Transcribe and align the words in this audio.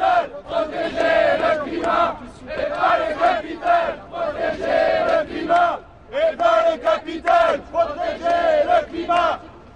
le 0.00 0.08
capital, 0.08 0.30
protéger 0.48 1.36
le 1.38 1.70
climat, 1.70 2.16
et 2.56 2.70
pas 2.70 2.96
le 2.98 3.08
capital, 3.18 3.98
protéger 4.10 4.80
le 5.06 5.18
climat, 5.26 5.80
et 6.10 6.36
pas 6.36 6.60
le 6.70 6.78
capital, 6.78 7.60
protéger 7.70 8.40
le 8.64 8.86
climat, 8.86 9.40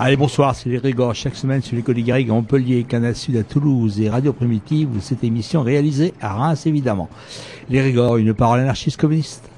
Allez, 0.00 0.16
bonsoir, 0.16 0.54
c'est 0.54 0.68
les 0.68 0.78
Régors. 0.78 1.12
Chaque 1.12 1.34
semaine 1.34 1.60
sur 1.60 1.76
des 1.76 2.02
Garrigues 2.04 2.30
à 2.30 2.32
Montpellier, 2.32 2.84
Canal 2.84 3.16
Sud 3.16 3.36
à 3.36 3.42
Toulouse 3.42 4.00
et 4.00 4.08
Radio 4.08 4.32
Primitive, 4.32 4.88
cette 5.00 5.24
émission 5.24 5.60
réalisée 5.62 6.14
à 6.20 6.34
Reims, 6.34 6.66
évidemment. 6.66 7.08
Les 7.68 7.80
Régors, 7.80 8.16
une 8.16 8.32
parole 8.32 8.60
anarchiste 8.60 8.96
communiste. 8.96 9.50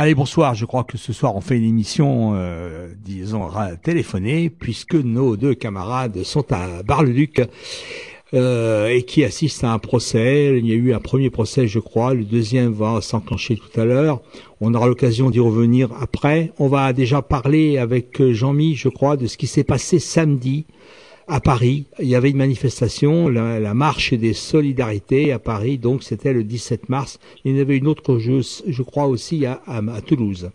Allez, 0.00 0.14
bonsoir. 0.14 0.54
Je 0.54 0.64
crois 0.64 0.84
que 0.84 0.96
ce 0.96 1.12
soir, 1.12 1.34
on 1.34 1.40
fait 1.40 1.56
une 1.56 1.64
émission, 1.64 2.34
euh, 2.36 2.86
disons, 3.04 3.48
téléphonée, 3.82 4.48
puisque 4.48 4.94
nos 4.94 5.36
deux 5.36 5.56
camarades 5.56 6.22
sont 6.22 6.52
à 6.52 6.84
Bar-le-Duc 6.84 7.42
euh, 8.32 8.86
et 8.86 9.02
qui 9.02 9.24
assistent 9.24 9.64
à 9.64 9.72
un 9.72 9.80
procès. 9.80 10.56
Il 10.56 10.68
y 10.68 10.70
a 10.70 10.76
eu 10.76 10.94
un 10.94 11.00
premier 11.00 11.30
procès, 11.30 11.66
je 11.66 11.80
crois. 11.80 12.14
Le 12.14 12.22
deuxième 12.22 12.70
va 12.70 13.00
s'enclencher 13.00 13.56
tout 13.56 13.80
à 13.80 13.84
l'heure. 13.84 14.20
On 14.60 14.72
aura 14.72 14.86
l'occasion 14.86 15.30
d'y 15.30 15.40
revenir 15.40 15.88
après. 16.00 16.52
On 16.60 16.68
va 16.68 16.92
déjà 16.92 17.20
parler 17.20 17.76
avec 17.76 18.22
Jean-Mi, 18.22 18.76
je 18.76 18.88
crois, 18.88 19.16
de 19.16 19.26
ce 19.26 19.36
qui 19.36 19.48
s'est 19.48 19.64
passé 19.64 19.98
samedi 19.98 20.66
à 21.28 21.40
Paris. 21.40 21.86
Il 21.98 22.06
y 22.08 22.14
avait 22.14 22.30
une 22.30 22.38
manifestation, 22.38 23.28
la, 23.28 23.60
la 23.60 23.74
marche 23.74 24.14
des 24.14 24.32
solidarités 24.32 25.30
à 25.32 25.38
Paris, 25.38 25.78
donc 25.78 26.02
c'était 26.02 26.32
le 26.32 26.42
17 26.42 26.88
mars. 26.88 27.20
Il 27.44 27.54
y 27.54 27.58
en 27.58 27.62
avait 27.62 27.76
une 27.76 27.86
autre, 27.86 28.18
je, 28.18 28.40
je 28.66 28.82
crois 28.82 29.06
aussi, 29.06 29.46
à, 29.46 29.60
à, 29.66 29.78
à 29.78 30.00
Toulouse. 30.00 30.50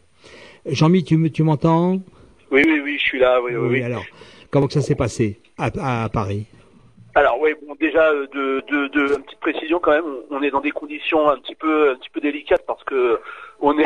Jean-Mi, 0.66 1.04
tu, 1.04 1.32
tu 1.32 1.44
m'entends? 1.44 2.02
Oui, 2.52 2.62
oui, 2.66 2.82
oui, 2.84 2.98
je 2.98 3.04
suis 3.04 3.20
là. 3.20 3.40
Oui, 3.44 3.52
oui, 3.56 3.68
oui. 3.70 3.82
alors, 3.82 4.04
comment 4.50 4.68
que 4.68 4.74
ça 4.74 4.82
s'est 4.82 4.96
passé 4.96 5.40
à 5.58 6.10
Paris? 6.12 6.46
Alors, 7.16 7.40
oui, 7.40 7.52
bon, 7.62 7.76
déjà, 7.80 8.10
euh, 8.12 8.26
de, 8.34 8.64
de, 8.68 8.88
de, 8.88 9.16
une 9.16 9.24
petite 9.24 9.40
précision 9.40 9.80
quand 9.80 9.92
même. 9.92 10.06
On 10.32 10.42
est 10.42 10.50
dans 10.50 10.62
des 10.62 10.72
conditions 10.72 11.30
un 11.30 11.38
petit 11.38 11.54
peu, 11.56 11.92
un 11.92 11.96
petit 11.96 12.10
peu 12.10 12.20
délicates 12.20 12.66
parce 12.66 12.84
que 12.86 13.20
on 13.60 13.78
est 13.78 13.84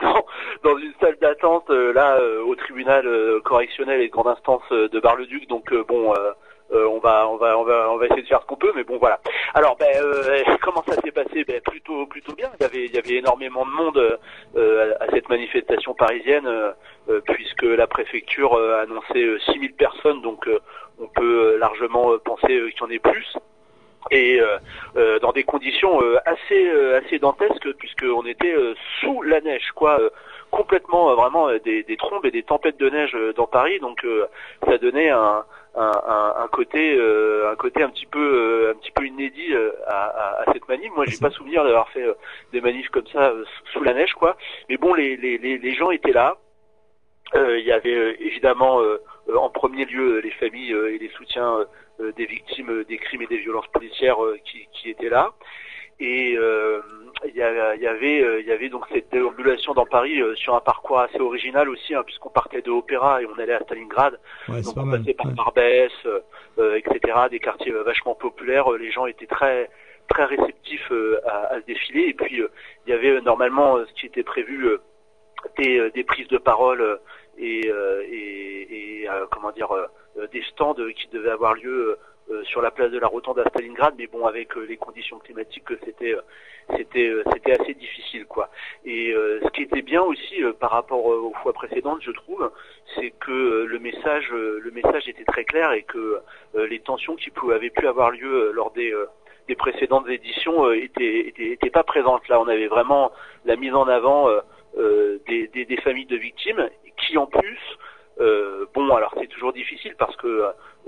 dans, 0.00 0.24
dans 0.62 0.78
une 0.78 0.92
salle 1.00 1.16
d'attente 1.20 1.68
euh, 1.70 1.92
là 1.92 2.16
euh, 2.20 2.42
au 2.42 2.54
tribunal 2.54 3.04
correctionnel 3.44 4.00
et 4.00 4.06
de 4.06 4.12
grande 4.12 4.28
instance 4.28 4.62
de 4.70 5.00
Bar-le-Duc. 5.00 5.48
Donc, 5.48 5.74
bon. 5.88 6.14
euh, 6.14 6.32
on 6.70 6.98
va, 6.98 7.28
on 7.28 7.36
va, 7.36 7.58
on 7.58 7.64
va, 7.64 7.90
on 7.90 7.96
va 7.96 8.06
essayer 8.06 8.22
de 8.22 8.26
faire 8.26 8.42
ce 8.42 8.46
qu'on 8.46 8.56
peut, 8.56 8.72
mais 8.74 8.84
bon, 8.84 8.98
voilà. 8.98 9.20
Alors, 9.54 9.76
ben, 9.76 9.88
euh, 9.96 10.42
comment 10.62 10.82
ça 10.86 10.94
s'est 11.00 11.12
passé? 11.12 11.44
Ben, 11.44 11.60
plutôt, 11.60 12.06
plutôt 12.06 12.34
bien. 12.34 12.50
Il 12.60 12.62
y 12.62 12.66
avait, 12.66 12.84
il 12.86 12.94
y 12.94 12.98
avait 12.98 13.16
énormément 13.16 13.64
de 13.64 13.70
monde 13.70 14.18
euh, 14.56 14.94
à, 15.00 15.04
à 15.04 15.10
cette 15.10 15.28
manifestation 15.28 15.94
parisienne, 15.94 16.46
euh, 16.46 16.72
euh, 17.08 17.20
puisque 17.26 17.62
la 17.62 17.86
préfecture 17.86 18.54
euh, 18.54 18.78
a 18.78 18.82
annoncé 18.82 19.22
euh, 19.22 19.38
6000 19.46 19.72
personnes, 19.74 20.20
donc 20.22 20.46
euh, 20.46 20.60
on 21.00 21.06
peut 21.08 21.54
euh, 21.54 21.58
largement 21.58 22.12
euh, 22.12 22.18
penser 22.18 22.52
euh, 22.52 22.70
qu'il 22.70 22.80
y 22.80 22.84
en 22.84 22.90
ait 22.90 22.98
plus. 22.98 23.36
Et 24.10 24.40
euh, 24.40 24.58
euh, 24.96 25.18
dans 25.18 25.32
des 25.32 25.44
conditions 25.44 26.00
euh, 26.02 26.16
assez 26.24 26.66
euh, 26.66 26.98
assez 26.98 27.18
dantesques 27.18 27.72
puisqu'on 27.74 28.24
était 28.26 28.54
euh, 28.54 28.74
sous 29.00 29.22
la 29.22 29.40
neige 29.40 29.70
quoi 29.74 30.00
euh, 30.00 30.08
complètement 30.50 31.10
euh, 31.10 31.14
vraiment 31.14 31.48
euh, 31.48 31.58
des, 31.58 31.82
des 31.82 31.96
trombes 31.96 32.24
et 32.24 32.30
des 32.30 32.44
tempêtes 32.44 32.78
de 32.78 32.88
neige 32.88 33.14
euh, 33.14 33.32
dans 33.34 33.46
Paris 33.46 33.80
donc 33.80 34.04
euh, 34.04 34.26
ça 34.66 34.78
donnait 34.78 35.10
un 35.10 35.44
un, 35.78 36.34
un, 36.44 36.48
côté 36.48 36.94
euh, 36.96 37.52
un 37.52 37.56
côté 37.56 37.82
un 37.82 37.90
petit 37.90 38.06
peu 38.06 38.18
euh, 38.18 38.72
un 38.72 38.74
petit 38.74 38.90
peu 38.90 39.06
inédit 39.06 39.52
euh, 39.52 39.72
à, 39.86 40.06
à, 40.06 40.42
à 40.42 40.52
cette 40.52 40.68
manif. 40.68 40.90
Moi 40.94 41.04
j'ai 41.06 41.18
pas 41.18 41.30
souvenir 41.30 41.64
d'avoir 41.64 41.88
fait 41.90 42.02
euh, 42.02 42.14
des 42.52 42.60
manifs 42.60 42.88
comme 42.88 43.06
ça 43.06 43.30
euh, 43.30 43.44
sous 43.72 43.82
la 43.82 43.94
neige 43.94 44.14
quoi. 44.14 44.36
Mais 44.68 44.76
bon 44.76 44.94
les 44.94 45.16
les, 45.16 45.38
les, 45.38 45.74
gens 45.74 45.90
étaient 45.90 46.12
là. 46.12 46.36
Euh, 47.34 47.58
il 47.58 47.66
y 47.66 47.72
avait 47.72 48.16
évidemment 48.20 48.80
en 49.34 49.50
premier 49.50 49.84
lieu 49.84 50.18
les 50.20 50.30
familles 50.32 50.72
et 50.72 50.98
les 50.98 51.10
soutiens 51.10 51.66
des 52.16 52.26
victimes 52.26 52.84
des 52.84 52.98
crimes 52.98 53.22
et 53.22 53.26
des 53.26 53.38
violences 53.38 53.68
policières 53.68 54.18
qui, 54.44 54.66
qui 54.72 54.90
étaient 54.90 55.10
là. 55.10 55.32
Et 56.00 56.36
il 57.26 57.34
y, 57.34 57.42
a- 57.42 57.74
il 57.74 57.80
y 57.82 57.86
avait, 57.86 58.20
euh, 58.22 58.40
il 58.40 58.46
y 58.46 58.52
avait 58.52 58.68
donc 58.68 58.84
cette 58.92 59.10
déambulation 59.10 59.74
dans 59.74 59.86
Paris 59.86 60.20
euh, 60.20 60.34
sur 60.36 60.54
un 60.54 60.60
parcours 60.60 61.00
assez 61.00 61.18
original 61.20 61.68
aussi, 61.68 61.94
hein, 61.94 62.02
puisqu'on 62.04 62.30
partait 62.30 62.62
de 62.62 62.70
Opéra 62.70 63.22
et 63.22 63.26
on 63.26 63.38
allait 63.38 63.54
à 63.54 63.60
Stalingrad. 63.60 64.18
Ouais, 64.48 64.62
donc 64.62 64.76
on 64.76 64.84
mal. 64.84 65.00
passait 65.00 65.14
par 65.14 65.26
ouais. 65.26 65.32
Barbès, 65.34 65.92
euh, 66.06 66.20
euh, 66.58 66.76
etc., 66.76 67.18
des 67.30 67.40
quartiers 67.40 67.72
vachement 67.72 68.14
populaires. 68.14 68.70
Les 68.72 68.90
gens 68.90 69.06
étaient 69.06 69.26
très 69.26 69.68
très 70.08 70.24
réceptifs 70.24 70.90
euh, 70.90 71.20
à, 71.26 71.54
à 71.54 71.60
ce 71.60 71.66
défilé. 71.66 72.02
Et 72.08 72.14
puis 72.14 72.40
euh, 72.40 72.48
il 72.86 72.90
y 72.90 72.92
avait 72.94 73.20
normalement 73.20 73.76
ce 73.84 73.92
qui 74.00 74.06
était 74.06 74.22
prévu 74.22 74.66
euh, 74.66 74.78
des, 75.58 75.90
des 75.90 76.04
prises 76.04 76.28
de 76.28 76.38
parole 76.38 76.98
et, 77.36 77.68
euh, 77.70 78.02
et, 78.10 79.02
et, 79.02 79.08
euh, 79.10 79.26
comment 79.30 79.50
dire 79.52 79.68
des 80.32 80.42
stands 80.50 80.74
qui 80.96 81.08
devaient 81.12 81.30
avoir 81.30 81.54
lieu 81.54 81.90
euh, 81.90 81.96
sur 82.44 82.62
la 82.62 82.70
place 82.70 82.90
de 82.90 82.98
la 82.98 83.06
Rotonde 83.06 83.38
à 83.38 83.48
Stalingrad, 83.48 83.94
mais 83.98 84.06
bon 84.06 84.26
avec 84.26 84.56
euh, 84.56 84.64
les 84.68 84.76
conditions 84.76 85.18
climatiques 85.18 85.64
que 85.64 85.78
c'était 85.84 86.14
euh, 86.14 86.20
c'était 86.76 87.08
euh, 87.08 87.22
c'était 87.32 87.52
assez 87.60 87.74
difficile 87.74 88.26
quoi. 88.26 88.50
Et 88.84 89.12
euh, 89.12 89.40
ce 89.42 89.48
qui 89.50 89.62
était 89.62 89.82
bien 89.82 90.02
aussi 90.02 90.42
euh, 90.42 90.52
par 90.52 90.70
rapport 90.70 91.12
euh, 91.12 91.16
aux 91.16 91.34
fois 91.42 91.52
précédentes, 91.52 92.00
je 92.02 92.10
trouve, 92.10 92.50
c'est 92.94 93.10
que 93.10 93.32
euh, 93.32 93.64
le 93.66 93.78
message 93.78 94.28
euh, 94.32 94.60
le 94.62 94.70
message 94.70 95.08
était 95.08 95.24
très 95.24 95.44
clair 95.44 95.72
et 95.72 95.82
que 95.82 96.20
euh, 96.56 96.66
les 96.66 96.80
tensions 96.80 97.16
qui 97.16 97.30
avaient 97.52 97.70
pu 97.70 97.86
avoir 97.86 98.10
lieu 98.10 98.48
euh, 98.48 98.52
lors 98.52 98.72
des 98.72 98.92
euh, 98.92 99.06
précédentes 99.56 100.08
éditions 100.08 100.66
euh, 100.66 100.74
étaient, 100.74 101.32
étaient 101.38 101.70
pas 101.70 101.82
présentes 101.82 102.28
là. 102.28 102.40
On 102.40 102.48
avait 102.48 102.66
vraiment 102.68 103.12
la 103.44 103.56
mise 103.56 103.74
en 103.74 103.88
avant 103.88 104.28
euh, 104.28 104.40
euh, 104.76 105.18
des, 105.26 105.48
des, 105.48 105.64
des 105.64 105.76
familles 105.78 106.06
de 106.06 106.16
victimes 106.16 106.68
qui 106.98 107.16
en 107.16 107.26
plus 107.26 107.58
euh, 108.20 108.66
bon 108.74 108.90
alors 108.94 109.14
c'est 109.18 109.28
toujours 109.28 109.52
difficile 109.52 109.94
parce 109.98 110.16
que 110.16 110.26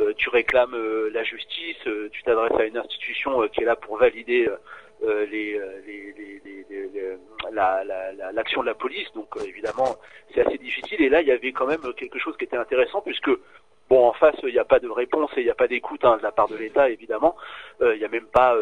euh, 0.00 0.12
tu 0.17 0.29
réclames 0.31 0.75
euh, 0.75 1.11
la 1.12 1.23
justice, 1.23 1.77
euh, 1.87 2.09
tu 2.12 2.23
t'adresses 2.23 2.59
à 2.59 2.65
une 2.65 2.77
institution 2.77 3.43
euh, 3.43 3.49
qui 3.49 3.62
est 3.62 3.67
là 3.67 3.77
pour 3.77 3.97
valider 3.99 4.49
euh, 5.05 5.27
les, 5.27 5.61
les, 5.87 6.12
les, 6.17 7.17
la- 7.53 7.85
la- 7.85 8.32
l'action 8.32 8.61
de 8.62 8.67
la 8.67 8.75
police. 8.75 9.09
Donc 9.15 9.29
évidemment, 9.47 9.97
c'est 10.35 10.47
assez 10.47 10.59
difficile. 10.59 11.00
Et 11.03 11.09
là, 11.09 11.23
il 11.23 11.29
y 11.29 11.32
avait 11.32 11.53
quand 11.53 11.67
même 11.67 11.93
quelque 11.97 12.19
chose 12.19 12.37
qui 12.37 12.44
était 12.44 12.56
intéressant 12.56 13.00
puisque 13.00 13.31
bon, 13.88 14.06
en 14.09 14.12
face, 14.12 14.37
il 14.43 14.53
n'y 14.53 14.59
a 14.59 14.65
pas 14.65 14.79
de 14.79 14.88
réponse 14.88 15.31
et 15.37 15.41
il 15.41 15.44
n'y 15.44 15.50
a 15.50 15.55
pas 15.55 15.69
d'écoute 15.69 16.05
hein, 16.05 16.17
de 16.19 16.23
la 16.23 16.33
part 16.33 16.49
de 16.49 16.56
l'État, 16.56 16.91
évidemment. 16.91 17.35
Il 17.81 17.99
n'y 17.99 18.05
a 18.05 18.09
même 18.09 18.26
pas 18.26 18.55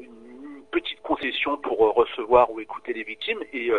une 0.00 0.62
petite 0.70 1.00
concession 1.02 1.56
pour 1.56 1.78
recevoir 1.78 2.50
ou 2.52 2.60
écouter 2.60 2.92
les 2.92 3.02
victimes. 3.02 3.40
Et 3.52 3.70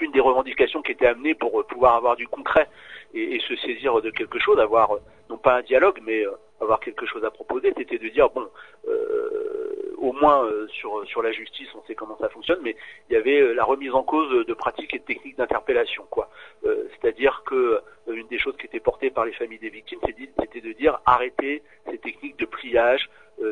une 0.00 0.12
des 0.12 0.20
revendications 0.20 0.82
qui 0.82 0.92
était 0.92 1.06
amenée 1.06 1.34
pour 1.34 1.66
pouvoir 1.66 1.96
avoir 1.96 2.16
du 2.16 2.28
concret 2.28 2.68
et, 3.16 3.36
et 3.36 3.40
se 3.40 3.56
saisir 3.56 4.00
de 4.00 4.10
quelque 4.10 4.38
chose, 4.38 4.58
avoir 4.60 4.88
non 5.30 5.38
pas 5.38 5.54
un 5.56 5.62
dialogue, 5.62 6.00
mais 6.04 6.24
euh, 6.24 6.30
avoir 6.60 6.80
quelque 6.80 7.06
chose 7.06 7.24
à 7.24 7.30
proposer, 7.30 7.72
c'était 7.76 7.98
de 7.98 8.08
dire 8.08 8.28
bon, 8.30 8.46
euh, 8.88 9.94
au 9.98 10.12
moins 10.12 10.44
euh, 10.44 10.66
sur 10.68 11.06
sur 11.06 11.22
la 11.22 11.32
justice, 11.32 11.68
on 11.74 11.82
sait 11.86 11.94
comment 11.94 12.16
ça 12.18 12.28
fonctionne, 12.28 12.60
mais 12.62 12.76
il 13.08 13.14
y 13.14 13.16
avait 13.16 13.40
euh, 13.40 13.52
la 13.54 13.64
remise 13.64 13.94
en 13.94 14.02
cause 14.02 14.46
de 14.46 14.54
pratiques 14.54 14.94
et 14.94 14.98
de 14.98 15.04
techniques 15.04 15.36
d'interpellation, 15.36 16.04
quoi. 16.10 16.28
Euh, 16.64 16.84
C'est-à-dire 16.92 17.42
que 17.46 17.80
une 18.08 18.28
des 18.28 18.38
choses 18.38 18.56
qui 18.56 18.66
était 18.66 18.80
portée 18.80 19.10
par 19.10 19.24
les 19.24 19.32
familles 19.32 19.58
des 19.58 19.68
victimes, 19.68 19.98
c'était 20.06 20.60
de 20.60 20.72
dire 20.72 21.00
arrêtez 21.06 21.62
ces 21.90 21.98
techniques 21.98 22.38
de 22.38 22.46
pliage, 22.46 23.08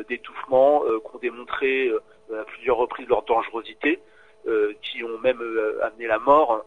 d'étouffement 0.09 0.81
qu'ont 1.03 1.19
démontré 1.19 1.87
euh, 1.87 2.41
à 2.41 2.45
plusieurs 2.45 2.77
reprises 2.77 3.07
leur 3.07 3.23
dangerosité, 3.23 3.99
qui 4.81 5.03
ont 5.03 5.17
même 5.19 5.41
amené 5.81 6.07
la 6.07 6.19
mort 6.19 6.63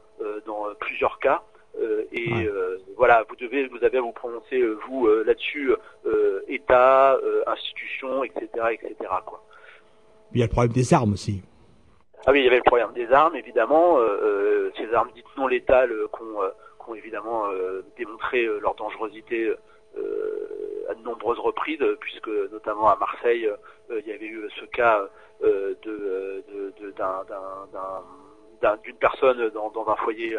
dans 0.47 0.67
plusieurs 0.81 1.19
cas. 1.19 1.43
Et 2.13 2.49
voilà, 2.97 3.25
vous 3.29 3.37
devez, 3.37 3.69
vous 3.69 3.83
avez 3.85 3.99
à 3.99 4.01
vous 4.01 4.13
prononcer 4.13 4.63
vous 4.89 5.09
là-dessus, 5.25 5.73
État, 6.49 7.19
institution, 7.47 8.25
etc., 8.25 8.49
etc. 8.73 8.95
Quoi. 9.25 9.43
Il 10.33 10.41
y 10.41 10.43
a 10.43 10.47
le 10.47 10.53
problème 10.53 10.73
des 10.73 10.93
armes 10.93 11.13
aussi. 11.13 11.43
Ah 12.27 12.33
oui, 12.33 12.41
il 12.41 12.45
y 12.45 12.49
avait 12.49 12.57
le 12.57 12.63
problème 12.63 12.93
des 12.95 13.11
armes, 13.13 13.37
évidemment. 13.37 13.99
ces 14.77 14.93
armes 14.93 15.11
dites 15.15 15.25
non 15.37 15.47
létales 15.47 15.93
qu'on 16.13 16.25
ont 16.89 16.95
évidemment 16.95 17.47
euh, 17.47 17.83
démontré 17.97 18.45
euh, 18.45 18.59
leur 18.61 18.75
dangerosité 18.75 19.55
euh, 19.97 20.87
à 20.89 20.95
de 20.95 21.03
nombreuses 21.03 21.39
reprises, 21.39 21.85
puisque 22.01 22.29
notamment 22.51 22.89
à 22.89 22.97
Marseille, 22.97 23.49
il 23.91 24.07
y 24.07 24.13
avait 24.13 24.27
eu 24.27 24.49
ce 24.59 24.65
cas 24.67 25.03
de, 25.43 26.45
d'une 28.83 28.97
personne 28.97 29.51
dans, 29.51 29.89
un 29.89 29.97
foyer 29.97 30.39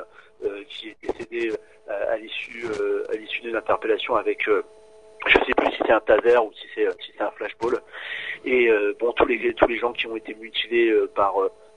qui 0.67 0.89
est 0.89 0.97
décédée 1.01 1.51
à 1.87 2.17
l'issue 2.17 2.65
à 3.09 3.15
l'issue 3.15 3.41
d'une 3.41 3.55
interpellation 3.55 4.15
avec 4.15 4.45
je 4.45 5.33
sais 5.45 5.53
plus 5.57 5.71
si 5.71 5.77
c'est 5.85 5.91
un 5.91 5.99
taser 5.99 6.37
ou 6.37 6.51
si 6.53 6.67
c'est 6.75 6.89
si 7.01 7.11
c'est 7.17 7.23
un 7.23 7.31
flashball 7.31 7.79
et 8.45 8.69
bon 8.99 9.11
tous 9.13 9.25
les 9.25 9.53
tous 9.53 9.67
les 9.67 9.77
gens 9.77 9.93
qui 9.93 10.07
ont 10.07 10.15
été 10.15 10.33
mutilés 10.35 10.93
par 11.15 11.33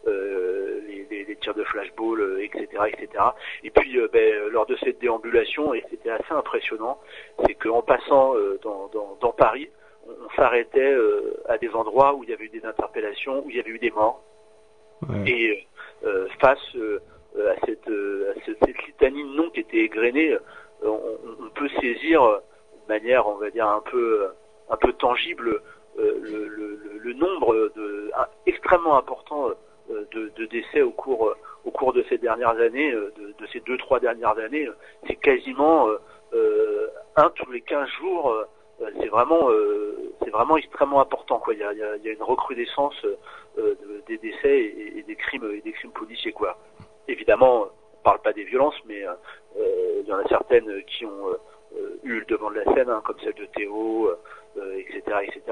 euh, 0.08 0.80
les, 0.88 1.24
les, 1.24 1.36
tirs 1.36 1.54
de 1.54 1.62
flashball, 1.62 2.40
etc., 2.40 2.66
euh, 2.74 2.86
etc. 2.86 3.24
Et 3.62 3.70
puis, 3.70 3.98
euh, 3.98 4.08
ben, 4.12 4.48
lors 4.50 4.66
de 4.66 4.76
cette 4.82 5.00
déambulation, 5.00 5.74
et 5.74 5.84
c'était 5.90 6.10
assez 6.10 6.32
impressionnant, 6.32 6.98
c'est 7.46 7.54
qu'en 7.54 7.82
passant 7.82 8.34
dans, 8.62 8.88
dans, 8.88 9.16
dans, 9.20 9.32
Paris, 9.32 9.68
on, 10.08 10.34
s'arrêtait 10.34 10.96
à 11.48 11.56
des 11.58 11.70
endroits 11.70 12.14
où 12.14 12.24
il 12.24 12.30
y 12.30 12.32
avait 12.32 12.46
eu 12.46 12.48
des 12.48 12.64
interpellations, 12.64 13.44
où 13.44 13.50
il 13.50 13.56
y 13.56 13.60
avait 13.60 13.70
eu 13.70 13.78
des 13.78 13.92
morts. 13.92 14.22
Et 15.26 15.66
face 16.40 16.76
à 17.36 17.66
cette, 17.66 17.88
à 17.88 18.40
cette, 18.44 18.86
litanie 18.86 19.22
de 19.22 19.36
noms 19.36 19.50
qui 19.50 19.60
était 19.60 19.78
égrenée, 19.78 20.36
on, 20.82 21.48
peut 21.54 21.68
saisir 21.80 22.22
de 22.22 22.88
manière, 22.92 23.26
on 23.28 23.36
va 23.36 23.50
dire, 23.50 23.68
un 23.68 23.82
peu, 23.90 24.28
un 24.68 24.76
peu 24.76 24.92
tangible 24.94 25.60
le, 25.96 26.20
le, 26.22 26.80
le, 27.02 27.12
nombre 27.14 27.70
de, 27.76 28.10
extrêmement 28.46 28.96
important 28.96 29.50
euh, 29.90 30.06
de, 30.12 30.46
décès 30.46 30.82
au 30.82 30.90
cours 30.90 31.28
euh, 31.28 31.36
au 31.64 31.70
cours 31.70 31.92
de 31.92 32.04
ces 32.08 32.18
dernières 32.18 32.58
années, 32.58 32.92
euh, 32.92 33.12
de, 33.16 33.46
ces 33.52 33.60
deux 33.60 33.76
trois 33.78 33.98
dernières 33.98 34.38
années, 34.38 34.68
c'est 35.06 35.16
quasiment 35.16 35.88
un 37.16 37.30
tous 37.30 37.50
les 37.50 37.60
15 37.60 37.88
jours. 38.00 38.44
C'est 39.00 39.08
vraiment 39.08 39.48
c'est 40.22 40.30
vraiment 40.30 40.56
extrêmement 40.56 41.00
important 41.00 41.38
quoi. 41.38 41.54
Il 41.54 41.60
y 41.60 41.62
a, 41.64 42.12
une 42.12 42.22
recrudescence 42.22 43.06
des 44.08 44.18
décès 44.18 44.74
et, 44.96 45.02
des 45.06 45.16
crimes 45.16 45.50
et 45.52 45.60
des 45.60 45.72
crimes 45.72 45.92
policiers 45.92 46.32
quoi. 46.32 46.56
Évidemment, 47.08 47.66
on 47.66 48.02
parle 48.02 48.20
pas 48.20 48.32
des 48.32 48.44
violences, 48.44 48.78
mais 48.86 49.04
il 49.56 50.06
y 50.06 50.12
en 50.12 50.18
a 50.18 50.28
certaines 50.28 50.82
qui 50.84 51.06
ont 51.06 51.36
eu 52.02 52.18
le 52.20 52.24
devant 52.26 52.50
de 52.50 52.56
la 52.56 52.64
scène, 52.74 52.90
hein, 52.90 53.02
comme 53.04 53.18
celle 53.20 53.34
de 53.34 53.46
Théo, 53.46 54.10
etc., 54.76 55.00
etc. 55.22 55.42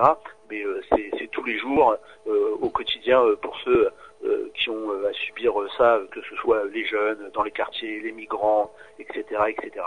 Mais 0.51 0.65
c'est 0.91 1.31
tous 1.31 1.45
les 1.45 1.59
jours, 1.59 1.97
au 2.27 2.69
quotidien, 2.71 3.23
pour 3.41 3.57
ceux 3.65 3.91
euh, 4.23 4.51
qui 4.53 4.69
ont 4.69 4.91
euh, 4.93 5.09
à 5.09 5.13
subir 5.15 5.55
ça, 5.79 5.99
que 6.11 6.21
ce 6.21 6.37
soit 6.37 6.67
les 6.67 6.85
jeunes 6.85 7.31
dans 7.33 7.43
les 7.43 7.51
quartiers, 7.51 8.01
les 8.01 8.13
migrants, 8.13 8.71
etc., 8.99 9.25
etc. 9.49 9.87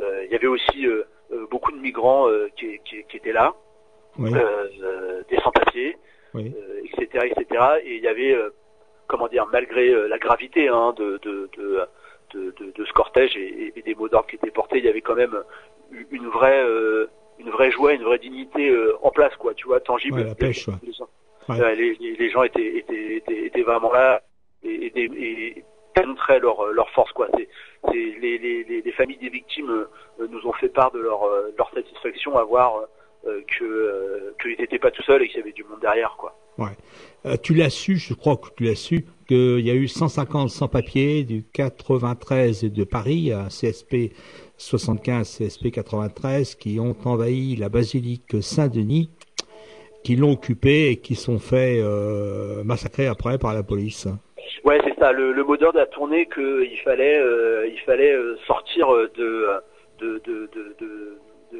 Euh, 0.00 0.24
il 0.24 0.30
y 0.30 0.34
avait 0.34 0.46
aussi 0.46 0.86
beaucoup 1.50 1.72
de 1.72 1.78
migrants 1.78 2.28
qui, 2.56 2.78
qui, 2.84 3.04
qui, 3.08 3.16
étaient 3.16 3.32
là, 3.32 3.54
des 4.18 5.38
sans-papiers, 5.42 5.96
etc., 6.36 7.30
etc. 7.30 7.64
Et 7.84 7.96
il 7.96 8.02
y 8.02 8.08
avait, 8.08 8.36
comment 9.06 9.28
dire, 9.28 9.46
malgré 9.52 10.08
la 10.08 10.18
gravité 10.18 10.68
hein, 10.68 10.94
de, 10.96 11.18
de, 11.22 11.50
de 11.56 11.80
de, 12.34 12.52
de, 12.58 12.72
de, 12.76 12.84
ce 12.84 12.92
cortège 12.92 13.36
et, 13.36 13.72
et 13.76 13.82
des 13.82 13.94
mots 13.94 14.08
d'ordre 14.08 14.26
qui 14.26 14.34
étaient 14.34 14.50
portés, 14.50 14.78
il 14.78 14.84
y 14.84 14.88
avait 14.88 15.00
quand 15.00 15.14
même 15.14 15.36
une 16.10 16.26
vraie, 16.26 16.60
une 17.38 17.50
vraie 17.50 17.70
joie, 17.70 17.92
une 17.92 18.02
vraie 18.02 18.18
dignité 18.18 18.76
en 19.00 19.10
place, 19.10 19.34
quoi, 19.36 19.54
tu 19.54 19.66
vois, 19.66 19.78
tangible. 19.78 20.18
Ouais, 20.18 20.24
la 20.24 20.34
pêche, 20.34 20.68
euh, 21.50 21.74
les, 21.74 21.94
les, 21.94 22.30
gens 22.30 22.42
étaient, 22.42 22.78
étaient, 22.78 23.22
étaient, 23.46 23.62
vraiment 23.62 23.92
là 23.92 24.22
et, 24.64 24.86
et 24.96 25.64
montraient 26.04 26.40
leur, 26.40 26.72
leur 26.72 26.90
force 26.90 27.12
quoi. 27.12 27.28
C'est, 27.36 27.48
les, 27.92 28.38
les, 28.38 28.64
les, 28.64 28.92
familles 28.92 29.18
des 29.18 29.28
victimes 29.28 29.70
euh, 29.70 30.26
nous 30.28 30.46
ont 30.46 30.52
fait 30.54 30.68
part 30.68 30.90
de 30.90 30.98
leur, 30.98 31.22
euh, 31.24 31.54
leur 31.56 31.70
satisfaction 31.72 32.36
à 32.36 32.44
voir 32.44 32.82
que 33.58 34.34
qu'ils 34.40 34.56
n'étaient 34.60 34.78
pas 34.78 34.92
tout 34.92 35.02
seuls 35.02 35.22
et 35.22 35.28
qu'il 35.28 35.38
y 35.38 35.40
avait 35.40 35.52
du 35.52 35.64
monde 35.64 35.80
derrière 35.80 36.16
quoi. 36.16 36.38
Ouais. 36.58 37.36
tu 37.38 37.54
l'as 37.54 37.70
su, 37.70 37.96
je 37.96 38.14
crois 38.14 38.36
que 38.36 38.48
tu 38.56 38.64
l'as 38.64 38.76
su, 38.76 39.04
qu'il 39.26 39.60
y 39.60 39.70
a 39.70 39.74
eu 39.74 39.88
150 39.88 40.48
sans-papiers 40.48 41.24
du 41.24 41.44
93 41.52 42.64
de 42.64 42.84
Paris, 42.84 43.32
CSP 43.48 44.12
75, 44.58 45.38
CSP 45.38 45.70
93, 45.72 46.54
qui 46.54 46.78
ont 46.78 46.96
envahi 47.04 47.56
la 47.56 47.68
basilique 47.68 48.40
Saint-Denis 48.40 49.10
qui 50.06 50.14
l'ont 50.14 50.30
occupé 50.30 50.90
et 50.90 50.96
qui 50.98 51.16
sont 51.16 51.40
fait 51.40 51.80
euh, 51.80 52.62
massacrer 52.62 53.08
après 53.08 53.38
par 53.38 53.52
la 53.54 53.64
police. 53.64 54.06
Ouais, 54.64 54.80
c'est 54.84 54.98
ça. 54.98 55.12
Le, 55.12 55.32
mot 55.44 55.56
d'ordre 55.56 55.80
a 55.80 55.86
tourné 55.86 56.26
qu'il 56.26 56.78
fallait, 56.84 57.18
euh, 57.18 57.66
il 57.68 57.80
fallait 57.80 58.12
euh, 58.12 58.36
sortir 58.46 58.88
de, 58.88 59.48
de, 59.98 60.18
de, 60.24 60.50
de, 60.52 61.18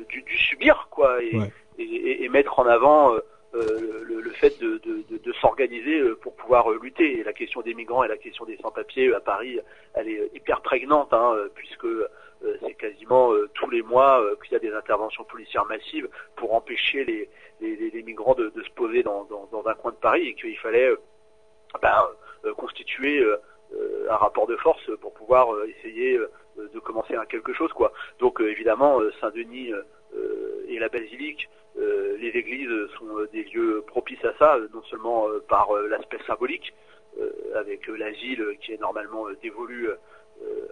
du, 0.08 0.22
du, 0.22 0.38
subir, 0.38 0.88
quoi, 0.90 1.22
et, 1.22 1.36
et, 1.78 2.24
et, 2.24 2.28
mettre 2.28 2.58
en 2.58 2.66
avant 2.66 3.12
le, 3.52 4.02
le, 4.04 4.30
fait 4.30 4.60
de, 4.60 4.80
de 4.84 5.32
s'organiser 5.40 6.02
pour 6.20 6.34
pouvoir 6.36 6.70
lutter. 6.70 7.20
Et 7.20 7.24
la 7.24 7.32
question 7.32 7.62
des 7.62 7.74
migrants 7.74 8.04
et 8.04 8.08
la 8.08 8.18
question 8.18 8.44
des 8.44 8.58
sans-papiers 8.58 9.14
à 9.14 9.20
Paris, 9.20 9.58
elle 9.94 10.08
est 10.08 10.30
hyper 10.34 10.60
prégnante, 10.60 11.12
hein, 11.12 11.34
puisque 11.54 11.86
c'est 12.60 12.74
quasiment 12.74 13.32
tous 13.54 13.70
les 13.70 13.82
mois 13.82 14.22
qu'il 14.42 14.52
y 14.52 14.56
a 14.56 14.58
des 14.58 14.74
interventions 14.74 15.24
policières 15.24 15.64
massives 15.64 16.08
pour 16.36 16.54
empêcher 16.54 17.04
les, 17.04 17.28
les, 17.60 18.02
migrants 18.02 18.34
de, 18.34 18.52
se 18.62 18.70
poser 18.70 19.02
dans, 19.02 19.26
un 19.66 19.74
coin 19.74 19.92
de 19.92 19.96
Paris 19.96 20.28
et 20.28 20.34
qu'il 20.34 20.56
fallait 20.58 20.88
euh, 20.88 21.00
ben, 21.80 21.88
euh, 21.88 22.14
constituer 22.52 23.20
euh, 23.20 23.36
un 24.10 24.16
rapport 24.16 24.46
de 24.46 24.56
force 24.56 24.90
pour 25.00 25.12
pouvoir 25.12 25.48
essayer 25.66 26.18
de 26.56 26.78
commencer 26.78 27.14
à 27.14 27.26
quelque 27.26 27.52
chose 27.52 27.72
quoi. 27.72 27.92
Donc 28.20 28.40
évidemment 28.40 29.00
Saint-Denis 29.20 29.72
et 30.68 30.78
la 30.78 30.88
basilique, 30.88 31.48
les 31.76 32.28
églises 32.28 32.70
sont 32.96 33.26
des 33.32 33.42
lieux 33.42 33.82
propices 33.88 34.24
à 34.24 34.32
ça, 34.38 34.56
non 34.72 34.82
seulement 34.84 35.26
par 35.48 35.72
l'aspect 35.90 36.20
symbolique 36.28 36.72
avec 37.56 37.88
l'asile 37.88 38.56
qui 38.60 38.72
est 38.72 38.80
normalement 38.80 39.26
dévolu 39.42 39.90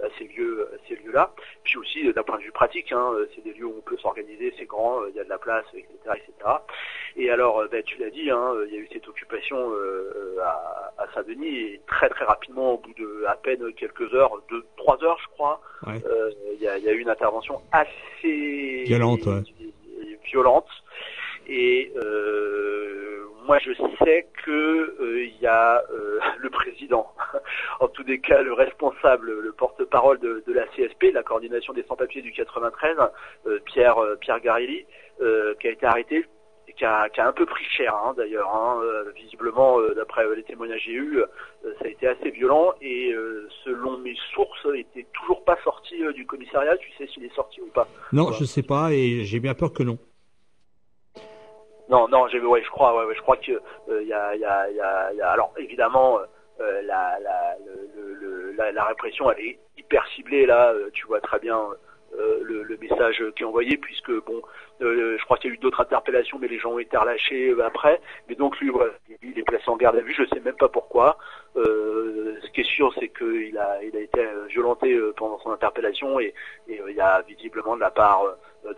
à 0.03 0.09
ces 0.19 0.25
lieux, 0.25 0.69
à 0.73 0.89
ces 0.89 0.97
lieux-là. 0.97 1.33
Puis 1.65 1.79
aussi 1.79 2.13
d'un 2.13 2.23
point 2.23 2.39
de 2.39 2.43
vue 2.43 2.53
pratique, 2.53 2.93
hein, 2.93 3.13
c'est 3.35 3.43
des 3.43 3.53
lieux 3.53 3.67
où 3.67 3.75
on 3.79 3.83
peut 3.83 3.97
s'organiser, 3.99 4.53
c'est 4.59 4.67
grand, 4.67 5.07
il 5.09 5.15
y 5.15 5.21
a 5.21 5.25
de 5.25 5.29
la 5.29 5.39
place, 5.39 5.65
etc., 5.75 5.93
etc. 6.15 6.51
Et 7.17 7.31
alors, 7.31 7.65
ben, 7.71 7.83
tu 7.83 7.99
l'as 7.99 8.11
dit, 8.11 8.31
hein, 8.31 8.55
il 8.67 8.75
y 8.75 8.77
a 8.77 8.81
eu 8.81 8.89
cette 8.93 9.09
occupation 9.09 9.57
euh, 9.57 10.39
à, 10.43 10.93
à 10.99 11.07
Saint-Denis 11.15 11.57
et 11.57 11.81
très 11.87 12.09
très 12.09 12.25
rapidement, 12.25 12.75
au 12.75 12.79
bout 12.79 12.95
de 12.95 13.25
à 13.27 13.37
peine 13.37 13.73
quelques 13.75 14.13
heures, 14.15 14.43
deux, 14.51 14.65
trois 14.77 15.03
heures, 15.05 15.19
je 15.23 15.29
crois, 15.35 15.61
euh, 15.87 16.31
il 16.55 16.63
y, 16.63 16.69
a, 16.69 16.79
y, 16.79 16.89
a, 16.89 16.93
eu 16.93 16.99
une 16.99 17.09
intervention 17.09 17.61
assez 17.73 18.85
violente. 18.87 19.29
Violente. 20.25 20.69
Et 21.47 21.93
euh, 21.97 22.74
moi, 23.47 23.59
je 23.59 23.73
sais 24.03 24.27
que 24.45 24.97
il 25.01 25.05
euh, 25.05 25.27
y 25.41 25.47
a 25.47 25.83
euh, 25.93 26.19
le 26.39 26.51
président, 26.51 27.07
en 27.81 27.89
tous 27.89 28.05
les 28.05 28.19
cas 28.19 28.43
le 28.43 28.53
responsable, 28.53 29.31
le 29.41 29.53
porte-parole 29.53 30.19
de, 30.21 30.43
la 30.49 30.65
CSP, 30.69 31.13
la 31.13 31.23
coordination 31.23 31.73
des 31.73 31.83
sans-papiers 31.85 32.23
du 32.23 32.33
93, 32.33 32.97
Pierre 33.67 33.97
Pierre 34.21 34.41
Garilli, 34.41 34.87
qui 35.19 35.69
a 35.69 35.71
été 35.71 35.87
arrêté 35.87 36.27
a, 36.83 37.09
qui 37.09 37.21
a, 37.21 37.29
un 37.29 37.33
peu 37.33 37.47
pris 37.47 37.65
cher 37.77 37.95
hein, 37.95 38.15
d'ailleurs. 38.17 38.53
Hein, 38.55 38.81
visiblement, 39.15 39.79
d'après 39.95 40.25
les 40.35 40.43
témoignages 40.43 40.79
que 40.79 40.91
j'ai 40.91 40.93
eus, 40.93 41.23
ça 41.63 41.85
a 41.85 41.89
été 41.89 42.09
assez 42.09 42.31
violent 42.31 42.73
et 42.81 43.15
selon 43.65 43.99
mes 43.99 44.17
sources, 44.35 44.67
il 44.67 44.79
n'était 44.79 45.07
toujours 45.13 45.45
pas 45.45 45.57
sorti 45.63 45.97
du 46.15 46.27
commissariat. 46.27 46.77
Tu 46.79 46.91
sais 46.99 47.07
s'il 47.07 47.25
est 47.25 47.35
sorti 47.35 47.61
ou 47.61 47.67
pas? 47.67 47.87
Non, 48.13 48.33
je 48.33 48.45
sais 48.45 48.63
pas 48.63 48.93
et 48.93 49.25
j'ai 49.25 49.41
bien 49.41 49.55
peur 49.55 49.73
que 49.73 49.83
non. 49.83 49.99
Non, 51.89 52.09
non, 52.09 52.25
ouais, 52.25 52.63
je 52.63 52.71
crois, 52.71 52.97
ouais, 52.97 53.05
ouais, 53.05 53.15
je 53.15 53.21
crois 53.21 53.37
que 53.37 53.53
euh, 53.53 54.03
il 54.03 54.09
y, 54.09 54.13
a, 54.13 54.35
y, 54.37 54.45
a, 54.45 54.71
y, 54.71 54.81
a, 55.21 55.31
alors 55.31 55.53
évidemment, 55.59 56.19
euh, 56.61 56.83
la, 56.83 57.19
la, 57.21 57.57
le, 57.67 58.15
le, 58.15 58.53
la, 58.53 58.73
la, 58.73 58.85
répression, 58.85 59.31
elle 59.31 59.45
est 59.45 59.59
hyper 59.77 60.07
ciblée 60.15 60.47
là. 60.47 60.73
Euh, 60.73 60.89
tu 60.95 61.07
vois 61.07 61.21
très 61.21 61.39
bien 61.41 61.61
le, 62.17 62.63
le, 62.63 62.77
message 62.77 63.23
qui 63.35 63.43
est 63.43 63.47
envoyé, 63.47 63.77
puisque 63.77 64.13
bon, 64.25 64.41
je 64.81 65.23
crois 65.25 65.37
qu'il 65.37 65.51
y 65.51 65.53
a 65.53 65.57
eu 65.57 65.59
d'autres 65.59 65.81
interpellations, 65.81 66.39
mais 66.39 66.47
les 66.47 66.61
gens 66.61 66.71
ont 66.71 66.79
été 66.79 66.97
relâchés 66.97 67.53
après. 67.61 68.01
Mais 68.29 68.37
donc 68.37 68.57
lui, 68.61 68.71
il 69.21 69.37
est 69.37 69.43
placé 69.43 69.69
en 69.69 69.77
garde 69.77 69.97
à 69.97 70.01
vue. 70.01 70.15
Je 70.17 70.25
sais 70.33 70.41
même 70.41 70.55
pas 70.55 70.69
pourquoi. 70.69 71.19
ce 71.57 72.51
qui 72.53 72.61
est 72.61 72.71
sûr, 72.77 72.95
c'est 73.01 73.09
qu'il 73.09 73.59
a, 73.59 73.83
il 73.83 73.97
a 73.97 74.01
été 74.01 74.25
violenté 74.49 74.97
pendant 75.17 75.41
son 75.41 75.51
interpellation 75.51 76.21
et, 76.21 76.33
et 76.69 76.81
il 76.89 76.95
y 76.95 77.01
a 77.01 77.21
visiblement 77.23 77.75
de 77.75 77.81
la 77.81 77.91
part 77.91 78.23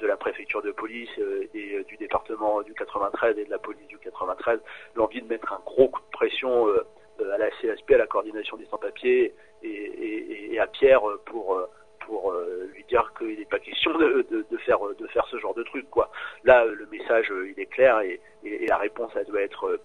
de 0.01 0.07
la 0.07 0.17
préfecture 0.17 0.63
de 0.63 0.73
police 0.73 1.11
et 1.55 1.85
du 1.85 1.97
département 1.97 2.63
du 2.63 2.75
93 2.75 3.39
et 3.39 3.45
de 3.45 3.51
la 3.51 3.59
police 3.59 3.87
du 3.89 3.99
93 3.99 4.61
l'envie 4.95 5.23
de 5.23 5.29
mettre 5.29 5.53
un 5.53 5.61
gros 5.65 5.89
coup 5.89 6.01
de 6.01 6.11
pression 6.11 6.67
à 6.69 7.39
la 7.39 7.51
CSP, 7.51 7.93
à 7.93 7.99
la 7.99 8.07
coordination 8.07 8.57
des 8.57 8.67
sans-papiers 8.67 9.35
et, 9.63 9.69
et, 9.69 10.55
et, 10.55 10.59
à 10.59 10.67
Pierre 10.67 11.03
pour 11.27 11.61
pour 12.01 12.33
lui 12.75 12.85
dire 12.85 13.13
qu'il 13.19 13.39
n'est 13.39 13.45
pas 13.47 13.59
question 13.59 13.97
de, 13.99 14.27
de, 14.31 14.47
de, 14.51 14.57
faire 14.59 14.79
de 14.99 15.07
faire 15.09 15.27
ce 15.31 15.39
genre 15.39 15.55
de 15.55 15.63
truc 15.63 15.89
quoi. 15.91 16.11
Là 16.45 16.65
le 16.65 16.87
message 16.87 17.33
il 17.47 17.61
est 17.61 17.67
clair 17.67 18.01
et, 18.01 18.21
et 18.45 18.67
la 18.67 18.77
réponse 18.77 19.13
elle 19.15 19.27
doit 19.27 19.43
être 19.43 19.67
euh, 19.67 19.81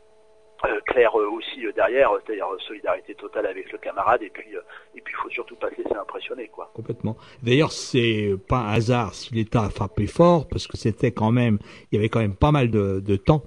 claire 0.86 1.14
aussi 1.16 1.62
derrière, 1.76 2.12
c'est-à-dire 2.26 2.46
solidarité 2.68 3.16
totale 3.16 3.48
avec 3.48 3.72
le 3.72 3.78
camarade 3.78 4.22
et 4.22 4.30
puis 4.30 4.48
et 4.96 5.02
puis 5.02 5.14
faut 5.22 5.30
surtout 5.30 5.56
pas 5.56 5.70
se 5.72 5.78
laisser 5.78 5.96
impressionner 5.96 6.48
quoi. 6.48 6.72
Complètement. 6.74 7.18
D'ailleurs 7.44 7.72
c'est 7.72 8.36
pas 8.48 8.60
un 8.60 8.74
hasard 8.74 9.14
si 9.14 9.34
l'État 9.34 9.64
a 9.64 9.70
frappé 9.70 10.08
fort 10.08 10.48
parce 10.48 10.68
que 10.68 10.78
c'était 10.78 11.12
quand 11.12 11.32
même 11.32 11.60
il 11.92 11.96
y 11.96 11.98
avait 11.98 12.10
quand 12.10 12.20
même 12.20 12.36
pas 12.36 12.52
mal 12.52 12.70
de, 12.70 13.00
de 13.00 13.16
temps 13.16 13.44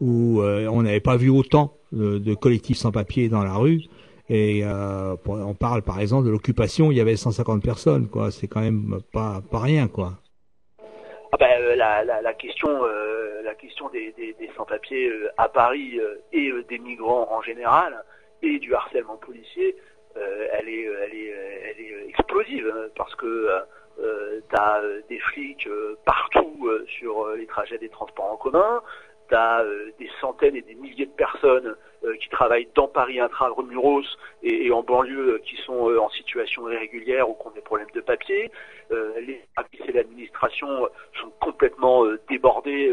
où 0.00 0.40
euh, 0.40 0.68
on 0.68 0.82
n'avait 0.82 1.00
pas 1.00 1.16
vu 1.16 1.30
autant 1.30 1.76
de, 1.92 2.18
de 2.18 2.34
collectifs 2.34 2.78
sans 2.78 2.92
papier 2.92 3.28
dans 3.28 3.44
la 3.44 3.54
rue. 3.54 3.82
Et 4.28 4.62
euh, 4.64 5.16
on 5.26 5.54
parle 5.54 5.82
par 5.82 6.00
exemple 6.00 6.26
de 6.26 6.30
l'occupation, 6.30 6.90
il 6.90 6.96
y 6.96 7.00
avait 7.00 7.16
150 7.16 7.62
personnes, 7.62 8.08
quoi. 8.08 8.30
C'est 8.30 8.48
quand 8.48 8.62
même 8.62 9.00
pas 9.12 9.42
pas 9.50 9.58
rien, 9.58 9.86
quoi. 9.86 10.14
La, 12.06 12.34
question, 12.34 12.84
euh, 12.84 13.42
la 13.42 13.54
question 13.54 13.88
des, 13.90 14.14
sans-papiers 14.56 15.08
euh, 15.08 15.30
à 15.36 15.48
Paris 15.48 15.98
euh, 15.98 16.16
et 16.32 16.50
des 16.68 16.78
migrants 16.78 17.28
en 17.30 17.42
général 17.42 18.02
et 18.42 18.58
du 18.58 18.74
harcèlement 18.74 19.16
policier, 19.16 19.76
elle 20.16 20.68
est, 20.68 20.84
elle 20.84 21.14
est, 21.14 21.34
elle 21.64 21.80
est 21.80 22.08
explosive 22.08 22.72
hein, 22.72 22.88
parce 22.94 23.14
que 23.16 23.48
euh, 23.98 24.40
t'as 24.50 24.80
des 25.08 25.18
flics 25.18 25.68
partout 26.04 26.70
sur 26.86 27.28
les 27.30 27.46
trajets 27.46 27.78
des 27.78 27.88
transports 27.88 28.32
en 28.32 28.36
commun, 28.36 28.82
t'as 29.28 29.62
euh, 29.62 29.90
des 29.98 30.10
centaines 30.20 30.56
et 30.56 30.62
des 30.62 30.74
milliers 30.74 31.06
de 31.06 31.12
personnes 31.12 31.74
euh, 32.04 32.16
qui 32.16 32.28
travaillent 32.28 32.68
dans 32.74 32.88
Paris 32.88 33.20
intramuros 33.20 34.04
et, 34.42 34.66
et 34.66 34.72
en 34.72 34.82
banlieue 34.82 35.40
qui 35.44 35.56
sont 35.64 35.96
en 35.96 36.08
situation 36.10 36.68
irrégulière 36.70 37.28
ou 37.28 37.34
qui 37.34 37.46
ont 37.46 37.50
des 37.50 37.60
problèmes 37.60 37.90
de 37.94 38.00
papier. 38.00 38.50
les 38.90 39.40
services 39.54 39.88
et 39.88 39.92
l'administration 39.92 40.68
sont 41.20 41.30
complètement 41.40 42.04
débordés 42.28 42.92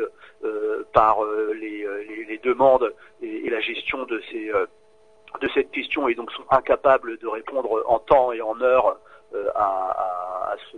par 0.93 1.19
les, 1.53 2.39
demandes 2.43 2.93
et, 3.21 3.49
la 3.49 3.59
gestion 3.59 4.05
de 4.05 4.21
ces 4.31 4.51
de 5.41 5.49
cette 5.53 5.71
question 5.71 6.07
et 6.07 6.15
donc 6.15 6.31
sont 6.31 6.45
incapables 6.49 7.17
de 7.17 7.27
répondre 7.27 7.83
en 7.87 7.99
temps 7.99 8.31
et 8.31 8.41
en 8.41 8.59
heure 8.61 8.97
à 9.55 10.55
ce 10.71 10.77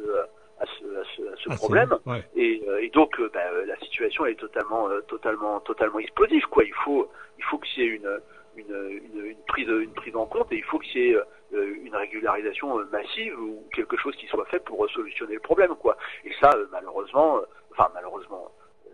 à 0.63 0.65
ce, 0.65 0.85
à 0.85 1.03
ce, 1.15 1.21
à 1.33 1.35
ce 1.37 1.49
ah, 1.49 1.55
problème. 1.55 1.95
Ouais. 2.05 2.23
Et, 2.35 2.61
euh, 2.67 2.83
et, 2.83 2.89
donc, 2.89 3.19
euh, 3.19 3.29
bah, 3.33 3.41
la 3.65 3.77
situation 3.79 4.25
est 4.25 4.35
totalement, 4.35 4.89
euh, 4.89 5.01
totalement, 5.01 5.59
totalement 5.59 5.99
explosive. 5.99 6.45
Quoi. 6.49 6.63
Il 6.63 6.73
faut, 6.85 7.09
il 7.37 7.43
faut 7.43 7.57
qu'il 7.59 7.83
y 7.83 7.87
ait 7.87 7.89
une, 7.89 8.19
une, 8.57 8.75
une, 9.15 9.25
une, 9.25 9.43
prise, 9.47 9.67
une 9.67 9.93
prise 9.93 10.15
en 10.15 10.25
compte 10.25 10.51
et 10.51 10.57
il 10.57 10.63
faut 10.63 10.79
qu'il 10.79 11.01
y 11.01 11.09
ait 11.09 11.17
une 11.51 11.95
régularisation 11.95 12.79
massive 12.91 13.39
ou 13.39 13.63
quelque 13.75 13.95
chose 13.97 14.15
qui 14.15 14.25
soit 14.27 14.45
fait 14.45 14.63
pour 14.63 14.89
solutionner 14.89 15.35
le 15.35 15.39
problème. 15.39 15.75
Quoi. 15.79 15.97
Et 16.25 16.31
ça, 16.41 16.49
malheureusement, 16.71 17.41
enfin 17.71 17.89
malheureusement, 17.93 18.51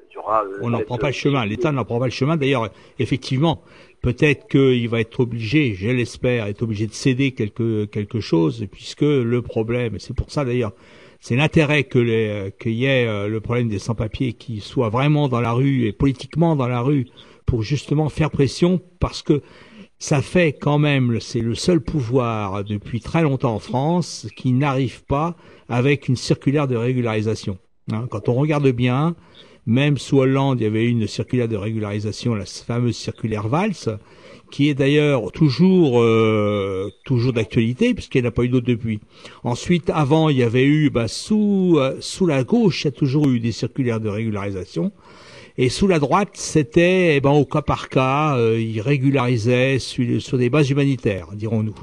il 0.10 0.16
y 0.16 0.18
aura. 0.18 0.44
On 0.62 0.70
n'en 0.70 0.82
prend 0.82 0.98
pas 0.98 1.08
le 1.08 1.14
chemin. 1.14 1.46
L'État 1.46 1.72
n'en 1.72 1.86
prend 1.86 2.00
pas 2.00 2.06
le 2.06 2.12
chemin. 2.12 2.36
D'ailleurs, 2.36 2.68
effectivement, 2.98 3.62
peut-être 4.02 4.48
qu'il 4.48 4.90
va 4.90 5.00
être 5.00 5.22
obligé, 5.22 5.74
je 5.74 5.90
l'espère, 5.90 6.48
être 6.48 6.64
obligé 6.64 6.88
de 6.88 6.94
céder 6.94 7.32
quelque 7.32 7.86
quelque 7.86 8.20
chose, 8.20 8.66
puisque 8.70 9.02
le 9.02 9.42
problème, 9.42 10.00
c'est 10.00 10.16
pour 10.16 10.30
ça 10.32 10.44
d'ailleurs 10.44 10.74
c'est 11.20 11.36
l'intérêt 11.36 11.84
que 11.84 12.00
les 12.00 12.54
qu'il 12.60 12.74
y 12.74 12.86
ait 12.86 13.08
euh, 13.08 13.28
le 13.28 13.42
problème 13.42 13.68
des 13.70 13.80
sans-papiers 13.80 14.34
qui 14.34 14.62
soient 14.62 14.90
vraiment 14.90 15.28
dans 15.28 15.42
la 15.42 15.52
rue 15.52 15.86
et 15.86 15.92
politiquement 15.92 16.56
dans 16.56 16.68
la 16.68 16.82
rue 16.82 17.08
pour 17.46 17.64
justement 17.64 18.10
faire 18.10 18.32
pression 18.32 18.82
parce 19.00 19.22
que 19.22 19.42
ça 20.02 20.22
fait 20.22 20.54
quand 20.54 20.80
même, 20.80 21.20
c'est 21.20 21.42
le 21.42 21.56
seul 21.56 21.82
pouvoir 21.82 22.64
depuis 22.64 23.02
très 23.02 23.22
longtemps 23.22 23.56
en 23.56 23.60
France 23.60 24.28
qui 24.38 24.54
n'arrive 24.54 25.04
pas 25.04 25.36
avec 25.68 26.08
une 26.08 26.16
circulaire 26.16 26.68
de 26.68 26.78
régularisation. 26.78 27.58
Hein, 27.92 28.08
quand 28.10 28.30
on 28.30 28.36
regarde 28.36 28.70
bien, 28.70 29.16
même 29.66 29.98
sous 29.98 30.20
Hollande, 30.20 30.62
il 30.62 30.64
y 30.64 30.68
avait 30.68 30.86
une 30.86 31.06
circulaire 31.06 31.50
de 31.50 31.58
régularisation, 31.58 32.34
la 32.34 32.46
fameuse 32.46 32.96
circulaire 32.96 33.50
Valls, 33.50 34.00
qui 34.50 34.70
est 34.70 34.74
d'ailleurs 34.74 35.32
toujours 35.32 36.02
euh, 36.02 36.90
toujours 37.06 37.34
d'actualité 37.34 37.94
puisqu'il 37.94 38.24
n'y 38.24 38.32
pas 38.32 38.44
eu 38.44 38.50
d'autres 38.50 38.68
depuis. 38.68 39.00
Ensuite, 39.44 39.90
avant, 39.90 40.30
il 40.30 40.38
y 40.38 40.44
avait 40.44 40.66
eu 40.66 40.90
bah, 40.90 41.08
sous 41.08 41.76
euh, 41.78 41.98
sous 42.00 42.26
la 42.26 42.44
gauche, 42.44 42.84
il 42.84 42.86
y 42.86 42.88
a 42.90 42.92
toujours 42.92 43.28
eu 43.30 43.40
des 43.40 43.52
circulaires 43.52 44.00
de 44.00 44.10
régularisation. 44.10 44.92
Et 45.58 45.68
sous 45.68 45.88
la 45.88 46.00
droite, 46.00 46.30
c'était 46.36 47.18
eh 47.18 47.20
ben, 47.20 47.32
au 47.32 47.44
cas 47.44 47.62
par 47.62 47.90
cas, 47.90 48.38
euh, 48.38 48.62
ils 48.62 48.80
régularisaient 48.80 49.78
sur, 49.78 50.38
des 50.38 50.50
bases 50.50 50.70
humanitaires, 50.70 51.28
dirons-nous. 51.34 51.76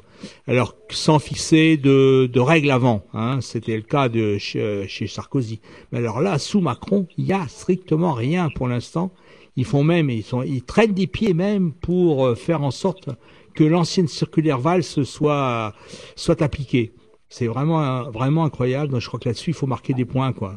Alors 0.47 0.75
sans 0.89 1.19
fixer 1.19 1.77
de, 1.77 2.27
de 2.33 2.41
règles 2.41 2.71
avant, 2.71 3.05
hein, 3.13 3.41
c'était 3.43 3.77
le 3.77 3.83
cas 3.83 4.09
de 4.09 4.39
chez, 4.39 4.87
chez 4.89 5.07
Sarkozy. 5.07 5.61
Mais 5.93 5.99
alors 5.99 6.23
là, 6.23 6.39
sous 6.39 6.63
Macron, 6.63 7.07
il 7.19 7.27
y 7.27 7.35
a 7.35 7.47
strictement 7.49 8.15
rien 8.15 8.49
pour 8.49 8.67
l'instant 8.67 9.13
ils 9.57 9.65
font 9.65 9.85
même, 9.85 10.11
ils 10.11 10.23
sont, 10.23 10.43
ils 10.43 10.65
traînent 10.65 10.93
des 10.93 11.07
pieds 11.07 11.35
même 11.35 11.73
pour 11.73 12.27
euh, 12.27 12.35
faire 12.35 12.63
en 12.63 12.71
sorte 12.71 13.09
que 13.55 13.65
l'ancienne 13.65 14.07
circulaire 14.07 14.59
Valls 14.59 14.83
soit 14.83 15.73
soit 16.15 16.43
appliquée. 16.43 16.93
C'est 17.29 17.47
vraiment 17.47 18.11
vraiment 18.11 18.45
incroyable. 18.45 18.93
Donc 18.93 19.01
je 19.01 19.09
crois 19.09 19.19
que 19.19 19.29
là-dessus, 19.29 19.51
il 19.51 19.57
faut 19.57 19.67
marquer 19.67 19.95
des 19.95 20.05
points, 20.05 20.33
quoi. 20.33 20.55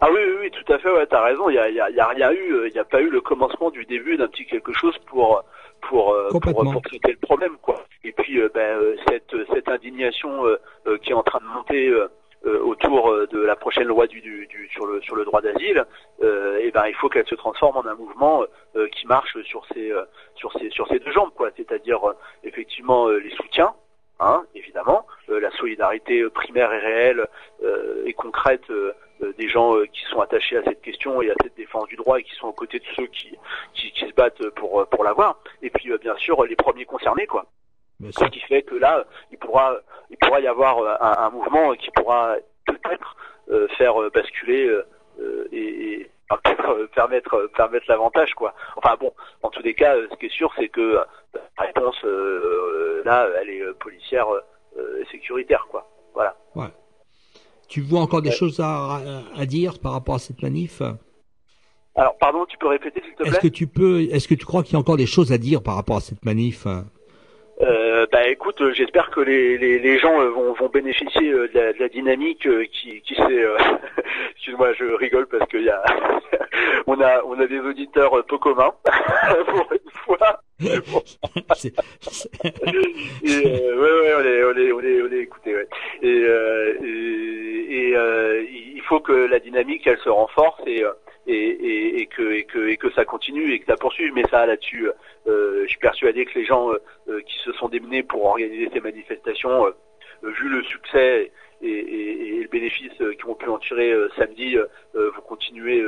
Ah 0.00 0.08
oui, 0.10 0.18
oui, 0.24 0.34
oui 0.42 0.50
tout 0.50 0.72
à 0.72 0.78
fait. 0.78 0.90
Ouais, 0.90 1.06
t'as 1.06 1.22
raison. 1.22 1.48
Il 1.48 1.54
y 1.54 1.58
a, 1.58 1.68
il 1.68 1.74
y 1.74 1.80
a, 1.80 1.90
il 1.90 1.96
y 1.96 2.00
a 2.00 2.08
rien 2.08 2.30
eu. 2.30 2.52
Euh, 2.54 2.68
il 2.68 2.72
n'y 2.72 2.78
a 2.78 2.84
pas 2.84 3.00
eu 3.00 3.10
le 3.10 3.20
commencement 3.20 3.70
du 3.70 3.84
début 3.84 4.16
d'un 4.16 4.28
petit 4.28 4.46
quelque 4.46 4.72
chose 4.72 4.96
pour 5.06 5.44
pour 5.88 6.12
euh, 6.12 6.28
pour, 6.30 6.40
pour, 6.40 6.82
traiter 6.82 7.12
le 7.12 7.18
problème, 7.26 7.56
quoi. 7.60 7.84
Et 8.04 8.12
puis 8.12 8.40
ben, 8.54 8.78
cette 9.08 9.34
cette 9.52 9.68
indignation 9.68 10.44
qui 11.02 11.10
est 11.10 11.14
en 11.14 11.22
train 11.22 11.40
de 11.40 11.54
monter 11.54 11.88
euh, 11.88 12.08
autour 12.44 13.10
euh, 13.10 13.26
de 13.28 13.40
la 13.40 13.56
prochaine 13.56 13.86
loi 13.86 14.06
du, 14.06 14.20
du, 14.20 14.46
du, 14.46 14.68
sur, 14.68 14.86
le, 14.86 15.00
sur 15.02 15.14
le 15.16 15.24
droit 15.24 15.40
d'asile, 15.40 15.84
euh, 16.22 16.58
et 16.58 16.70
ben 16.70 16.86
il 16.86 16.94
faut 16.94 17.08
qu'elle 17.08 17.26
se 17.26 17.34
transforme 17.34 17.76
en 17.76 17.86
un 17.86 17.94
mouvement 17.94 18.44
euh, 18.76 18.88
qui 18.88 19.06
marche 19.06 19.40
sur 19.44 19.64
ces 19.72 19.92
sur 20.34 20.52
ces 20.58 20.70
sur 20.70 20.88
ces 20.88 20.98
deux 20.98 21.12
jambes 21.12 21.32
quoi, 21.34 21.50
c'est-à-dire 21.56 22.00
effectivement 22.42 23.08
les 23.08 23.30
soutiens, 23.30 23.74
hein, 24.20 24.42
évidemment, 24.54 25.06
la 25.28 25.50
solidarité 25.52 26.28
primaire 26.30 26.72
et 26.72 26.78
réelle 26.78 27.26
et 28.04 28.12
concrète 28.12 28.64
des 29.38 29.48
gens 29.48 29.74
qui 29.92 30.04
sont 30.10 30.20
attachés 30.20 30.56
à 30.56 30.64
cette 30.64 30.82
question 30.82 31.22
et 31.22 31.30
à 31.30 31.34
cette 31.42 31.56
défense 31.56 31.86
du 31.88 31.96
droit 31.96 32.18
et 32.18 32.24
qui 32.24 32.34
sont 32.34 32.48
aux 32.48 32.52
côtés 32.52 32.78
de 32.78 32.84
ceux 32.96 33.06
qui 33.06 33.36
qui, 33.74 33.92
qui 33.92 34.06
se 34.06 34.14
battent 34.14 34.48
pour 34.50 34.86
pour 34.88 35.04
l'avoir, 35.04 35.38
et 35.62 35.70
puis 35.70 35.90
bien 35.98 36.16
sûr 36.16 36.44
les 36.44 36.56
premiers 36.56 36.86
concernés 36.86 37.26
quoi. 37.26 37.46
Ce 38.10 38.24
qui 38.26 38.40
fait 38.40 38.62
que 38.62 38.74
là, 38.74 39.04
il 39.30 39.38
pourra, 39.38 39.76
il 40.10 40.16
pourra 40.18 40.40
y 40.40 40.46
avoir 40.46 40.78
euh, 40.78 40.94
un, 41.00 41.26
un 41.26 41.30
mouvement 41.30 41.72
qui 41.74 41.90
pourra 41.94 42.36
peut-être 42.66 43.16
euh, 43.50 43.66
faire 43.76 44.00
euh, 44.00 44.10
basculer 44.14 44.66
euh, 44.66 45.48
et, 45.52 45.58
et 45.58 46.10
permettre 46.94 47.50
permettre 47.54 47.86
l'avantage 47.88 48.32
quoi. 48.34 48.54
Enfin 48.76 48.96
bon, 48.98 49.12
en 49.42 49.50
tous 49.50 49.62
les 49.62 49.74
cas, 49.74 49.94
ce 50.10 50.16
qui 50.16 50.26
est 50.26 50.32
sûr, 50.32 50.50
c'est 50.56 50.68
que 50.68 50.98
la 51.34 51.64
réponse 51.64 52.02
là, 53.04 53.28
elle 53.40 53.50
est 53.50 53.72
policière 53.80 54.26
et 54.78 55.04
sécuritaire 55.10 55.66
quoi. 55.70 55.90
Voilà. 56.14 56.36
Ouais. 56.54 56.68
Tu 57.68 57.82
vois 57.82 58.00
encore 58.00 58.22
des 58.22 58.30
ouais. 58.30 58.34
choses 58.34 58.60
à, 58.60 59.00
à 59.36 59.46
dire 59.46 59.78
par 59.78 59.92
rapport 59.92 60.14
à 60.14 60.18
cette 60.18 60.42
manif? 60.42 60.80
Alors 61.94 62.16
pardon, 62.18 62.46
tu 62.46 62.56
peux 62.56 62.68
répéter 62.68 63.02
s'il 63.02 63.12
te 63.14 63.22
plaît? 63.24 63.28
Est-ce 63.30 63.40
que 63.40 63.48
tu 63.48 63.66
peux, 63.66 64.00
est-ce 64.00 64.28
que 64.28 64.34
tu 64.34 64.46
crois 64.46 64.62
qu'il 64.62 64.72
y 64.72 64.76
a 64.76 64.78
encore 64.78 64.96
des 64.96 65.06
choses 65.06 65.32
à 65.32 65.38
dire 65.38 65.62
par 65.62 65.74
rapport 65.74 65.96
à 65.96 66.00
cette 66.00 66.24
manif? 66.24 66.66
Euh, 67.60 68.06
bah 68.10 68.26
écoute, 68.28 68.60
euh, 68.60 68.72
j'espère 68.72 69.10
que 69.10 69.20
les, 69.20 69.58
les, 69.58 69.78
les 69.78 69.98
gens 69.98 70.20
euh, 70.20 70.30
vont, 70.30 70.52
vont 70.54 70.68
bénéficier 70.68 71.30
de 71.30 71.50
la, 71.54 71.72
de 71.72 71.78
la 71.78 71.88
dynamique 71.88 72.48
qui, 72.72 73.00
qui 73.02 73.14
s'est. 73.14 73.44
Excuse-moi, 74.36 74.72
je 74.72 74.84
rigole 74.94 75.26
parce 75.26 75.48
qu'il 75.50 75.62
y 75.62 75.70
a, 75.70 75.82
on 76.86 77.00
a, 77.00 77.22
on 77.24 77.38
a 77.38 77.46
des 77.46 77.60
auditeurs 77.60 78.24
peu 78.26 78.38
communs 78.38 78.72
pour 79.46 79.72
une 79.72 79.90
fois. 80.04 80.40
Bon. 80.60 81.02
et, 83.24 83.46
euh, 83.46 83.76
ouais, 83.76 83.92
ouais, 84.00 84.14
on 84.16 84.24
est, 84.24 84.44
on 84.44 84.56
est, 84.56 84.72
on 84.72 84.80
est, 84.80 85.02
on 85.02 85.12
est 85.12 85.20
écouté, 85.20 85.54
ouais. 85.54 85.68
Et, 86.02 86.24
euh, 86.24 86.74
et, 86.84 87.88
et 87.88 87.96
euh, 87.96 88.42
il 88.74 88.80
faut 88.82 89.00
que 89.00 89.12
la 89.12 89.38
dynamique, 89.40 89.86
elle 89.86 89.98
se 89.98 90.08
renforce 90.08 90.60
et 90.66 90.84
et, 91.32 91.36
et, 91.36 92.00
et, 92.00 92.06
que, 92.06 92.32
et, 92.32 92.44
que, 92.44 92.68
et 92.68 92.76
que 92.76 92.90
ça 92.92 93.04
continue 93.04 93.52
et 93.52 93.58
que 93.58 93.66
ça 93.66 93.76
poursuive. 93.76 94.12
Mais 94.14 94.24
ça, 94.30 94.46
là-dessus, 94.46 94.88
euh, 95.26 95.62
je 95.64 95.68
suis 95.68 95.78
persuadé 95.78 96.24
que 96.24 96.38
les 96.38 96.44
gens 96.44 96.70
euh, 96.70 97.20
qui 97.26 97.38
se 97.44 97.52
sont 97.52 97.68
démenés 97.68 98.02
pour 98.02 98.24
organiser 98.24 98.68
ces 98.72 98.80
manifestations, 98.80 99.66
euh, 99.66 99.70
vu 100.22 100.48
le 100.48 100.62
succès 100.64 101.32
et, 101.62 102.40
le 102.42 102.48
bénéfice 102.48 102.92
qu'ils 102.98 103.24
vont 103.24 103.34
pu 103.34 103.48
en 103.48 103.58
tirer 103.58 103.94
samedi, 104.16 104.56
vous 104.94 105.22
continuez 105.22 105.84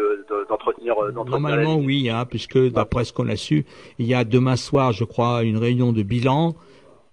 d'entretenir. 0.49 0.95
Normalement, 1.13 1.77
oui, 1.77 2.09
hein, 2.09 2.25
puisque 2.25 2.59
d'après 2.71 3.05
ce 3.05 3.13
qu'on 3.13 3.29
a 3.29 3.37
su, 3.37 3.65
il 3.99 4.07
y 4.07 4.15
a 4.15 4.25
demain 4.25 4.57
soir, 4.57 4.93
je 4.93 5.05
crois, 5.05 5.43
une 5.43 5.59
réunion 5.59 5.93
de 5.93 6.03
bilan 6.03 6.55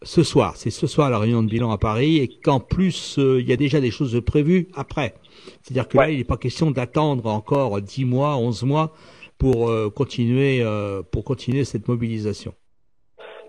ce 0.03 0.23
soir. 0.23 0.55
C'est 0.55 0.69
ce 0.69 0.87
soir 0.87 1.09
la 1.09 1.19
réunion 1.19 1.43
de 1.43 1.49
bilan 1.49 1.71
à 1.71 1.77
Paris 1.77 2.17
et 2.17 2.27
qu'en 2.27 2.59
plus 2.59 3.17
il 3.17 3.47
y 3.47 3.53
a 3.53 3.55
déjà 3.55 3.79
des 3.79 3.91
choses 3.91 4.19
prévues 4.25 4.67
après. 4.75 5.13
C'est-à-dire 5.61 5.87
que 5.87 5.97
là, 5.97 6.09
il 6.09 6.17
n'est 6.17 6.23
pas 6.23 6.37
question 6.37 6.71
d'attendre 6.71 7.27
encore 7.27 7.81
10 7.81 8.05
mois, 8.05 8.35
11 8.35 8.63
mois 8.63 8.91
pour 9.37 9.69
euh, 9.69 9.89
continuer 9.89 10.61
euh, 10.61 11.01
pour 11.11 11.23
continuer 11.23 11.65
cette 11.65 11.87
mobilisation. 11.87 12.53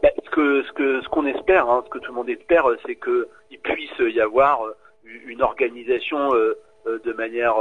Ben, 0.02 0.10
ce 0.16 0.62
ce 0.66 0.72
que 0.72 1.02
ce 1.02 1.08
qu'on 1.08 1.26
espère, 1.26 1.68
hein, 1.68 1.82
ce 1.86 1.90
que 1.90 1.98
tout 1.98 2.10
le 2.10 2.16
monde 2.16 2.28
espère, 2.30 2.66
c'est 2.86 2.96
qu'il 2.96 3.58
puisse 3.62 4.14
y 4.14 4.20
avoir 4.20 4.64
une 5.04 5.42
organisation 5.42 6.30
de 6.32 7.12
manière 7.12 7.54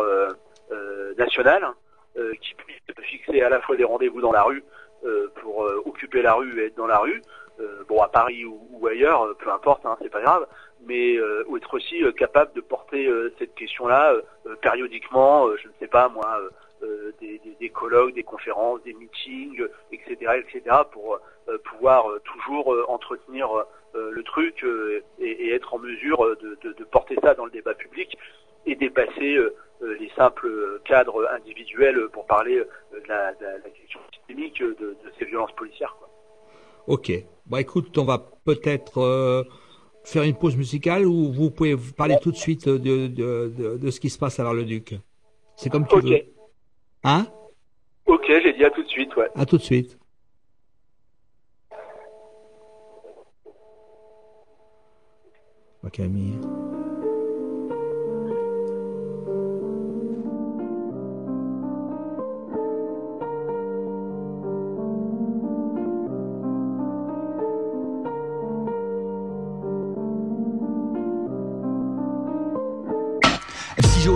nationale 1.17 1.67
qui 2.15 2.55
puisse 2.55 3.07
fixer 3.09 3.41
à 3.41 3.49
la 3.49 3.59
fois 3.61 3.75
des 3.75 3.83
rendez-vous 3.83 4.21
dans 4.21 4.31
la 4.31 4.43
rue 4.43 4.63
pour 5.41 5.65
occuper 5.85 6.21
la 6.21 6.33
rue 6.33 6.61
et 6.61 6.67
être 6.67 6.77
dans 6.77 6.87
la 6.87 6.99
rue, 6.99 7.21
bon 7.87 8.01
à 8.01 8.07
Paris 8.07 8.45
ou, 8.45 8.87
ailleurs, 8.87 9.35
peu 9.37 9.51
importe, 9.51 9.85
hein, 9.85 9.97
c'est 10.01 10.09
pas 10.09 10.21
grave, 10.21 10.47
mais 10.85 11.15
euh, 11.17 11.43
être 11.55 11.73
aussi 11.73 12.03
euh, 12.03 12.11
capable 12.11 12.53
de 12.53 12.61
porter 12.61 13.07
euh, 13.07 13.33
cette 13.39 13.55
question-là 13.55 14.15
périodiquement, 14.61 15.47
je 15.57 15.67
ne 15.67 15.73
sais 15.79 15.87
pas 15.87 16.09
moi, 16.09 16.39
des, 17.21 17.39
des, 17.39 17.55
des, 17.59 17.69
colloques, 17.69 18.13
des 18.13 18.23
conférences, 18.23 18.81
des 18.83 18.93
meetings, 18.93 19.63
etc., 19.91 20.39
etc., 20.39 20.77
pour 20.91 21.19
pouvoir 21.65 22.05
toujours 22.23 22.75
entretenir 22.89 23.49
le 23.93 24.23
truc 24.23 24.65
et, 25.19 25.29
et, 25.29 25.53
être 25.53 25.73
en 25.75 25.79
mesure 25.79 26.25
de, 26.41 26.57
de, 26.63 26.73
de, 26.73 26.83
porter 26.83 27.15
ça 27.21 27.35
dans 27.35 27.45
le 27.45 27.51
débat 27.51 27.75
public 27.75 28.17
et 28.65 28.75
dépasser 28.75 29.37
les 29.81 30.11
simples 30.15 30.81
cadres 30.85 31.29
individuels 31.31 32.09
pour 32.09 32.25
parler 32.25 32.57
de 32.57 33.07
la, 33.07 33.33
de 33.35 33.45
la 33.45 33.69
question 33.69 33.99
systémique 34.13 34.59
de, 34.61 34.73
de, 34.73 34.97
ces 35.19 35.25
violences 35.25 35.53
policières. 35.53 35.95
Quoi. 35.99 36.10
Ok. 36.87 37.11
Bah 37.45 37.61
écoute, 37.61 37.97
on 37.97 38.05
va 38.05 38.17
peut-être 38.45 39.45
faire 40.03 40.23
une 40.23 40.35
pause 40.35 40.55
musicale 40.55 41.05
ou 41.05 41.31
vous 41.31 41.51
pouvez 41.51 41.75
parler 41.97 42.17
tout 42.21 42.31
de 42.31 42.37
suite 42.37 42.67
de, 42.67 43.07
de, 43.07 43.53
de, 43.55 43.77
de 43.77 43.91
ce 43.91 43.99
qui 43.99 44.09
se 44.09 44.17
passe 44.17 44.39
à 44.39 44.53
le 44.53 44.63
duc 44.63 44.95
C'est 45.55 45.69
comme 45.69 45.85
tu 45.87 45.99
veux. 45.99 46.21
Hein? 47.03 47.27
Ok, 48.05 48.25
j'ai 48.27 48.53
dit 48.53 48.63
à 48.63 48.69
tout 48.71 48.83
de 48.83 48.87
suite, 48.87 49.15
ouais. 49.15 49.29
À 49.35 49.45
tout 49.45 49.57
de 49.57 49.63
suite. 49.63 49.97
Camille. 55.91 56.39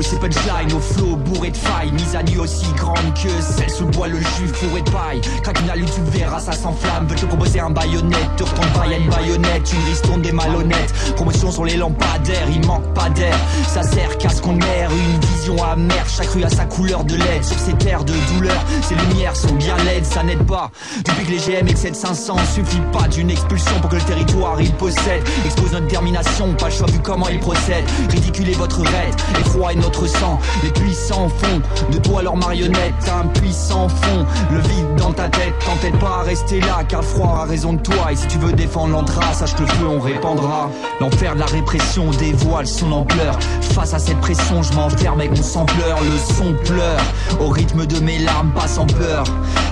C'est 0.01 0.19
punchline 0.19 0.73
au 0.73 0.79
flow 0.79 1.15
bourré 1.15 1.51
de 1.51 1.57
failles. 1.57 1.91
Mise 1.91 2.15
à 2.15 2.23
nu 2.23 2.39
aussi 2.39 2.67
grande 2.75 3.13
que 3.13 3.29
celle 3.41 3.69
sous 3.69 3.85
le 3.85 3.91
bois 3.91 4.07
le 4.07 4.17
jus 4.17 4.47
fourré 4.53 4.81
de 4.81 4.89
paille. 4.89 5.21
Craque 5.43 5.59
une 5.61 5.69
allume 5.69 5.85
tu 5.85 6.01
verras 6.17 6.39
ça 6.39 6.51
s'enflamme. 6.51 7.07
Veut 7.07 7.15
te 7.15 7.25
proposer 7.25 7.59
un 7.59 7.69
baïonnette? 7.69 8.35
Te 8.37 8.43
retourne 8.43 8.69
pas 8.69 8.87
y'a 8.87 8.97
une 8.97 9.09
baïonnette 9.09 9.73
Une 9.73 9.85
ristourne 9.89 10.21
des 10.21 10.31
malhonnêtes. 10.31 10.93
Promotion 11.15 11.51
sur 11.51 11.65
les 11.65 11.77
lampadaires 11.77 12.47
Il 12.51 12.65
manque 12.65 12.93
pas 12.93 13.09
d'air. 13.09 13.35
Ça 13.67 13.83
sert 13.83 14.17
qu'à 14.17 14.29
ce 14.29 14.41
qu'on 14.41 14.57
erre 14.59 14.89
Une 14.91 15.19
vision 15.19 15.63
amère. 15.63 16.07
Chaque 16.07 16.29
rue 16.29 16.43
a 16.43 16.49
sa 16.49 16.65
couleur 16.65 17.03
de 17.03 17.15
LED 17.15 17.43
Sur 17.43 17.59
ces 17.59 17.73
terres 17.73 18.03
de 18.03 18.13
douleur. 18.33 18.57
Ces 18.81 18.95
lumières 18.95 19.35
sont 19.35 19.53
bien 19.55 19.75
laides 19.85 20.05
Ça 20.05 20.23
n'aide 20.23 20.45
pas. 20.45 20.71
Depuis 21.05 21.25
que 21.25 21.31
les 21.31 21.39
GM 21.39 21.67
excèdent 21.67 21.95
500 21.95 22.35
Suffit 22.53 22.81
pas 22.91 23.07
d'une 23.07 23.29
expulsion 23.29 23.79
pour 23.81 23.89
que 23.89 23.95
le 23.95 24.01
territoire 24.01 24.59
il 24.61 24.71
possède. 24.73 25.23
Expose 25.45 25.71
notre 25.71 25.85
détermination 25.87 26.53
Pas 26.53 26.65
le 26.65 26.71
choix 26.71 26.87
vu 26.87 26.99
comment 26.99 27.27
il 27.29 27.39
procède. 27.39 27.85
Ridiculer 28.09 28.53
votre 28.53 28.81
raid 28.81 29.15
Effroi 29.39 29.73
et 29.73 29.75
sang. 30.07 30.39
Les 30.63 30.69
puissants 30.71 31.29
font 31.29 31.61
de 31.91 31.97
toi 31.97 32.21
leur 32.21 32.35
marionnette, 32.35 32.93
un 33.09 33.27
puissant 33.27 33.87
fond. 33.87 34.25
Le 34.51 34.59
vide 34.59 34.95
dans 34.97 35.13
ta 35.13 35.29
tête, 35.29 35.53
t'entête 35.65 35.97
pas 35.99 36.19
à 36.21 36.23
rester 36.23 36.59
là, 36.61 36.83
car 36.87 37.03
froid 37.03 37.39
a 37.41 37.45
raison 37.45 37.73
de 37.73 37.81
toi. 37.81 38.11
Et 38.11 38.15
si 38.15 38.27
tu 38.27 38.37
veux 38.37 38.53
défendre 38.53 38.93
l'anthrax, 38.93 39.39
sache 39.39 39.55
que 39.55 39.61
le 39.61 39.67
feu 39.67 39.87
on 39.87 39.99
répandra. 39.99 40.69
L'enfer 40.99 41.35
de 41.35 41.39
la 41.39 41.45
répression 41.45 42.09
dévoile 42.11 42.67
son 42.67 42.91
ampleur. 42.91 43.37
Face 43.61 43.93
à 43.93 43.99
cette 43.99 44.19
pression, 44.19 44.63
je 44.63 44.73
m'enferme 44.73 45.19
avec 45.19 45.35
mon 45.35 45.43
sang 45.43 45.65
pleure. 45.65 45.99
Le 46.01 46.33
son 46.33 46.53
pleure 46.63 47.01
au 47.39 47.49
rythme 47.49 47.85
de 47.85 47.99
mes 47.99 48.19
larmes, 48.19 48.51
pas 48.51 48.67
sans 48.67 48.85
peur. 48.85 49.23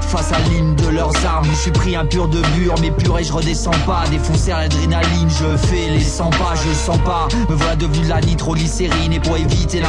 Face 0.01 0.31
à 0.31 0.39
l'hymne 0.49 0.75
de 0.75 0.89
leurs 0.89 1.25
armes, 1.25 1.47
je 1.49 1.55
suis 1.55 1.71
pris 1.71 1.95
un 1.95 2.05
pur 2.05 2.27
de 2.27 2.39
bure, 2.55 2.75
mais 2.81 2.91
purée, 2.91 3.23
je 3.23 3.33
redescends 3.33 3.71
pas. 3.85 4.03
Défoncer 4.11 4.51
à 4.51 4.59
l'adrénaline, 4.59 5.29
je 5.29 5.57
fais 5.57 5.89
les 5.89 6.03
100 6.03 6.29
pas, 6.31 6.53
je 6.55 6.73
sens 6.73 6.99
pas. 6.99 7.27
Me 7.49 7.55
voilà 7.55 7.75
devenu 7.75 8.03
de 8.03 8.09
la 8.09 8.21
nitroglycérine, 8.21 9.13
et 9.13 9.19
pour 9.19 9.37
éviter 9.37 9.79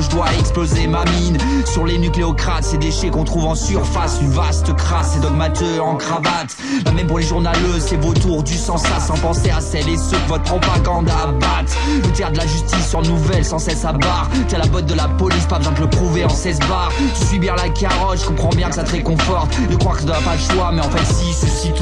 je 0.00 0.08
dois 0.08 0.26
exploser 0.38 0.86
ma 0.86 1.04
mine. 1.04 1.38
Sur 1.66 1.84
les 1.84 1.98
nucléocrates, 1.98 2.64
ces 2.64 2.78
déchets 2.78 3.10
qu'on 3.10 3.24
trouve 3.24 3.44
en 3.44 3.54
surface, 3.54 4.18
une 4.20 4.30
vaste 4.30 4.74
crasse, 4.74 5.12
ces 5.14 5.20
dogmateux 5.20 5.80
en 5.80 5.96
cravate. 5.96 6.56
même 6.94 7.06
pour 7.06 7.18
les 7.18 7.26
journaleuses, 7.26 7.82
ces 7.82 7.96
vautours 7.96 8.42
du 8.42 8.54
sens 8.54 8.82
ça, 8.82 9.00
sans 9.00 9.18
penser 9.18 9.50
à 9.50 9.60
celles 9.60 9.88
et 9.88 9.96
ceux 9.96 10.16
que 10.18 10.28
votre 10.28 10.44
propagande 10.44 11.08
abatte. 11.08 11.76
Le 12.02 12.10
théâtre 12.12 12.32
de 12.32 12.38
la 12.38 12.46
justice 12.46 12.88
sur 12.88 13.02
nouvelle, 13.02 13.44
sans 13.44 13.58
cesse 13.58 13.84
à 13.84 13.92
barre. 13.92 14.28
T'as 14.48 14.58
la 14.58 14.66
botte 14.66 14.86
de 14.86 14.94
la 14.94 15.08
police, 15.08 15.46
pas 15.46 15.58
besoin 15.58 15.72
de 15.72 15.80
le 15.80 15.90
prouver 15.90 16.24
en 16.24 16.28
16 16.28 16.58
bars. 16.60 16.92
Tu 17.18 17.26
suis 17.26 17.38
bien 17.38 17.54
la 17.56 17.68
carotte, 17.68 18.20
je 18.20 18.26
comprends 18.26 18.50
bien 18.50 18.68
que 18.68 18.74
ça 18.74 18.84
te 18.84 18.92
réconforte 18.92 19.56
de 19.68 19.76
croire 19.76 19.96
que 19.96 20.02
tu 20.02 20.06
n'as 20.06 20.20
pas 20.20 20.34
le 20.34 20.54
choix, 20.54 20.70
mais 20.72 20.80
en 20.80 20.90
fait 20.90 21.04
si, 21.12 21.32
ceci 21.32 21.72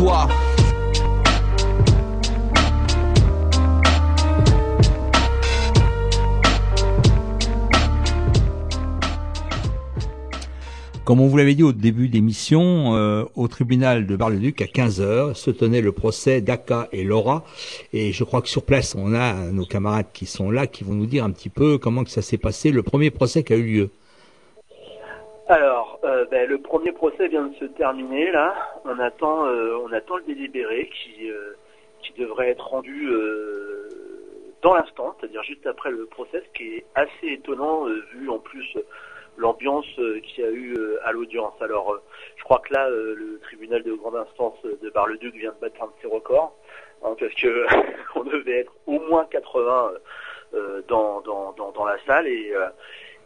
Comme 11.09 11.23
on 11.23 11.27
vous 11.27 11.39
l'avait 11.39 11.55
dit 11.55 11.63
au 11.63 11.73
début 11.73 12.11
d'émission, 12.11 12.95
euh, 12.95 13.25
au 13.35 13.49
tribunal 13.49 14.07
de 14.07 14.15
Bar-le-Duc 14.15 14.61
à 14.61 14.67
15h 14.67 15.33
se 15.33 15.51
tenait 15.51 15.81
le 15.81 15.91
procès 15.91 16.43
d'Aka 16.43 16.87
et 16.93 17.03
Laura. 17.03 17.45
Et 17.95 18.13
je 18.13 18.25
crois 18.25 18.43
que 18.43 18.49
sur 18.49 18.63
place, 18.63 18.95
on 18.95 19.15
a 19.15 19.33
nos 19.51 19.65
camarades 19.65 20.13
qui 20.13 20.27
sont 20.27 20.51
là, 20.51 20.67
qui 20.67 20.85
vont 20.85 20.93
nous 20.93 21.07
dire 21.07 21.25
un 21.25 21.31
petit 21.31 21.49
peu 21.49 21.79
comment 21.79 22.05
que 22.05 22.11
ça 22.11 22.21
s'est 22.21 22.37
passé, 22.37 22.71
le 22.73 22.83
premier 22.83 23.11
procès 23.11 23.43
qui 23.43 23.55
a 23.55 23.57
eu 23.57 23.63
lieu. 23.63 23.91
Alors, 25.49 25.99
euh, 26.05 26.27
ben, 26.31 26.47
le 26.47 26.59
premier 26.59 26.93
procès 26.93 27.27
vient 27.29 27.47
de 27.47 27.55
se 27.55 27.65
terminer 27.65 28.31
là. 28.31 28.55
On 28.85 28.99
attend, 28.99 29.47
euh, 29.47 29.79
on 29.83 29.91
attend 29.95 30.19
le 30.19 30.25
délibéré 30.25 30.91
qui 30.93 31.31
euh, 31.31 31.57
qui 32.03 32.21
devrait 32.21 32.51
être 32.51 32.69
rendu 32.69 33.09
dans 34.61 34.75
l'instant, 34.75 35.17
c'est-à-dire 35.19 35.43
juste 35.43 35.67
après 35.67 35.91
le 35.91 36.05
procès, 36.05 36.43
ce 36.47 36.59
qui 36.59 36.75
est 36.75 36.85
assez 36.95 37.29
étonnant 37.29 37.87
vu 38.13 38.29
en 38.29 38.39
plus 38.39 38.77
l'ambiance 39.39 39.87
qu'il 39.95 40.45
y 40.45 40.47
a 40.47 40.51
eu 40.51 40.77
à 41.05 41.13
l'audience. 41.13 41.55
Alors, 41.61 41.99
je 42.37 42.45
crois 42.45 42.59
que 42.59 42.75
là, 42.75 42.89
le 42.91 43.41
tribunal 43.43 43.83
de 43.83 43.93
grande 43.95 44.17
instance 44.17 44.55
de 44.65 44.91
Bar-le-Duc 44.91 45.35
vient 45.35 45.53
de 45.53 45.61
battre 45.61 45.83
un 45.83 45.87
de 45.87 45.93
ses 46.03 46.09
records, 46.09 46.55
hein, 47.03 47.17
parce 47.19 47.35
que 47.35 47.67
on 48.17 48.25
devait 48.25 48.61
être 48.61 48.73
au 48.87 49.01
moins 49.01 49.25
80 49.31 49.93
dans, 50.89 51.21
dans, 51.21 51.53
dans, 51.53 51.85
la 51.85 51.99
salle 52.07 52.27
et 52.27 52.53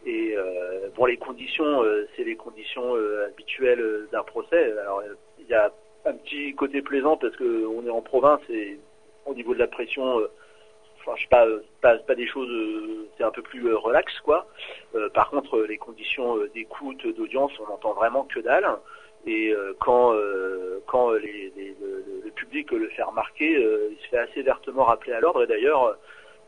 et 0.05 0.33
euh, 0.35 0.89
bon, 0.95 1.05
les 1.05 1.17
conditions, 1.17 1.83
euh, 1.83 2.07
c'est 2.15 2.23
les 2.23 2.35
conditions 2.35 2.95
euh, 2.95 3.27
habituelles 3.27 4.07
d'un 4.11 4.23
procès. 4.23 4.73
Alors, 4.81 5.01
il 5.39 5.47
y 5.47 5.53
a 5.53 5.71
un 6.05 6.13
petit 6.13 6.53
côté 6.55 6.81
plaisant 6.81 7.15
parce 7.15 7.35
que 7.37 7.65
on 7.65 7.85
est 7.85 7.89
en 7.89 8.01
province 8.01 8.41
et 8.49 8.79
au 9.25 9.33
niveau 9.33 9.53
de 9.53 9.59
la 9.59 9.67
pression, 9.67 10.19
enfin, 11.05 11.15
je 11.17 11.23
sais 11.23 11.29
pas, 11.81 11.97
pas, 11.97 12.15
des 12.15 12.27
choses, 12.27 12.49
c'est 13.17 13.23
un 13.23 13.31
peu 13.31 13.41
plus 13.41 13.73
relax, 13.73 14.19
quoi. 14.21 14.47
par 15.13 15.29
contre, 15.29 15.59
les 15.61 15.77
conditions 15.77 16.37
d'écoute, 16.53 17.05
d'audience, 17.15 17.51
on 17.59 17.69
n'entend 17.69 17.93
vraiment 17.93 18.23
que 18.23 18.39
dalle. 18.39 18.67
Et 19.25 19.53
quand 19.79 20.13
quand 20.85 21.11
le, 21.11 22.31
public 22.35 22.71
le 22.71 22.89
fait 22.89 23.03
remarquer, 23.03 23.51
il 23.51 23.97
se 24.03 24.07
fait 24.09 24.17
assez 24.17 24.41
vertement 24.41 24.83
rappeler 24.83 25.13
à 25.13 25.19
l'ordre. 25.19 25.43
Et 25.43 25.47
d'ailleurs 25.47 25.97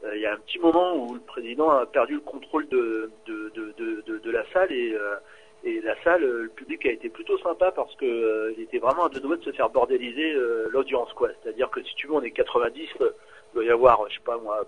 euh, 0.06 0.16
il 0.16 0.22
y 0.22 0.26
a 0.26 0.34
un 0.34 0.38
petit 0.38 0.60
moment 0.60 0.96
où 0.96 1.14
le 1.14 1.20
président 1.22 1.70
a 1.72 1.86
perdu 1.86 2.16
le 2.16 2.20
contrôle 2.20 2.68
de, 2.70 3.10
de, 3.26 3.52
de, 3.56 4.20
de, 4.20 4.32
la 4.32 4.44
salle 4.52 4.72
et, 4.72 4.94
euh, 4.94 5.16
et 5.64 5.82
la 5.82 5.96
salle, 6.04 6.22
le 6.22 6.50
public 6.50 6.86
a 6.86 6.92
été 6.92 7.10
plutôt 7.10 7.38
sympa 7.40 7.72
parce 7.72 7.96
que 7.96 8.06
euh, 8.06 8.54
était 8.60 8.78
vraiment 8.78 9.06
à 9.06 9.10
deux 9.10 9.20
doigts 9.20 9.38
de 9.38 9.44
se 9.44 9.52
faire 9.52 9.70
bordéliser 9.70 10.34
l'audience 10.70 11.12
quoi. 11.14 11.30
C'est-à-dire 11.42 11.70
que 11.70 11.82
si 11.84 11.96
tu 11.96 12.08
veux 12.08 12.14
on 12.14 12.22
est 12.22 12.32
90, 12.32 12.90
il 13.56 13.60
doit 13.60 13.66
y 13.66 13.72
avoir 13.72 14.06
je 14.10 14.16
sais 14.16 14.24
pas 14.26 14.38
moi 14.38 14.66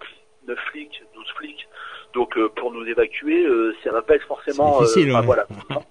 9 0.47 0.58
flics, 0.71 1.04
12 1.13 1.26
flics. 1.36 1.67
Donc 2.13 2.39
pour 2.56 2.71
nous 2.71 2.86
évacuer, 2.86 3.45
ça 3.84 3.91
va 3.91 4.02
pas 4.02 4.15
être 4.15 4.28
forcément 4.28 4.80
difficile, 4.80 5.12
voilà. 5.23 5.45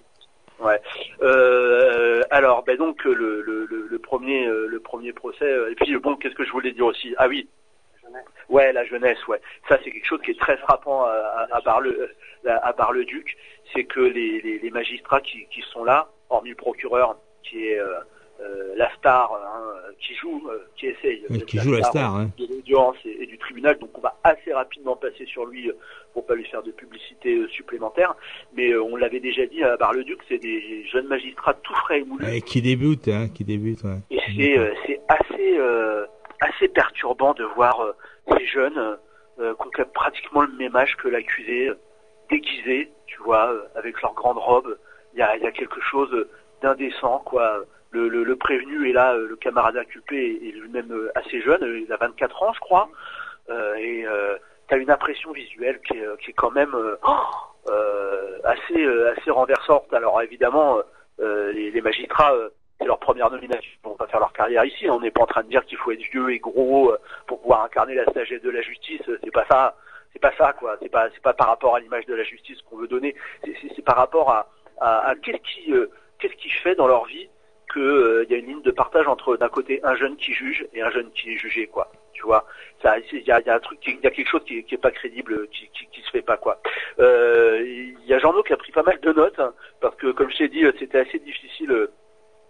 Ouais. 0.59 0.81
Euh, 1.21 2.23
alors, 2.31 2.65
ben 2.65 2.79
donc 2.79 3.05
le, 3.05 3.43
le, 3.43 3.67
le, 3.67 3.99
premier 3.99 4.47
le 4.47 4.81
premier 4.81 5.13
procès. 5.13 5.55
Et 5.71 5.75
puis 5.75 5.95
bon, 5.99 6.17
qu'est-ce 6.17 6.35
que 6.35 6.47
je 6.47 6.51
voulais 6.51 6.73
dire 6.73 6.87
aussi? 6.87 7.15
Ah 7.19 7.29
oui, 7.29 7.47
Ouais, 8.49 8.73
la 8.73 8.85
jeunesse, 8.85 9.27
ouais. 9.27 9.41
Ça, 9.69 9.79
c'est 9.83 9.91
quelque 9.91 10.07
chose 10.07 10.21
qui 10.23 10.31
est 10.31 10.41
très 10.41 10.57
frappant 10.59 11.05
à, 11.05 11.49
à, 11.51 11.61
Bar-le, 11.63 12.15
à 12.47 12.73
Bar-le-Duc, 12.73 13.37
c'est 13.75 13.85
que 13.85 14.01
les, 14.01 14.41
les, 14.41 14.59
les 14.59 14.71
magistrats 14.71 15.21
qui, 15.21 15.47
qui, 15.51 15.63
sont 15.73 15.85
là, 15.85 16.09
hormis 16.31 16.51
le 16.51 16.57
procureur, 16.57 17.17
qui 17.43 17.67
est 17.67 17.81
euh, 17.81 17.87
euh, 17.87 18.01
la 18.77 18.94
star, 18.96 19.33
hein, 19.33 19.92
qui 20.01 20.14
joue, 20.14 20.42
euh, 20.49 20.66
qui 20.77 20.87
essaye, 20.87 21.25
qui 21.46 21.59
joue 21.59 21.72
la 21.72 21.83
star, 21.85 22.14
hein. 22.16 22.31
de 22.38 22.46
l'audience 22.46 22.96
et, 23.05 23.22
et, 23.22 23.27
du 23.27 23.38
tribunal, 23.38 23.79
donc 23.79 23.96
on 23.96 24.01
va 24.01 24.18
assez 24.25 24.53
rapidement 24.53 24.96
passer 24.96 25.25
sur 25.27 25.46
lui 25.46 25.70
pour 26.12 26.27
pas 26.27 26.35
lui 26.35 26.44
faire 26.44 26.62
de 26.62 26.70
publicité 26.70 27.46
supplémentaire. 27.49 28.14
Mais 28.55 28.77
on 28.77 28.96
l'avait 28.96 29.20
déjà 29.20 29.46
dit 29.46 29.62
à 29.62 29.77
Bar-le-Duc, 29.77 30.18
c'est 30.29 30.38
des 30.38 30.85
jeunes 30.87 31.07
magistrats 31.07 31.55
tout 31.55 31.75
frais 31.75 32.01
et 32.01 32.05
moulus. 32.05 32.27
Et 32.29 32.40
qui 32.42 32.62
débutent, 32.62 33.09
hein, 33.09 33.29
qui 33.35 33.44
débutent. 33.44 33.85
Ouais. 33.85 33.99
Et 34.11 34.20
c'est, 34.37 34.77
c'est 34.87 35.01
assez, 35.09 35.59
assez 36.40 36.68
perturbant 36.68 37.35
de 37.35 37.44
voir 37.44 37.81
ces 38.29 38.46
jeunes 38.46 38.99
euh, 39.38 39.55
qui 39.55 39.81
ont 39.81 39.85
pratiquement 39.92 40.42
le 40.42 40.53
même 40.53 40.75
âge 40.75 40.96
que 40.96 41.09
l'accusé, 41.09 41.70
déguisés, 42.31 42.90
tu 43.07 43.18
vois, 43.22 43.55
avec 43.75 44.01
leur 44.01 44.14
grande 44.14 44.38
robe. 44.38 44.79
Il 45.12 45.18
y 45.18 45.22
a, 45.22 45.37
y 45.37 45.46
a, 45.46 45.51
quelque 45.51 45.81
chose 45.81 46.27
d'indécent, 46.62 47.22
quoi. 47.25 47.64
Le, 47.97 48.25
le, 48.25 48.37
prévenu 48.37 48.89
est 48.89 48.93
là, 48.93 49.15
le 49.15 49.37
camarade 49.37 49.77
inculpé 49.77 50.39
est, 50.43 50.53
lui-même 50.53 51.11
assez 51.15 51.41
jeune, 51.41 51.63
il 51.85 51.93
a 51.93 51.97
24 51.97 52.43
ans, 52.43 52.53
je 52.53 52.61
crois, 52.61 52.89
euh, 53.49 53.75
et 53.77 54.07
euh, 54.07 54.37
tu 54.69 54.75
as 54.75 54.79
une 54.79 54.91
impression 54.91 55.33
visuelle 55.33 55.81
qui 55.81 55.97
est, 55.97 56.33
quand 56.35 56.51
même 56.51 56.75
euh, 56.75 56.97
assez, 58.45 58.87
assez 59.17 59.31
renversante. 59.31 59.93
Alors 59.93 60.21
évidemment, 60.23 60.79
les, 61.19 61.81
magistrats 61.81 62.35
c'est 62.79 62.87
leur 62.87 62.99
première 62.99 63.31
nomination. 63.31 63.71
Ils 63.85 63.89
vont 63.89 63.97
pas 63.97 64.07
faire 64.09 64.21
leur 64.21 64.33
carrière 64.35 64.65
ici. 64.65 64.91
On 64.91 65.01
n'est 65.01 65.11
pas 65.11 65.23
en 65.23 65.27
train 65.27 65.43
de 65.43 65.49
dire 65.49 65.65
qu'il 65.65 65.79
faut 65.79 65.93
être 65.93 66.03
vieux 66.13 66.31
et 66.31 66.39
gros 66.39 66.93
pour 67.27 67.41
pouvoir 67.41 67.65
incarner 67.65 67.95
la 67.95 68.05
sagesse 68.13 68.43
de 68.43 68.51
la 68.51 68.61
justice. 68.61 69.01
C'est 69.25 69.33
pas 69.33 69.47
ça. 69.49 69.75
C'est 70.13 70.21
pas 70.21 70.33
ça, 70.39 70.55
quoi. 70.55 70.77
C'est 70.81 70.89
pas, 70.89 71.09
c'est 71.15 71.23
pas 71.23 71.35
par 71.35 71.49
rapport 71.49 71.77
à 71.77 71.81
l'image 71.81 72.07
de 72.07 72.15
la 72.15 72.25
justice 72.25 72.61
qu'on 72.63 72.77
veut 72.77 72.89
donner. 72.89 73.15
C'est 73.45 73.85
par 73.85 73.97
rapport 73.97 74.31
à, 74.31 74.49
à, 74.81 75.15
qu'est-ce 75.23 75.39
qui, 75.39 75.73
euh, 75.73 75.91
qu'est-ce 76.19 76.35
qui 76.37 76.51
fait 76.51 76.75
dans 76.75 76.87
leur 76.87 77.05
vie 77.05 77.29
que 77.69 78.25
il 78.29 78.33
euh, 78.33 78.33
y 78.33 78.35
a 78.35 78.39
une 78.39 78.47
ligne 78.47 78.63
de 78.63 78.71
partage 78.71 79.07
entre 79.09 79.37
d'un 79.37 79.49
côté 79.49 79.81
un 79.83 79.95
jeune 79.97 80.17
qui 80.17 80.33
juge 80.33 80.67
et 80.73 80.83
un 80.83 80.91
jeune 80.91 81.11
qui 81.13 81.33
est 81.33 81.37
jugé, 81.37 81.67
quoi. 81.67 81.91
Tu 82.13 82.23
vois, 82.23 82.47
ça, 82.83 82.97
il 82.99 83.23
y 83.27 83.31
a, 83.31 83.41
y 83.41 83.51
a, 83.51 83.57
un 83.57 83.61
truc, 83.61 83.79
il 83.87 84.01
y 84.03 84.07
a 84.07 84.11
quelque 84.11 84.31
chose 84.31 84.45
qui, 84.45 84.63
qui 84.65 84.75
est 84.75 84.79
pas 84.79 84.91
crédible, 84.91 85.49
qui, 85.49 85.69
qui, 85.69 85.87
qui 85.93 86.01
se 86.01 86.11
fait 86.11 86.23
pas, 86.23 86.39
quoi. 86.39 86.61
Il 86.99 87.05
euh, 87.05 87.93
y 88.07 88.15
a 88.15 88.19
Jean-No 88.19 88.43
qui 88.43 88.55
a 88.55 88.57
pris 88.57 88.73
pas 88.73 88.83
mal 88.83 88.99
de 89.01 89.13
notes 89.13 89.39
hein, 89.39 89.53
parce 89.81 89.95
que, 89.97 90.13
comme 90.13 90.31
je 90.31 90.39
t'ai 90.39 90.49
dit, 90.49 90.65
c'était 90.79 91.01
assez 91.01 91.19
difficile 91.19 91.89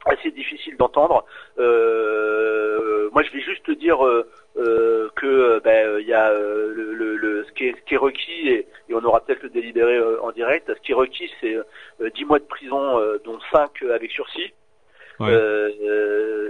assez 0.07 0.31
difficile 0.31 0.77
d'entendre. 0.77 1.25
Euh, 1.59 3.11
moi, 3.13 3.23
je 3.23 3.33
vais 3.33 3.41
juste 3.41 3.65
te 3.65 3.73
dire 3.73 4.05
euh, 4.07 4.29
euh, 4.57 5.11
que 5.17 5.61
ben 5.61 5.99
il 6.01 6.07
y 6.07 6.15
a 6.15 6.33
le, 6.33 6.95
le, 6.95 7.17
le, 7.17 7.45
ce, 7.45 7.53
qui 7.53 7.69
est, 7.69 7.77
ce 7.77 7.83
qui 7.85 7.95
est 7.95 7.99
requis 7.99 8.49
et, 8.49 8.67
et 8.89 8.95
on 8.95 9.05
aura 9.05 9.21
peut-être 9.21 9.43
le 9.43 9.51
délibéré 9.51 10.01
en 10.23 10.33
direct. 10.33 10.73
Ce 10.73 10.81
qui 10.81 10.93
est 10.93 10.95
requis, 10.95 11.31
c'est 11.41 11.57
10 12.15 12.25
mois 12.25 12.39
de 12.39 12.45
prison, 12.45 13.01
dont 13.25 13.39
5 13.53 13.83
avec 13.93 14.11
sursis. 14.13 14.53
Ouais. 15.19 15.33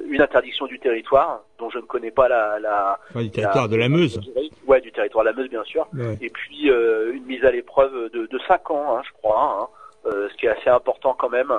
une 0.08 0.20
interdiction 0.20 0.66
du 0.66 0.78
territoire, 0.78 1.44
dont 1.58 1.70
je 1.70 1.78
ne 1.78 1.84
connais 1.84 2.10
pas 2.10 2.28
la. 2.28 2.58
la 2.58 2.98
ouais, 3.14 3.24
du 3.24 3.30
territoire 3.30 3.68
de 3.68 3.76
la 3.76 3.88
Meuse. 3.88 4.20
Ouais, 4.66 4.80
du 4.80 4.90
territoire 4.92 5.24
de 5.24 5.30
la 5.30 5.36
Meuse, 5.36 5.50
bien 5.50 5.64
sûr. 5.64 5.86
Ouais. 5.94 6.16
Et 6.20 6.30
puis 6.30 6.68
une 6.68 7.24
mise 7.26 7.44
à 7.44 7.50
l'épreuve 7.50 8.10
de, 8.12 8.26
de 8.26 8.38
5 8.48 8.70
ans, 8.70 8.96
hein, 8.96 9.02
je 9.06 9.12
crois, 9.12 9.70
hein, 10.04 10.10
ce 10.30 10.36
qui 10.36 10.46
est 10.46 10.50
assez 10.50 10.70
important 10.70 11.14
quand 11.18 11.30
même. 11.30 11.52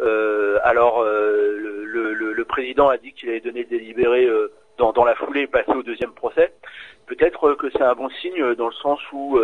Euh, 0.00 0.58
alors, 0.64 1.00
euh, 1.00 1.56
le, 1.58 2.14
le, 2.14 2.32
le, 2.32 2.44
président 2.44 2.88
a 2.88 2.96
dit 2.96 3.12
qu'il 3.12 3.28
allait 3.28 3.40
donner 3.40 3.60
le 3.60 3.78
délibéré 3.78 4.24
euh, 4.24 4.50
dans, 4.78 4.92
dans, 4.92 5.04
la 5.04 5.14
foulée 5.14 5.42
et 5.42 5.46
passer 5.46 5.72
au 5.72 5.82
deuxième 5.82 6.12
procès. 6.12 6.52
Peut-être 7.06 7.54
que 7.54 7.70
c'est 7.70 7.82
un 7.82 7.94
bon 7.94 8.08
signe 8.20 8.54
dans 8.54 8.66
le 8.66 8.74
sens 8.74 9.00
où 9.12 9.38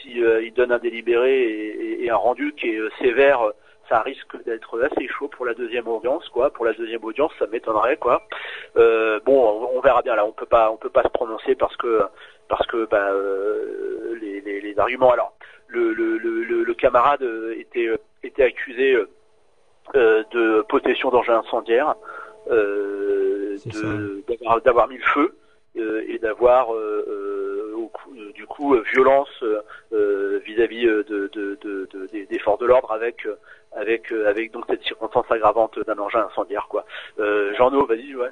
si 0.00 0.18
il 0.18 0.52
donne 0.54 0.72
un 0.72 0.78
délibéré 0.78 1.42
et, 1.42 1.68
et, 1.68 2.04
et 2.04 2.10
un 2.10 2.16
rendu 2.16 2.52
qui 2.52 2.68
est 2.68 2.80
sévère, 2.98 3.52
ça 3.92 4.00
risque 4.00 4.42
d'être 4.44 4.82
assez 4.82 5.06
chaud 5.06 5.28
pour 5.28 5.44
la 5.44 5.52
deuxième 5.52 5.86
audience, 5.86 6.26
quoi. 6.30 6.50
Pour 6.50 6.64
la 6.64 6.72
deuxième 6.72 7.04
audience, 7.04 7.30
ça 7.38 7.46
m'étonnerait, 7.46 7.98
quoi. 7.98 8.22
Euh, 8.78 9.20
bon, 9.26 9.68
on 9.74 9.80
verra 9.80 10.00
bien 10.00 10.14
là. 10.16 10.24
On 10.24 10.32
peut 10.32 10.46
pas, 10.46 10.70
on 10.70 10.78
peut 10.78 10.88
pas 10.88 11.02
se 11.02 11.08
prononcer 11.08 11.54
parce 11.54 11.76
que 11.76 12.00
parce 12.48 12.66
que 12.68 12.86
bah, 12.86 13.10
euh, 13.10 14.16
les, 14.18 14.40
les, 14.40 14.62
les, 14.62 14.78
arguments. 14.78 15.12
Alors, 15.12 15.34
le, 15.68 15.92
le, 15.92 16.16
le, 16.16 16.64
le 16.64 16.74
camarade 16.74 17.22
était 17.58 17.90
était 18.22 18.44
accusé 18.44 18.96
euh, 19.94 20.24
de 20.30 20.62
possession 20.70 21.10
d'engins 21.10 21.40
incendiaires, 21.40 21.94
d'avoir 24.64 24.88
mis 24.88 24.96
le 24.96 25.04
feu 25.04 25.36
et 25.74 26.18
d'avoir 26.18 26.68
du 28.34 28.46
coup 28.46 28.74
violence 28.94 29.44
vis-à-vis 30.46 30.86
-vis 30.86 31.04
de, 31.04 31.28
de, 31.34 31.58
de, 31.62 31.88
de, 31.92 32.08
des 32.30 32.38
forces 32.38 32.60
de 32.60 32.66
l'ordre 32.66 32.90
avec 32.92 33.26
avec 33.76 34.12
avec 34.12 34.52
donc 34.52 34.64
cette 34.68 34.82
circonstance 34.82 35.26
aggravante 35.30 35.78
d'un 35.86 35.98
engin 35.98 36.26
incendiaire 36.30 36.66
quoi. 36.68 36.84
Jean-No, 37.18 37.86
vas-y, 37.86 38.14
ouais. 38.14 38.30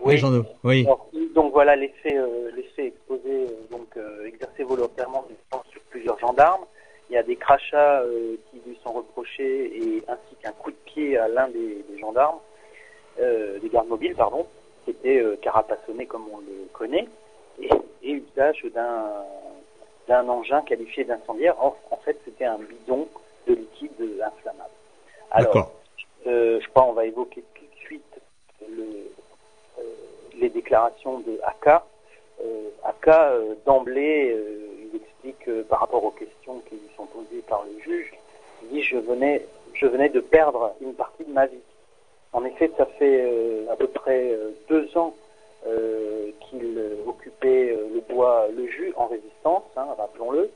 Oui, 0.00 0.18
Jean 0.18 0.44
oui. 0.64 0.84
Alors, 0.84 1.08
donc 1.34 1.52
voilà 1.52 1.76
les 1.76 1.88
faits, 2.02 2.16
euh, 2.16 2.50
les 2.54 2.64
faits 2.74 2.86
exposés, 2.86 3.46
donc 3.70 3.88
euh, 3.96 4.26
exercés 4.26 4.64
volontairement 4.64 5.24
sur 5.70 5.80
plusieurs 5.90 6.18
gendarmes. 6.18 6.64
Il 7.10 7.14
y 7.14 7.18
a 7.18 7.22
des 7.22 7.36
crachats 7.36 8.00
euh, 8.00 8.36
qui 8.50 8.60
lui 8.66 8.78
sont 8.82 8.92
reprochés 8.92 9.76
et 9.76 10.02
ainsi 10.08 10.34
qu'un 10.42 10.52
coup 10.52 10.70
de 10.70 10.76
pied 10.84 11.16
à 11.16 11.28
l'un 11.28 11.48
des, 11.48 11.84
des, 11.88 11.98
gendarmes, 11.98 12.38
euh, 13.20 13.58
des 13.60 13.68
gardes 13.68 13.88
mobiles, 13.88 14.14
pardon, 14.14 14.46
qui 14.84 14.90
était 14.90 15.20
euh, 15.20 15.36
carapassonné 15.40 16.06
comme 16.06 16.24
on 16.32 16.38
le 16.38 16.68
connaît, 16.72 17.06
et, 17.60 17.70
et 18.02 18.10
usage 18.10 18.64
d'un 18.74 19.04
d'un 20.06 20.28
engin 20.28 20.60
qualifié 20.60 21.04
d'incendiaire. 21.04 21.54
En, 21.64 21.74
en, 21.90 21.96
fait, 21.96 22.18
c'était 22.26 22.44
un 22.44 22.58
bidon 22.58 23.08
de 23.46 23.54
liquide 23.54 23.90
inflammable. 24.22 24.70
Alors, 25.30 25.72
euh, 26.26 26.60
je 26.60 26.68
crois 26.68 26.86
on 26.86 26.92
va 26.92 27.04
évoquer 27.04 27.42
tout 27.54 27.64
de 27.64 27.80
suite 27.80 28.20
le, 28.68 29.10
euh, 29.78 29.82
les 30.38 30.48
déclarations 30.48 31.20
de 31.20 31.38
AK. 31.42 31.82
AK, 32.84 33.10
d'emblée, 33.64 34.36
il 34.92 34.96
explique 34.96 35.48
euh, 35.48 35.62
par 35.64 35.80
rapport 35.80 36.04
aux 36.04 36.10
questions 36.10 36.60
qui 36.68 36.74
lui 36.74 36.90
sont 36.96 37.06
posées 37.06 37.42
par 37.48 37.64
le 37.64 37.80
juge, 37.80 38.12
il 38.62 38.68
dit 38.68 38.82
je 38.82 38.96
venais, 38.96 39.46
je 39.74 39.86
venais 39.86 40.08
de 40.08 40.20
perdre 40.20 40.74
une 40.80 40.94
partie 40.94 41.24
de 41.24 41.32
ma 41.32 41.46
vie. 41.46 41.62
En 42.32 42.44
effet, 42.44 42.70
ça 42.76 42.86
fait 42.98 43.22
euh, 43.22 43.70
à 43.70 43.76
peu 43.76 43.86
près 43.86 44.32
euh, 44.32 44.50
deux 44.68 44.96
ans 44.98 45.14
euh, 45.66 46.30
qu'il 46.40 46.82
occupait 47.06 47.76
le 47.94 48.00
bois 48.12 48.48
Le 48.54 48.66
Jus 48.66 48.92
en 48.96 49.06
résistance, 49.06 49.62
hein, 49.76 49.86
rappelons-le, 49.96 50.50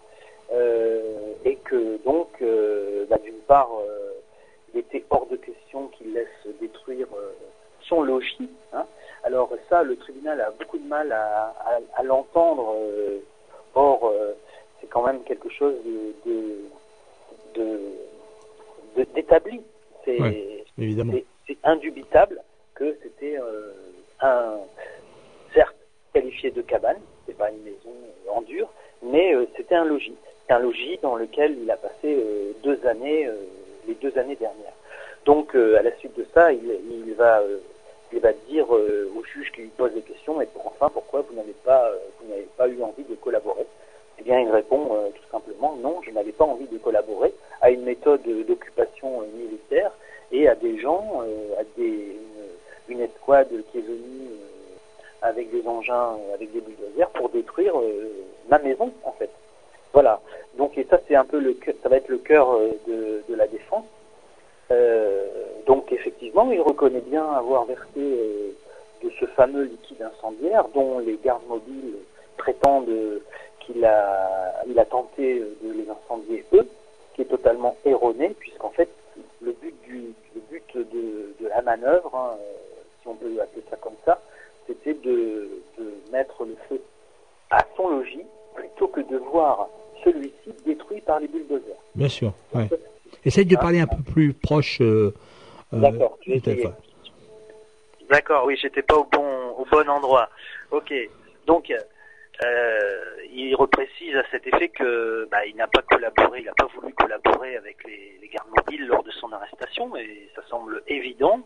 et 0.50 1.56
que 1.64 2.02
donc, 2.04 2.28
bah, 3.08 3.18
d'une 3.22 3.40
part, 3.46 3.70
il 4.72 4.80
était 4.80 5.04
hors 5.10 5.26
de 5.26 5.36
question 5.36 5.88
qu'il 5.88 6.12
laisse 6.12 6.28
détruire 6.60 7.08
son 7.82 8.02
logis. 8.02 8.50
Hein. 8.72 8.86
Alors 9.24 9.50
ça, 9.68 9.82
le 9.82 9.96
tribunal 9.96 10.40
a 10.40 10.50
beaucoup 10.50 10.78
de 10.78 10.86
mal 10.86 11.12
à, 11.12 11.54
à, 11.64 11.78
à 11.96 12.02
l'entendre. 12.02 12.74
or, 13.74 14.12
c'est 14.80 14.88
quand 14.88 15.02
même 15.02 15.22
quelque 15.24 15.50
chose 15.50 15.74
de, 16.24 16.56
d'établi. 19.14 19.60
C'est, 20.04 20.20
ouais, 20.20 20.64
indubitable 21.64 22.40
que 22.74 22.96
c'était 23.02 23.38
euh, 23.38 23.72
un, 24.20 24.58
certes 25.54 25.76
qualifié 26.12 26.50
de 26.50 26.62
cabane, 26.62 27.00
c'est 27.26 27.36
pas 27.36 27.50
une 27.50 27.62
maison 27.62 27.92
en 28.32 28.42
dur, 28.42 28.68
mais 29.02 29.34
euh, 29.34 29.46
c'était 29.56 29.74
un 29.74 29.84
logis. 29.84 30.16
Un 30.50 30.58
logis 30.60 30.98
dans 31.02 31.16
lequel 31.16 31.56
il 31.62 31.70
a 31.70 31.76
passé 31.76 31.94
euh, 32.04 32.52
deux 32.62 32.86
années, 32.86 33.28
les 33.86 33.94
deux 33.94 34.16
années 34.18 34.36
dernières. 34.36 34.72
Donc, 35.26 35.54
à 35.54 35.82
la 35.82 35.94
suite 35.98 36.16
de 36.16 36.24
ça, 36.32 36.52
il, 36.52 37.14
va 37.14 37.42
il 38.12 38.20
va 38.20 38.32
dire 38.48 38.74
euh, 38.74 39.10
au 39.16 39.24
juge 39.24 39.52
qui 39.52 39.62
lui 39.62 39.68
pose 39.68 39.92
des 39.92 40.02
questions, 40.02 40.40
et 40.40 40.46
pour 40.46 40.66
enfin, 40.66 40.88
pourquoi 40.92 41.22
vous 41.22 41.34
n'avez 41.34 41.54
pas, 41.64 41.88
euh, 41.88 41.98
vous 42.20 42.30
n'avez 42.30 42.48
pas 42.56 42.68
eu 42.68 42.82
envie 42.82 43.04
de 43.04 43.14
collaborer? 43.16 43.66
Eh 44.18 44.22
bien, 44.22 44.40
il 44.40 44.50
répond 44.50 44.88
euh, 44.92 45.10
tout 45.10 45.30
simplement, 45.30 45.76
non, 45.76 46.00
je 46.02 46.10
n'avais 46.10 46.32
pas 46.32 46.44
envie 46.44 46.66
de 46.66 46.78
collaborer 46.78 47.32
à 47.60 47.70
une 47.70 47.82
méthode 47.82 48.22
d'occupation 48.22 49.22
militaire 49.36 49.92
et 50.32 50.48
à 50.48 50.54
des 50.54 50.78
gens, 50.78 51.22
à 51.58 51.62
des, 51.76 52.16
une, 52.88 52.96
une, 52.96 53.00
escouade 53.00 53.48
qui 53.70 53.78
est 53.78 53.82
venue 53.82 54.30
avec 55.22 55.50
des 55.50 55.66
engins, 55.66 56.16
avec 56.34 56.52
des 56.52 56.60
bulldozers 56.60 57.10
pour 57.10 57.28
détruire 57.28 57.74
ma 58.48 58.58
maison, 58.58 58.92
en 59.04 59.12
fait. 59.12 59.30
Voilà. 59.92 60.20
Donc, 60.56 60.76
et 60.76 60.86
ça, 60.90 60.98
c'est 61.06 61.14
un 61.14 61.24
peu 61.24 61.38
le, 61.38 61.56
ça 61.82 61.88
va 61.88 61.96
être 61.96 62.08
le 62.08 62.18
cœur 62.18 62.58
de, 62.86 63.22
de 63.28 63.34
la 63.34 63.46
défense. 63.46 63.84
Euh, 64.70 65.26
donc 65.66 65.90
effectivement, 65.92 66.50
il 66.52 66.60
reconnaît 66.60 67.00
bien 67.00 67.24
avoir 67.24 67.64
versé 67.64 67.86
euh, 67.96 68.50
de 69.02 69.10
ce 69.18 69.26
fameux 69.26 69.62
liquide 69.64 70.02
incendiaire 70.02 70.68
dont 70.74 70.98
les 70.98 71.18
gardes 71.24 71.46
mobiles 71.48 71.94
prétendent 72.36 73.20
qu'il 73.60 73.84
a, 73.84 74.62
il 74.66 74.78
a 74.78 74.84
tenté 74.84 75.40
de 75.40 75.72
les 75.72 75.86
incendier 75.88 76.44
eux, 76.52 76.68
qui 77.14 77.22
est 77.22 77.26
totalement 77.26 77.76
erroné, 77.84 78.34
puisqu'en 78.38 78.70
fait, 78.70 78.88
le 79.40 79.52
but, 79.52 79.74
du, 79.82 80.14
le 80.34 80.40
but 80.50 80.76
de, 80.76 81.48
la 81.48 81.62
manœuvre, 81.62 82.14
hein, 82.14 82.36
si 83.00 83.08
on 83.08 83.14
peut 83.14 83.30
appeler 83.40 83.64
ça 83.70 83.76
comme 83.76 83.96
ça, 84.04 84.20
c'était 84.66 84.94
de, 84.94 85.48
mettre 86.12 86.44
le 86.44 86.56
feu 86.68 86.80
à 87.50 87.64
son 87.76 87.88
logis 87.88 88.24
plutôt 88.58 88.88
que 88.88 89.00
de 89.00 89.16
voir 89.18 89.68
celui-ci 90.04 90.52
détruit 90.66 91.00
par 91.00 91.20
les 91.20 91.28
bulldozers. 91.28 91.76
Bien 91.94 92.08
sûr, 92.08 92.32
ouais. 92.54 92.68
Essaye 93.24 93.46
de 93.46 93.56
parler 93.56 93.80
un 93.80 93.86
peu 93.86 94.02
plus 94.02 94.32
proche. 94.32 94.80
euh, 94.80 95.14
euh, 95.72 95.78
D'accord, 95.78 96.18
du 96.22 96.40
téléphone. 96.40 96.74
D'accord, 98.08 98.44
oui, 98.46 98.56
j'étais 98.60 98.82
pas 98.82 98.96
au 98.96 99.04
bon, 99.04 99.50
au 99.58 99.66
bon 99.70 99.88
endroit. 99.88 100.30
Ok, 100.70 100.92
donc 101.46 101.70
euh, 101.70 102.90
il 103.32 103.54
reprécise 103.54 104.16
à 104.16 104.22
cet 104.30 104.46
effet 104.46 104.68
que 104.68 105.28
bah, 105.30 105.44
il 105.46 105.56
n'a 105.56 105.66
pas 105.66 105.82
collaboré, 105.82 106.40
il 106.40 106.46
n'a 106.46 106.54
pas 106.56 106.68
voulu 106.74 106.94
collaborer 106.94 107.56
avec 107.56 107.76
les, 107.84 108.18
les 108.20 108.28
gardes 108.28 108.48
mobiles 108.56 108.86
lors 108.86 109.02
de 109.02 109.10
son 109.10 109.30
arrestation, 109.32 109.94
et 109.96 110.28
ça 110.34 110.42
semble 110.48 110.82
évident. 110.86 111.40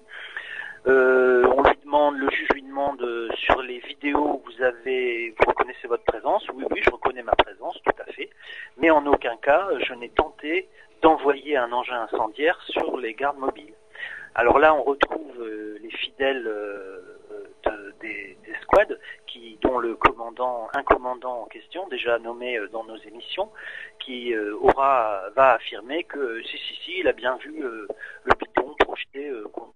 Euh, 0.86 1.44
on 1.56 1.62
lui 1.62 1.76
demande, 1.84 2.16
le 2.18 2.28
juge 2.30 2.48
lui 2.54 2.62
demande 2.62 3.00
euh, 3.02 3.28
sur 3.36 3.62
les 3.62 3.78
vidéos, 3.80 4.42
vous 4.44 4.62
avez, 4.62 5.30
vous 5.38 5.44
reconnaissez 5.46 5.86
votre 5.86 6.02
présence 6.04 6.44
Oui, 6.54 6.64
oui, 6.70 6.80
je 6.82 6.90
reconnais 6.90 7.22
ma 7.22 7.36
présence, 7.36 7.80
tout 7.84 7.92
à 8.00 8.12
fait. 8.12 8.30
Mais 8.78 8.90
en 8.90 9.06
aucun 9.06 9.36
cas, 9.36 9.68
je 9.78 9.94
n'ai 9.94 10.08
tenté 10.10 10.68
d'envoyer 11.00 11.56
un 11.56 11.70
engin 11.72 12.02
incendiaire 12.02 12.60
sur 12.62 12.96
les 12.98 13.14
gardes 13.14 13.38
mobiles. 13.38 13.74
Alors 14.34 14.58
là, 14.58 14.74
on 14.74 14.82
retrouve 14.82 15.40
euh, 15.40 15.78
les 15.82 15.90
fidèles 15.90 16.42
de- 16.44 17.94
des, 18.00 18.36
des 18.44 18.54
squads, 18.62 18.96
qui, 19.28 19.58
dont 19.62 19.78
le 19.78 19.94
commandant, 19.94 20.68
un 20.74 20.82
commandant 20.82 21.42
en 21.42 21.44
question, 21.46 21.86
déjà 21.88 22.18
nommé 22.18 22.58
dans 22.72 22.82
nos 22.84 22.96
émissions, 22.96 23.50
qui 24.00 24.34
aura 24.36 25.22
va 25.36 25.52
affirmer 25.52 26.02
que 26.04 26.42
si 26.42 26.58
si 26.58 26.74
si, 26.84 26.98
il 26.98 27.08
a 27.08 27.12
bien 27.12 27.36
vu 27.36 27.60
le 27.62 28.32
bidon 28.40 28.74
projeté. 28.80 29.30
contre- 29.52 29.74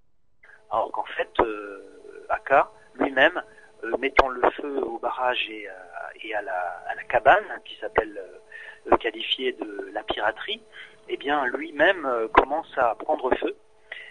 alors 0.70 0.90
qu'en 0.92 1.04
fait, 1.04 1.30
euh, 1.40 2.26
Aka 2.28 2.70
lui-même, 2.94 3.42
euh, 3.84 3.96
mettant 3.98 4.28
le 4.28 4.40
feu 4.50 4.78
au 4.82 4.98
barrage 4.98 5.46
et, 5.50 5.68
à- 5.68 6.10
et 6.22 6.34
à, 6.34 6.42
la, 6.42 6.60
à 6.88 6.94
la 6.94 7.02
cabane, 7.04 7.44
qui 7.64 7.76
s'appelle 7.76 8.16
euh, 8.18 8.92
euh, 8.92 8.96
qualifiée 8.96 9.52
de 9.52 9.90
la 9.92 10.02
piraterie, 10.02 10.62
eh 11.08 11.16
bien 11.16 11.44
lui-même 11.46 12.04
euh, 12.06 12.28
commence 12.28 12.72
à 12.78 12.94
prendre 12.94 13.34
feu. 13.36 13.56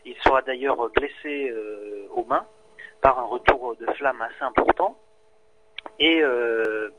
Il 0.05 0.15
sera 0.23 0.41
d'ailleurs 0.43 0.89
blessé 0.91 1.49
euh, 1.49 2.07
aux 2.11 2.23
mains 2.25 2.45
par 3.01 3.19
un 3.19 3.23
retour 3.25 3.75
de 3.77 3.85
flamme 3.93 4.21
assez 4.21 4.43
important. 4.43 4.97
Et 5.99 6.21
euh, 6.23 6.89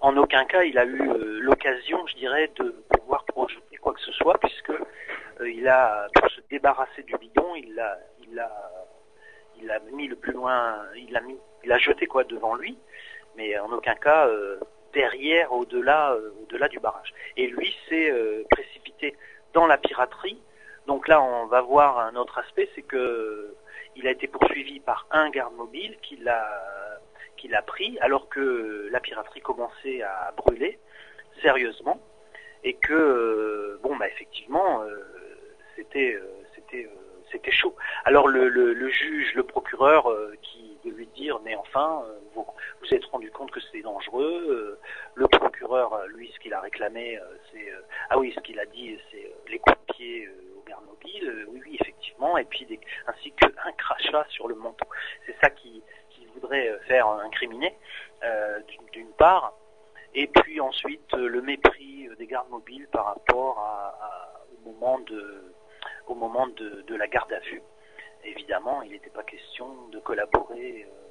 en 0.00 0.16
aucun 0.16 0.44
cas 0.44 0.62
il 0.62 0.78
a 0.78 0.84
eu 0.84 1.00
euh, 1.10 1.40
l'occasion, 1.40 2.06
je 2.06 2.14
dirais, 2.16 2.50
de 2.56 2.70
pouvoir 2.98 3.24
projeter 3.24 3.76
quoi 3.76 3.92
que 3.94 4.00
ce 4.00 4.12
soit, 4.12 4.38
puisque 4.38 4.70
euh, 4.70 5.50
il 5.50 5.68
a, 5.68 6.06
pour 6.14 6.30
se 6.30 6.40
débarrasser 6.50 7.02
du 7.02 7.16
bidon, 7.18 7.54
il 7.54 7.74
l'a, 7.74 7.98
il 8.20 8.34
l'a, 8.34 8.50
il 9.64 9.68
l'a 9.68 9.80
mis 9.92 10.08
le 10.08 10.16
plus 10.16 10.32
loin, 10.32 10.82
il 10.94 11.10
l'a 11.10 11.22
mis, 11.22 11.38
il 11.62 11.68
l'a 11.68 11.78
jeté 11.78 12.06
quoi 12.06 12.24
devant 12.24 12.54
lui, 12.54 12.76
mais 13.36 13.58
en 13.58 13.72
aucun 13.72 13.94
cas 13.94 14.28
euh, 14.28 14.60
derrière, 14.92 15.52
au-delà, 15.52 16.12
euh, 16.12 16.30
au-delà 16.42 16.68
du 16.68 16.78
barrage. 16.80 17.14
Et 17.38 17.46
lui 17.46 17.74
s'est 17.88 18.10
euh, 18.10 18.44
précipité 18.50 19.16
dans 19.54 19.66
la 19.66 19.78
piraterie. 19.78 20.38
Donc 20.86 21.08
là, 21.08 21.22
on 21.22 21.46
va 21.46 21.62
voir 21.62 21.98
un 21.98 22.14
autre 22.14 22.38
aspect, 22.38 22.68
c'est 22.74 22.82
que 22.82 23.54
il 23.96 24.06
a 24.06 24.10
été 24.10 24.26
poursuivi 24.26 24.80
par 24.80 25.06
un 25.10 25.30
garde 25.30 25.54
mobile 25.54 25.96
qui 26.02 26.16
l'a 26.16 26.46
qui 27.36 27.48
l'a 27.48 27.62
pris 27.62 27.96
alors 28.00 28.28
que 28.28 28.88
la 28.90 29.00
piraterie 29.00 29.40
commençait 29.40 30.02
à 30.02 30.32
brûler 30.36 30.78
sérieusement 31.42 32.00
et 32.64 32.74
que 32.74 33.78
bon 33.82 33.94
bah 33.96 34.08
effectivement 34.08 34.82
c'était 35.76 36.18
c'était 36.56 36.88
c'était 37.34 37.50
chaud. 37.50 37.74
Alors 38.04 38.28
le, 38.28 38.48
juge, 38.90 39.34
le 39.34 39.42
procureur 39.42 40.08
euh, 40.10 40.34
qui 40.42 40.78
de 40.84 40.90
lui 40.90 41.06
dire 41.08 41.40
mais 41.44 41.56
enfin 41.56 42.02
euh, 42.06 42.18
vous 42.34 42.46
vous 42.80 42.94
êtes 42.94 43.04
rendu 43.06 43.30
compte 43.30 43.50
que 43.50 43.60
c'est 43.72 43.80
dangereux. 43.82 44.46
euh, 44.48 44.78
le 45.14 45.26
procureur 45.26 46.06
lui 46.14 46.30
ce 46.32 46.38
qu'il 46.40 46.54
a 46.54 46.60
réclamé 46.60 47.18
c'est 47.50 47.72
ah 48.10 48.18
oui 48.18 48.32
ce 48.36 48.40
qu'il 48.40 48.58
a 48.60 48.66
dit 48.66 48.98
c'est 49.10 49.32
les 49.50 49.58
coups 49.58 49.76
de 49.88 49.92
pied 49.94 50.28
au. 50.56 50.62
Euh, 51.24 51.44
oui 51.48 51.60
oui 51.66 51.76
effectivement 51.80 52.36
et 52.38 52.44
puis 52.44 52.64
des, 52.66 52.78
ainsi 53.06 53.32
qu'un 53.32 53.72
crachat 53.78 54.24
sur 54.30 54.46
le 54.48 54.54
menton. 54.54 54.86
C'est 55.26 55.36
ça 55.42 55.50
qui 55.50 55.82
voudrait 56.34 56.78
faire 56.88 57.06
incriminer 57.08 57.74
d'une- 58.92 59.12
part 59.16 59.52
et 60.14 60.26
puis 60.26 60.60
ensuite 60.60 61.12
le 61.12 61.40
mépris 61.40 62.08
des 62.18 62.26
gardes 62.26 62.48
mobiles 62.50 62.88
par 62.88 63.06
rapport 63.06 63.58
à- 63.58 64.42
au 64.56 64.70
moment 64.70 64.98
de 65.00 65.54
au 66.06 66.14
moment 66.14 66.46
de, 66.48 66.82
de 66.82 66.94
la 66.94 67.06
garde 67.06 67.32
à 67.32 67.40
vue. 67.40 67.62
Évidemment, 68.24 68.82
il 68.82 68.92
n'était 68.92 69.10
pas 69.10 69.22
question 69.22 69.88
de 69.90 69.98
collaborer 70.00 70.86
euh, 70.88 71.04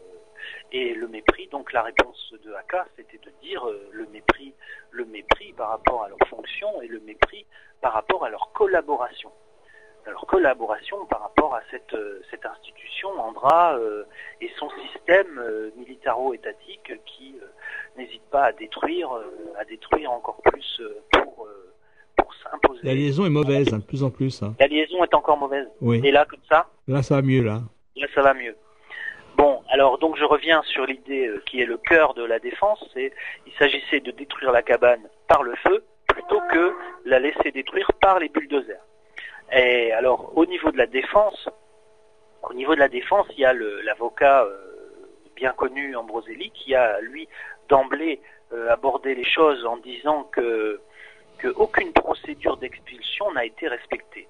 et 0.71 0.93
le 0.93 1.07
mépris. 1.07 1.47
Donc 1.47 1.71
la 1.71 1.83
réponse 1.83 2.33
de 2.43 2.53
Aka, 2.53 2.87
c'était 2.95 3.19
de 3.19 3.31
dire 3.41 3.67
euh, 3.67 3.89
le 3.91 4.05
mépris, 4.07 4.53
le 4.91 5.05
mépris 5.05 5.53
par 5.53 5.69
rapport 5.69 6.03
à 6.03 6.09
leur 6.09 6.17
fonction 6.27 6.81
et 6.81 6.87
le 6.87 6.99
mépris 7.01 7.45
par 7.81 7.93
rapport 7.93 8.25
à 8.25 8.29
leur 8.29 8.51
collaboration. 8.53 9.31
Leur 10.05 10.25
collaboration 10.25 11.05
par 11.05 11.21
rapport 11.21 11.55
à 11.55 11.61
cette, 11.71 11.93
euh, 11.93 12.21
cette 12.29 12.45
institution, 12.45 13.09
Andra, 13.19 13.77
euh, 13.77 14.03
et 14.41 14.49
son 14.57 14.69
système 14.91 15.37
euh, 15.37 15.71
militaro-étatique 15.77 16.91
qui 17.05 17.39
euh, 17.41 17.47
n'hésite 17.95 18.23
pas 18.29 18.45
à 18.45 18.51
détruire, 18.51 19.09
à 19.57 19.63
détruire 19.65 20.11
encore 20.11 20.41
plus 20.41 20.81
pour, 21.11 21.47
pour 22.17 22.33
s'imposer. 22.35 22.79
La 22.83 22.93
liaison 22.93 23.25
est 23.25 23.29
mauvaise, 23.29 23.73
hein, 23.73 23.79
de 23.79 23.83
plus 23.83 24.03
en 24.03 24.09
plus. 24.09 24.41
hein. 24.43 24.55
La 24.59 24.67
liaison 24.67 25.03
est 25.03 25.13
encore 25.13 25.37
mauvaise. 25.37 25.67
Oui. 25.81 26.01
Et 26.03 26.11
là, 26.11 26.25
comme 26.29 26.39
ça, 26.49 26.67
Là, 26.87 27.01
ça 27.01 27.15
va 27.15 27.21
mieux, 27.21 27.41
là. 27.43 27.61
là, 27.95 28.07
ça 28.13 28.21
va 28.21 28.33
mieux. 28.33 28.55
Bon, 29.37 29.61
alors 29.69 29.97
donc 29.97 30.15
je 30.17 30.23
reviens 30.25 30.61
sur 30.63 30.85
l'idée 30.85 31.27
euh, 31.27 31.41
qui 31.47 31.59
est 31.61 31.65
le 31.65 31.77
cœur 31.77 32.13
de 32.13 32.23
la 32.23 32.37
défense, 32.39 32.83
c'est 32.93 33.11
il 33.47 33.53
s'agissait 33.57 33.99
de 33.99 34.11
détruire 34.11 34.51
la 34.51 34.61
cabane 34.61 35.01
par 35.27 35.41
le 35.41 35.55
feu 35.55 35.83
plutôt 36.07 36.39
que 36.51 36.71
la 37.05 37.17
laisser 37.17 37.51
détruire 37.51 37.89
par 37.99 38.19
les 38.19 38.29
bulldozers. 38.29 38.81
Et 39.51 39.91
alors 39.91 40.31
au 40.37 40.45
niveau 40.45 40.71
de 40.71 40.77
la 40.77 40.85
défense, 40.85 41.49
au 42.47 42.53
niveau 42.53 42.75
de 42.75 42.79
la 42.79 42.89
défense, 42.89 43.25
il 43.31 43.39
y 43.39 43.45
a 43.45 43.53
l'avocat 43.53 44.43
euh, 44.43 44.55
bien 45.35 45.51
connu 45.53 45.95
Ambroselli 45.95 46.51
qui 46.51 46.75
a 46.75 46.99
lui 47.01 47.27
d'emblée 47.69 48.21
euh, 48.53 48.69
abordé 48.71 49.15
les 49.15 49.23
choses 49.25 49.65
en 49.65 49.77
disant 49.77 50.25
que 50.31 50.79
que 51.43 51.49
aucune 51.57 51.91
procédure 51.91 52.55
d'expulsion 52.55 53.29
n'a 53.33 53.43
été 53.43 53.67
respectée. 53.67 54.27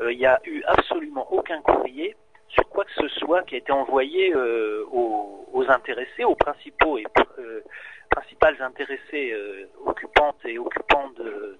Euh, 0.00 0.12
il 0.12 0.18
n'y 0.18 0.26
a 0.26 0.40
eu 0.44 0.62
absolument 0.68 1.26
aucun 1.32 1.60
courrier 1.60 2.14
sur 2.46 2.68
quoi 2.68 2.84
que 2.84 2.92
ce 2.92 3.08
soit 3.18 3.42
qui 3.42 3.56
a 3.56 3.58
été 3.58 3.72
envoyé 3.72 4.32
euh, 4.32 4.84
aux, 4.92 5.44
aux 5.52 5.68
intéressés, 5.68 6.22
aux 6.22 6.36
principaux 6.36 6.98
et 6.98 7.06
euh, 7.38 7.62
principales 8.10 8.56
intéressées 8.60 9.32
euh, 9.32 9.68
occupantes 9.84 10.38
et 10.44 10.56
occupants 10.56 11.10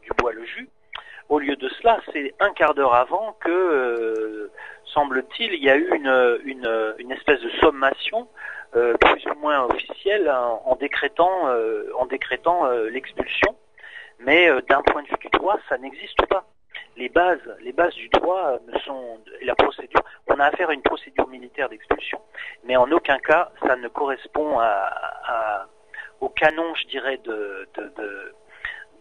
du 0.05 0.11
bois 0.19 0.33
le 0.33 0.45
jus. 0.45 0.69
Au 1.29 1.41
lieu 1.41 1.57
de 1.57 1.69
cela, 1.81 1.99
c'est 2.12 2.35
un 2.38 2.53
quart 2.53 2.75
d'heure 2.75 2.95
avant 2.95 3.37
que, 3.41 3.51
euh, 3.51 4.53
semble-t-il, 4.85 5.53
il 5.55 5.65
y 5.65 5.71
a 5.71 5.77
eu 5.77 5.88
une, 5.97 6.41
une, 6.45 6.95
une 6.99 7.11
espèce 7.11 7.41
de 7.41 7.51
sommation 7.61 8.29
euh, 8.77 8.95
plus 8.99 9.25
ou 9.27 9.35
moins 9.41 9.65
officielle 9.65 10.31
en, 10.31 10.77
décrétant, 10.77 11.49
en 11.99 12.07
décrétant 12.07 12.71
l'expulsion. 12.91 13.57
Mais 14.25 14.49
euh, 14.49 14.61
d'un 14.69 14.83
point 14.83 15.03
de 15.03 15.09
vue 15.09 15.17
du 15.21 15.29
droit, 15.29 15.59
ça 15.69 15.79
n'existe 15.79 16.25
pas. 16.27 16.45
Les 16.97 17.09
bases, 17.09 17.41
les 17.61 17.73
bases 17.73 17.95
du 17.95 18.09
droit 18.11 18.59
ne 18.67 18.79
sont 18.81 19.21
la 19.43 19.55
procédure. 19.55 20.03
On 20.29 20.39
a 20.39 20.45
affaire 20.47 20.71
à 20.71 20.75
une 20.75 20.83
procédure 20.83 21.27
militaire 21.29 21.69
d'expulsion, 21.69 22.21
mais 22.65 22.77
en 22.77 22.91
aucun 22.93 23.19
cas 23.19 23.51
ça 23.67 23.77
ne 23.77 23.89
correspond 23.89 24.59
à, 24.59 24.91
à- 25.25 25.67
au 26.21 26.29
canon, 26.29 26.73
je 26.77 26.87
dirais, 26.87 27.17
de, 27.25 27.69
de, 27.75 27.83
de, 27.97 28.35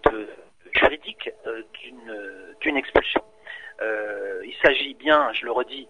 de 0.10 0.30
juridique 0.74 1.30
euh, 1.46 1.62
d'une 1.74 2.56
d'une 2.62 2.78
expulsion. 2.78 3.22
Euh, 3.82 4.42
il 4.46 4.56
s'agit 4.64 4.94
bien, 4.96 5.32
je 5.34 5.46
le 5.46 5.52
redis, 5.52 5.88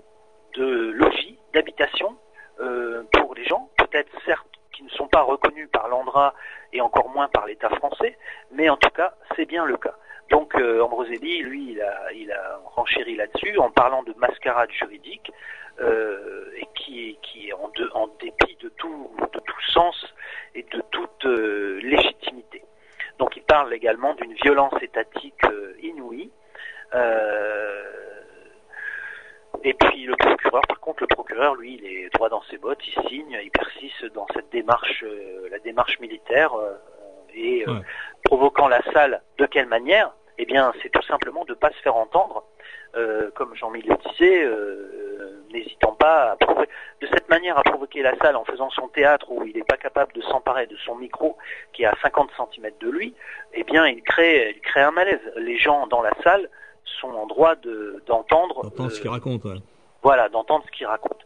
de 0.55 0.91
logis, 0.91 1.37
d'habitation 1.53 2.17
euh, 2.59 3.03
pour 3.13 3.33
les 3.35 3.45
gens, 3.45 3.69
peut-être 3.77 4.11
certes 4.25 4.47
qui 4.71 4.83
ne 4.83 4.89
sont 4.89 5.07
pas 5.07 5.21
reconnus 5.21 5.69
par 5.71 5.87
l'ANDRA 5.87 6.33
et 6.73 6.81
encore 6.81 7.09
moins 7.09 7.27
par 7.27 7.45
l'État 7.45 7.69
français, 7.69 8.17
mais 8.51 8.69
en 8.69 8.77
tout 8.77 8.89
cas 8.89 9.13
c'est 9.35 9.45
bien 9.45 9.65
le 9.65 9.77
cas. 9.77 9.95
Donc 10.29 10.55
euh, 10.55 10.81
Ambroselli, 10.81 11.39
lui, 11.39 11.73
il 11.73 11.81
a, 11.81 12.13
il 12.13 12.31
a 12.31 12.59
renchéri 12.75 13.15
là-dessus 13.15 13.57
en 13.57 13.69
parlant 13.69 14.01
de 14.03 14.13
mascarade 14.17 14.71
juridique 14.71 15.31
euh, 15.81 16.45
et 16.57 16.67
qui, 16.75 17.17
qui 17.21 17.49
est 17.49 17.53
en, 17.53 18.07
dépit 18.19 18.55
de 18.61 18.69
tout, 18.69 19.11
de 19.33 19.39
tout 19.39 19.61
sens 19.73 20.13
et 20.55 20.63
de 20.63 20.81
toute 20.91 21.25
euh, 21.25 21.79
légitimité. 21.81 22.63
Donc 23.19 23.35
il 23.35 23.43
parle 23.43 23.73
également 23.73 24.13
d'une 24.15 24.33
violence 24.33 24.73
étatique 24.81 25.43
euh, 25.45 25.75
inouïe. 25.81 26.31
Euh, 26.93 28.10
et 29.63 29.73
puis 29.73 30.03
le 30.05 30.15
procureur, 30.15 30.61
par 30.67 30.79
contre, 30.79 31.03
le 31.03 31.07
procureur, 31.07 31.55
lui, 31.55 31.79
il 31.81 31.85
est 31.85 32.09
droit 32.13 32.29
dans 32.29 32.41
ses 32.43 32.57
bottes, 32.57 32.79
il 32.87 33.07
signe, 33.09 33.39
il 33.43 33.51
persiste 33.51 34.05
dans 34.13 34.27
cette 34.33 34.49
démarche, 34.51 35.03
euh, 35.03 35.47
la 35.51 35.59
démarche 35.59 35.99
militaire, 35.99 36.53
euh, 36.55 36.73
et 37.33 37.63
euh, 37.67 37.73
Ouais. 37.73 37.79
provoquant 38.23 38.67
la 38.67 38.81
salle. 38.93 39.21
De 39.37 39.45
quelle 39.45 39.67
manière? 39.67 40.11
Eh 40.37 40.45
bien, 40.45 40.73
c'est 40.81 40.89
tout 40.89 41.03
simplement 41.03 41.45
de 41.45 41.51
ne 41.51 41.55
pas 41.57 41.69
se 41.71 41.81
faire 41.81 41.95
entendre. 41.95 42.43
Euh, 42.95 43.31
comme 43.35 43.55
Jean-Mille 43.55 43.87
le 43.87 43.95
disait, 44.11 44.43
euh, 44.43 45.43
n'hésitant 45.53 45.93
pas 45.93 46.31
à 46.31 46.35
provo- 46.35 46.65
de 46.99 47.07
cette 47.07 47.29
manière 47.29 47.57
à 47.57 47.63
provoquer 47.63 48.01
la 48.01 48.17
salle 48.17 48.35
en 48.35 48.43
faisant 48.43 48.69
son 48.69 48.87
théâtre 48.89 49.31
où 49.31 49.43
il 49.45 49.55
n'est 49.55 49.63
pas 49.63 49.77
capable 49.77 50.11
de 50.13 50.21
s'emparer 50.23 50.67
de 50.67 50.75
son 50.77 50.95
micro 50.95 51.37
qui 51.73 51.83
est 51.83 51.85
à 51.85 51.95
50 52.01 52.29
cm 52.35 52.69
de 52.81 52.89
lui, 52.89 53.13
eh 53.53 53.63
bien 53.63 53.87
il 53.87 54.01
crée, 54.03 54.51
il 54.55 54.61
crée 54.61 54.81
un 54.81 54.91
malaise. 54.91 55.21
Les 55.37 55.57
gens 55.57 55.87
dans 55.87 56.01
la 56.01 56.11
salle 56.23 56.49
sont 56.99 57.09
en 57.09 57.25
droit 57.27 57.55
de- 57.55 58.01
d'entendre 58.07 58.61
ce 58.77 58.81
euh, 58.83 59.01
qu'il 59.01 59.09
raconte. 59.09 59.43
ouais. 59.45 59.55
voilà, 60.03 60.29
d'entendre 60.29 60.63
ce 60.65 60.71
qu'il 60.71 60.85
raconte. 60.87 61.19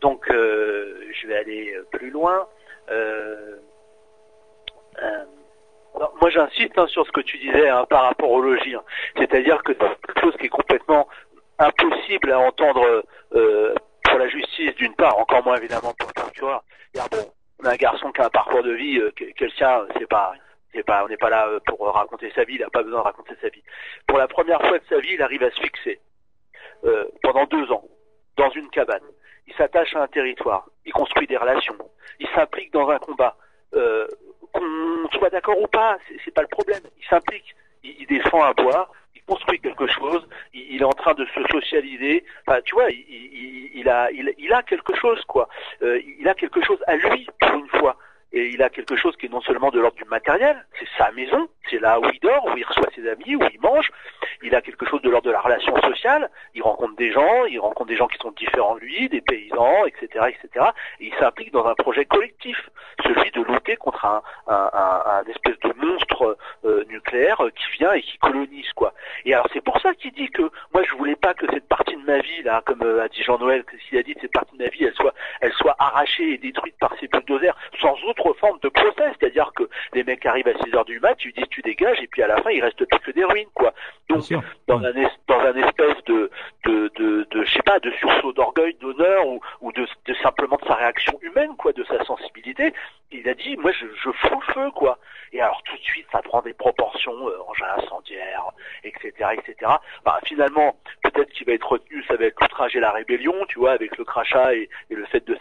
Donc, 0.00 0.28
euh, 0.30 1.00
je 1.12 1.26
vais 1.26 1.36
aller 1.36 1.74
plus 1.92 2.10
loin. 2.10 2.46
Euh, 2.90 3.56
euh, 5.02 5.24
Alors, 5.94 6.14
moi, 6.20 6.28
j'insiste 6.30 6.76
hein, 6.78 6.86
sur 6.88 7.06
ce 7.06 7.12
que 7.12 7.20
tu 7.22 7.38
disais 7.38 7.68
hein, 7.68 7.86
par 7.88 8.02
rapport 8.04 8.30
au 8.30 8.40
logis. 8.42 8.74
hein. 8.74 8.82
C'est-à-dire 9.16 9.62
que 9.62 9.72
c'est 9.72 9.78
quelque 10.06 10.20
chose 10.20 10.36
qui 10.38 10.46
est 10.46 10.50
complètement 10.50 11.08
impossible 11.58 12.32
à 12.32 12.38
entendre 12.40 13.04
euh, 13.34 13.74
pour 14.04 14.18
la 14.18 14.28
justice, 14.28 14.74
d'une 14.76 14.94
part, 14.94 15.16
encore 15.18 15.42
moins 15.44 15.56
évidemment 15.56 15.94
pour 15.98 16.08
le 16.14 16.20
procureur. 16.20 16.62
On 17.62 17.64
a 17.66 17.70
un 17.72 17.76
garçon 17.76 18.12
qui 18.12 18.20
a 18.20 18.26
un 18.26 18.30
parcours 18.30 18.62
de 18.62 18.72
vie, 18.72 18.98
euh, 18.98 19.10
que- 19.16 19.24
quelqu'un, 19.32 19.86
c'est 19.98 20.06
pas, 20.08 20.34
on 20.88 21.08
n'est 21.08 21.16
pas 21.16 21.30
là 21.30 21.48
euh, 21.48 21.60
pour 21.66 21.80
raconter 21.92 22.30
sa 22.34 22.44
vie, 22.44 22.54
il 22.54 22.60
n'a 22.60 22.70
pas 22.70 22.82
besoin 22.82 23.00
de 23.00 23.04
raconter 23.04 23.34
sa 23.40 23.48
vie. 23.48 23.62
Pour 24.06 24.18
la 24.18 24.28
première 24.28 24.60
fois 24.60 24.78
de 24.78 24.84
sa 24.88 24.98
vie, 24.98 25.14
il 25.14 25.22
arrive 25.22 25.42
à 25.42 25.50
se 25.50 25.60
fixer 25.60 26.00
euh, 26.84 27.04
pendant 27.22 27.44
deux 27.46 27.70
ans 27.72 27.84
dans 28.36 28.50
une 28.50 28.68
cabane. 28.70 29.02
Il 29.46 29.54
s'attache 29.54 29.94
à 29.94 30.02
un 30.02 30.08
territoire, 30.08 30.66
il 30.84 30.92
construit 30.92 31.26
des 31.26 31.36
relations, 31.36 31.76
il 32.18 32.28
s'implique 32.28 32.72
dans 32.72 32.88
un 32.90 32.98
combat. 32.98 33.36
Euh, 33.74 34.06
qu'on 34.52 35.08
soit 35.18 35.30
d'accord 35.30 35.60
ou 35.60 35.66
pas, 35.66 35.98
c'est- 36.24 36.30
pas 36.30 36.42
le 36.42 36.48
problème. 36.48 36.82
Il 36.98 37.04
s'implique, 37.06 37.54
il, 37.82 38.06
défend 38.06 38.42
un 38.44 38.52
bois, 38.52 38.90
il 39.14 39.22
construit 39.22 39.60
quelque 39.60 39.86
chose, 39.86 40.26
il, 40.54 40.80
est 40.80 40.84
en 40.84 40.92
train 40.92 41.14
de 41.14 41.26
se 41.26 41.42
socialiser. 41.50 42.24
Enfin, 42.46 42.60
tu 42.64 42.74
vois, 42.74 42.88
il, 42.90 43.88
a, 43.88 44.10
il, 44.12 44.52
a 44.52 44.62
quelque 44.62 44.94
chose, 44.96 45.22
quoi. 45.26 45.48
Il 45.82 46.26
a 46.28 46.34
quelque 46.34 46.62
chose 46.64 46.82
à 46.86 46.96
lui 46.96 47.28
pour 47.40 47.54
une 47.54 47.68
fois. 47.68 47.96
Et 48.32 48.48
il 48.48 48.62
a 48.62 48.68
quelque 48.70 48.96
chose 48.96 49.16
qui 49.16 49.26
est 49.26 49.28
non 49.30 49.40
seulement 49.40 49.70
de 49.70 49.80
l'ordre 49.80 49.96
du 49.96 50.04
matériel, 50.04 50.66
c'est 50.78 50.88
sa 50.98 51.10
maison, 51.12 51.48
c'est 51.70 51.78
là 51.80 51.98
où 52.00 52.04
il 52.12 52.18
dort, 52.20 52.44
où 52.46 52.56
il 52.56 52.64
reçoit 52.64 52.88
ses 52.94 53.08
amis, 53.08 53.36
où 53.36 53.40
il 53.52 53.60
mange. 53.60 53.90
Il 54.42 54.54
a 54.54 54.60
quelque 54.60 54.84
chose 54.86 55.00
de 55.02 55.08
l'ordre 55.08 55.26
de 55.26 55.32
la 55.32 55.40
relation 55.40 55.74
sociale. 55.80 56.28
Il 56.54 56.62
rencontre 56.62 56.96
des 56.96 57.12
gens, 57.12 57.44
il 57.46 57.58
rencontre 57.58 57.86
des 57.88 57.96
gens 57.96 58.08
qui 58.08 58.18
sont 58.18 58.32
différents 58.32 58.74
de 58.74 58.80
lui, 58.80 59.08
des 59.08 59.20
paysans, 59.22 59.86
etc., 59.86 60.26
etc. 60.28 60.66
Et 61.00 61.06
il 61.06 61.14
s'implique 61.14 61.52
dans 61.52 61.66
un 61.66 61.74
projet 61.74 62.04
collectif, 62.04 62.68
celui 63.02 63.30
de 63.30 63.42
lutter 63.42 63.76
contre 63.76 64.04
un, 64.04 64.22
un, 64.48 64.70
un- 64.74 65.24
espèce 65.30 65.58
de 65.60 65.72
monstre 65.84 66.36
euh, 66.64 66.84
nucléaire 66.88 67.40
euh, 67.44 67.50
qui 67.50 67.64
vient 67.78 67.92
et 67.92 68.02
qui 68.02 68.18
colonise, 68.18 68.70
quoi. 68.74 68.92
Et 69.24 69.34
alors 69.34 69.48
c'est 69.52 69.62
pour 69.64 69.80
ça 69.80 69.94
qu'il 69.94 70.12
dit 70.12 70.28
que 70.30 70.42
moi 70.74 70.82
je 70.88 70.94
voulais 70.94 71.16
pas 71.16 71.34
que 71.34 71.46
cette 71.52 71.66
partie 71.68 71.96
de 71.96 72.02
ma 72.04 72.18
vie 72.18 72.42
là, 72.42 72.62
comme 72.66 72.82
euh, 72.82 73.02
a 73.02 73.08
dit 73.08 73.22
Jean-Noël, 73.22 73.64
que 73.64 73.76
s'il 73.78 73.98
a 73.98 74.02
dit 74.02 74.14
cette 74.20 74.32
partie 74.32 74.56
de 74.56 74.62
ma 74.62 74.68
vie, 74.68 74.84
elle 74.84 74.94
soit, 74.94 75.14
elle 75.40 75.52
soit 75.54 75.74
arrachée 75.78 76.34
et 76.34 76.38
détruite 76.38 76.76
par 76.78 76.92
ces 77.00 77.08
bulldozers 77.08 77.56
sans 77.80 77.96
autre 78.04 78.15
forme 78.40 78.58
de 78.62 78.68
procès, 78.68 79.12
c'est-à-dire 79.18 79.52
que 79.54 79.68
les 79.94 80.04
mecs 80.04 80.24
arrivent 80.26 80.48
à 80.48 80.58
6 80.64 80.74
heures 80.74 80.84
du 80.84 80.98
mat, 81.00 81.14
tu 81.16 81.32
dis 81.32 81.44
tu 81.50 81.62
dégages 81.62 82.00
et 82.00 82.06
puis 82.06 82.22
à 82.22 82.26
la 82.26 82.40
fin 82.42 82.50
il 82.50 82.62
reste 82.62 82.84
plus 82.84 82.98
que 83.00 83.10
des 83.12 83.24
ruines, 83.24 83.48
quoi. 83.54 83.72
Donc 84.08 84.22
dans 84.66 84.78
un 84.78 84.92
es- 84.96 85.10
dans 85.28 85.40
un 85.40 85.54
espèce 85.54 86.04
de 86.06 86.30
de 86.64 86.90
de, 86.96 87.26
de 87.30 87.44
je 87.44 87.52
sais 87.52 87.62
pas 87.62 87.78
de 87.80 87.90
sursaut 87.92 88.32
d'orgueil 88.32 88.74
d'honneur 88.74 89.26
ou 89.26 89.40
ou 89.60 89.72
de, 89.72 89.86
de 90.06 90.14
simplement 90.14 90.56
de 90.60 90.66
sa 90.66 90.74
réaction 90.74 91.18
humaine 91.22 91.56
quoi 91.56 91.72
de 91.72 91.84
sa 91.84 92.04
sensibilité 92.04 92.72
il 93.12 93.28
a 93.28 93.34
dit 93.34 93.56
moi 93.56 93.72
je, 93.72 93.86
je 93.94 94.10
fous 94.10 94.40
le 94.46 94.52
feu 94.52 94.70
quoi. 94.72 94.98
Et 95.32 95.40
alors 95.40 95.62
tout 95.64 95.76
de 95.76 95.82
suite 95.82 96.06
ça 96.12 96.22
prend 96.22 96.42
des 96.42 96.54
proportions 96.54 97.28
euh, 97.28 97.38
engin 97.48 97.66
incendiaire 97.78 98.44
etc 98.84 99.10
etc 99.34 99.54
bah, 100.04 100.18
finalement 100.24 100.76
peut-être 101.02 101.30
qu'il 101.30 101.46
va 101.46 101.52
être 101.52 101.68
retenu 101.70 102.02
ça 102.04 102.16
va 102.16 102.26
être 102.26 102.40
l'outrage 102.40 102.76
et 102.76 102.80
la 102.80 102.90
rébellion 102.92 103.34
tu 103.48 103.58
vois 103.58 103.72
avec 103.72 103.96
le 103.98 104.04
crachat 104.04 104.54
et, 104.54 104.68
et 104.90 104.94
le 104.94 105.04
fait 105.06 105.24
de 105.26 105.36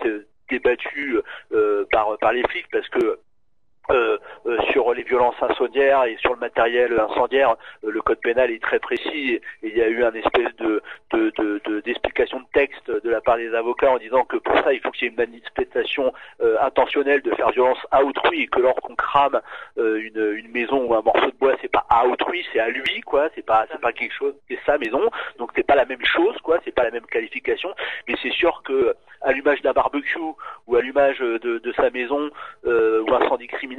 débattu 0.50 1.20
euh, 1.54 1.86
par 1.92 2.18
par 2.20 2.34
les 2.34 2.44
flics 2.44 2.68
parce 2.72 2.88
que 2.90 3.20
euh, 3.92 4.18
euh, 4.46 4.58
sur 4.72 4.94
les 4.94 5.04
violences 5.04 5.36
incendiaires 5.42 6.04
et 6.06 6.18
sur 6.18 6.34
le 6.34 6.40
matériel 6.40 7.00
incendiaire, 7.00 7.56
euh, 7.84 7.92
le 7.92 8.02
code 8.02 8.20
pénal 8.22 8.52
est 8.52 8.62
très 8.62 8.80
précis. 8.80 9.40
Et 9.64 9.68
il 9.68 9.78
y 9.78 9.82
a 9.82 9.88
eu 9.88 10.04
un 10.04 10.14
espèce 10.14 10.56
de 10.58 10.82
de- 11.14 11.32
de- 11.38 11.62
de- 11.66 11.80
d'explication 11.82 12.40
de, 12.40 12.46
texte 12.54 12.90
de 12.90 13.10
la 13.10 13.22
part 13.22 13.38
des 13.38 13.54
avocats 13.54 13.92
en 13.92 13.98
disant 13.98 14.24
que 14.26 14.38
pour 14.38 14.56
ça 14.64 14.74
il 14.74 14.80
faut 14.82 14.92
qu'il 14.92 15.04
y 15.04 15.08
ait 15.08 15.12
une 15.12 15.18
manifestation 15.18 16.14
euh, 16.42 16.58
intentionnelle 16.62 17.22
de 17.22 17.32
faire 17.36 17.52
violence 17.52 17.78
à 17.92 18.04
autrui 18.04 18.44
et 18.44 18.48
que 18.48 18.60
lorsqu'on 18.60 18.96
crame 18.96 19.40
euh, 19.78 19.98
une, 19.98 20.34
une 20.38 20.52
maison 20.52 20.84
ou 20.86 20.94
un 20.96 21.02
morceau 21.02 21.28
de 21.32 21.38
bois 21.38 21.56
c'est 21.62 21.72
pas 21.72 21.86
à 21.90 22.06
autrui 22.08 22.46
c'est 22.52 22.60
à 22.60 22.70
lui 22.70 23.02
quoi. 23.02 23.30
C'est 23.36 23.46
pas 23.46 23.66
c'est 23.72 23.82
pas 23.82 23.94
quelque 23.94 24.14
chose 24.14 24.34
c'est 24.50 24.60
sa 24.66 24.78
maison. 24.78 25.02
Donc 25.38 25.52
c'est 25.56 25.66
pas 25.66 25.76
la 25.76 25.86
même 25.86 26.04
chose 26.06 26.36
quoi. 26.42 26.60
C'est 26.66 26.74
pas 26.74 26.84
la 26.84 26.92
même 26.92 27.06
qualification. 27.06 27.74
Mais 28.08 28.16
c'est 28.22 28.32
sûr 28.32 28.62
que 28.64 28.96
à 29.22 29.32
l'image 29.32 29.62
d'un 29.62 29.74
barbecue 29.74 30.20
ou 30.68 30.76
à 30.76 30.82
l'image 30.82 31.18
de, 31.20 31.74
sa 31.76 31.90
maison 31.90 32.30
euh, 32.68 33.02
ou 33.02 33.14
incendie 33.16 33.48
criminel, 33.48 33.75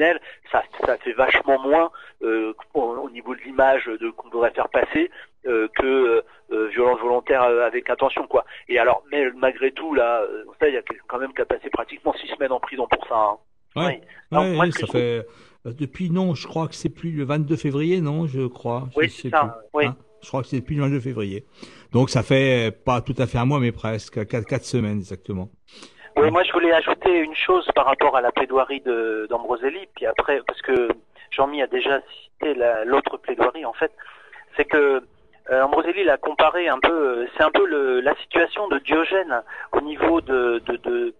ça, 0.52 0.62
ça 0.84 0.96
fait 0.98 1.12
vachement 1.12 1.60
moins 1.62 1.90
euh, 2.22 2.52
au, 2.74 2.80
au 2.80 3.10
niveau 3.10 3.34
de 3.34 3.40
l'image 3.40 3.90
qu'on 4.16 4.28
devrait 4.28 4.52
faire 4.52 4.68
passer 4.68 5.10
euh, 5.46 5.68
que 5.76 6.22
euh, 6.52 6.68
violence 6.68 7.00
volontaire 7.00 7.42
avec 7.42 7.88
intention 7.90 8.26
quoi. 8.26 8.44
Et 8.68 8.78
alors, 8.78 9.02
mais 9.10 9.30
malgré 9.36 9.70
tout 9.72 9.94
là, 9.94 10.24
il 10.62 10.74
y 10.74 10.76
a 10.76 10.82
quand 11.08 11.18
même 11.18 11.32
qui 11.32 11.42
a 11.42 11.46
passé 11.46 11.68
pratiquement 11.70 12.14
six 12.14 12.28
semaines 12.28 12.52
en 12.52 12.60
prison 12.60 12.86
pour 12.90 13.06
ça. 13.08 13.14
hein. 13.16 13.36
Ouais. 13.76 14.00
Ouais, 14.32 14.54
moi, 14.54 14.70
ça 14.72 14.86
fait 14.86 15.26
depuis 15.64 16.10
non, 16.10 16.34
je 16.34 16.46
crois 16.46 16.68
que 16.68 16.74
c'est 16.74 16.88
plus 16.88 17.10
le 17.10 17.24
22 17.24 17.56
février, 17.56 18.00
non, 18.00 18.26
je 18.26 18.46
crois. 18.46 18.88
Oui, 18.96 19.10
c'est 19.10 19.30
ça, 19.30 19.58
plus. 19.72 19.78
oui. 19.80 19.86
Hein, 19.86 19.96
je 20.22 20.28
crois 20.28 20.42
que 20.42 20.48
c'est 20.48 20.60
depuis 20.60 20.76
le 20.76 20.82
22 20.82 21.00
février. 21.00 21.44
Donc 21.92 22.08
ça 22.10 22.22
fait 22.22 22.72
pas 22.84 23.00
tout 23.00 23.14
à 23.18 23.26
fait 23.26 23.38
un 23.38 23.44
mois, 23.44 23.60
mais 23.60 23.72
presque 23.72 24.26
quatre, 24.26 24.46
quatre 24.46 24.64
semaines 24.64 24.98
exactement. 24.98 25.50
Oui, 26.16 26.30
moi 26.30 26.42
je 26.44 26.52
voulais 26.52 26.72
ajouter 26.72 27.18
une 27.18 27.34
chose 27.34 27.68
par 27.74 27.84
rapport 27.86 28.16
à 28.16 28.20
la 28.22 28.32
plaidoirie 28.32 28.80
d'Ambroselli, 29.28 29.86
puis 29.94 30.06
après, 30.06 30.40
parce 30.46 30.62
que 30.62 30.88
Jean-Mi 31.30 31.60
a 31.62 31.66
déjà 31.66 32.00
cité 32.22 32.54
la- 32.54 32.84
l'autre 32.84 33.18
plaidoirie 33.18 33.66
en 33.66 33.74
fait, 33.74 33.92
c'est 34.56 34.64
que 34.64 35.02
euh, 35.50 35.62
Ambroselli 35.62 36.04
l'a 36.04 36.16
comparé 36.16 36.68
un 36.68 36.78
peu, 36.80 36.90
euh, 36.92 37.26
c'est 37.36 37.42
un 37.42 37.50
peu 37.50 37.66
le, 37.66 38.00
la 38.00 38.14
situation 38.16 38.66
de 38.68 38.78
Diogène 38.78 39.42
au 39.72 39.80
niveau 39.82 40.20
de, 40.20 40.60
de, 40.66 40.76
de 40.76 41.14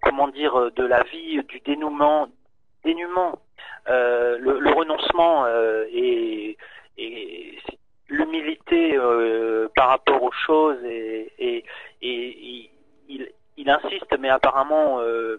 comment 0.00 0.28
dire, 0.28 0.54
euh, 0.58 0.70
de 0.70 0.84
la 0.86 1.02
vie, 1.02 1.42
du 1.44 1.60
dénouement, 1.60 2.28
dénuement, 2.84 3.38
euh, 3.88 4.38
le, 4.38 4.60
le 4.60 4.70
renoncement 4.70 5.44
euh, 5.46 5.84
et, 5.92 6.56
et 6.98 7.58
l'humilité 8.08 8.96
euh, 8.96 9.68
par 9.74 9.88
rapport 9.88 10.22
aux 10.22 10.32
choses 10.32 10.82
et, 10.84 11.32
et, 11.38 11.64
et 12.02 12.70
il, 13.66 13.70
insiste, 13.70 14.16
mais 14.18 14.28
apparemment 14.28 15.00
euh, 15.00 15.38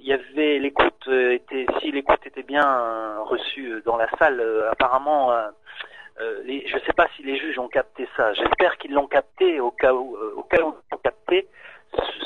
il 0.00 0.06
y 0.06 0.12
avait 0.12 0.58
l'écoute 0.58 1.08
euh, 1.08 1.32
était 1.32 1.66
si 1.80 1.92
l'écoute 1.92 2.26
était 2.26 2.42
bien 2.42 2.66
euh, 2.66 3.22
reçue 3.22 3.82
dans 3.84 3.96
la 3.96 4.08
salle, 4.18 4.42
apparemment 4.70 5.32
euh, 5.32 6.42
les, 6.44 6.66
je 6.66 6.76
ne 6.76 6.80
sais 6.80 6.92
pas 6.92 7.08
si 7.16 7.22
les 7.22 7.36
juges 7.36 7.58
ont 7.58 7.68
capté 7.68 8.08
ça. 8.16 8.32
J'espère 8.34 8.78
qu'ils 8.78 8.94
l'ont 8.94 9.08
capté 9.08 9.60
au 9.60 9.70
cas 9.70 9.92
où 9.92 10.16
euh, 10.16 10.34
au 10.36 10.42
cas 10.44 10.62
où 10.62 10.74
ils 10.74 10.92
l'ont 10.92 11.00
capté 11.02 11.48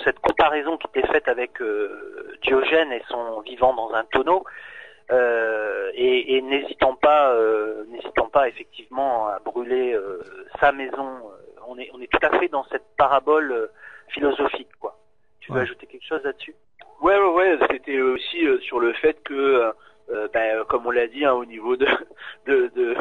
cette 0.04 0.18
comparaison 0.20 0.76
qui 0.76 0.86
était 0.94 1.08
faite 1.08 1.28
avec 1.28 1.60
euh, 1.60 2.38
Diogène 2.42 2.92
et 2.92 3.02
son 3.08 3.40
vivant 3.40 3.74
dans 3.74 3.92
un 3.94 4.04
tonneau. 4.04 4.44
Et, 5.94 6.36
et 6.36 6.42
n'hésitant 6.42 6.94
pas, 6.94 7.34
n'hésitant 7.88 8.28
pas 8.28 8.46
effectivement 8.46 9.28
à 9.28 9.38
brûler 9.38 9.98
sa 10.60 10.70
maison. 10.70 11.22
On 11.66 11.78
est, 11.78 11.90
on 11.94 12.00
est 12.02 12.12
tout 12.12 12.20
à 12.20 12.38
fait 12.38 12.48
dans 12.48 12.64
cette 12.64 12.84
parabole 12.98 13.70
philosophique, 14.08 14.68
quoi. 14.78 14.97
Tu 15.48 15.52
veux 15.54 15.60
Ouais. 15.60 15.64
ajouter 15.64 15.86
quelque 15.86 16.04
chose 16.06 16.20
là-dessus? 16.24 16.54
Ouais, 17.00 17.16
ouais, 17.18 17.32
ouais, 17.34 17.58
c'était 17.70 18.00
aussi 18.02 18.46
euh, 18.46 18.60
sur 18.60 18.80
le 18.80 18.92
fait 18.92 19.16
que, 19.24 19.72
euh, 20.10 20.28
ben, 20.32 20.56
euh, 20.56 20.64
comme 20.64 20.86
on 20.86 20.90
l'a 20.90 21.06
dit, 21.06 21.24
hein, 21.24 21.34
au 21.34 21.44
niveau 21.44 21.76
de, 21.76 21.86
de, 22.46 22.70
de, 22.74 22.96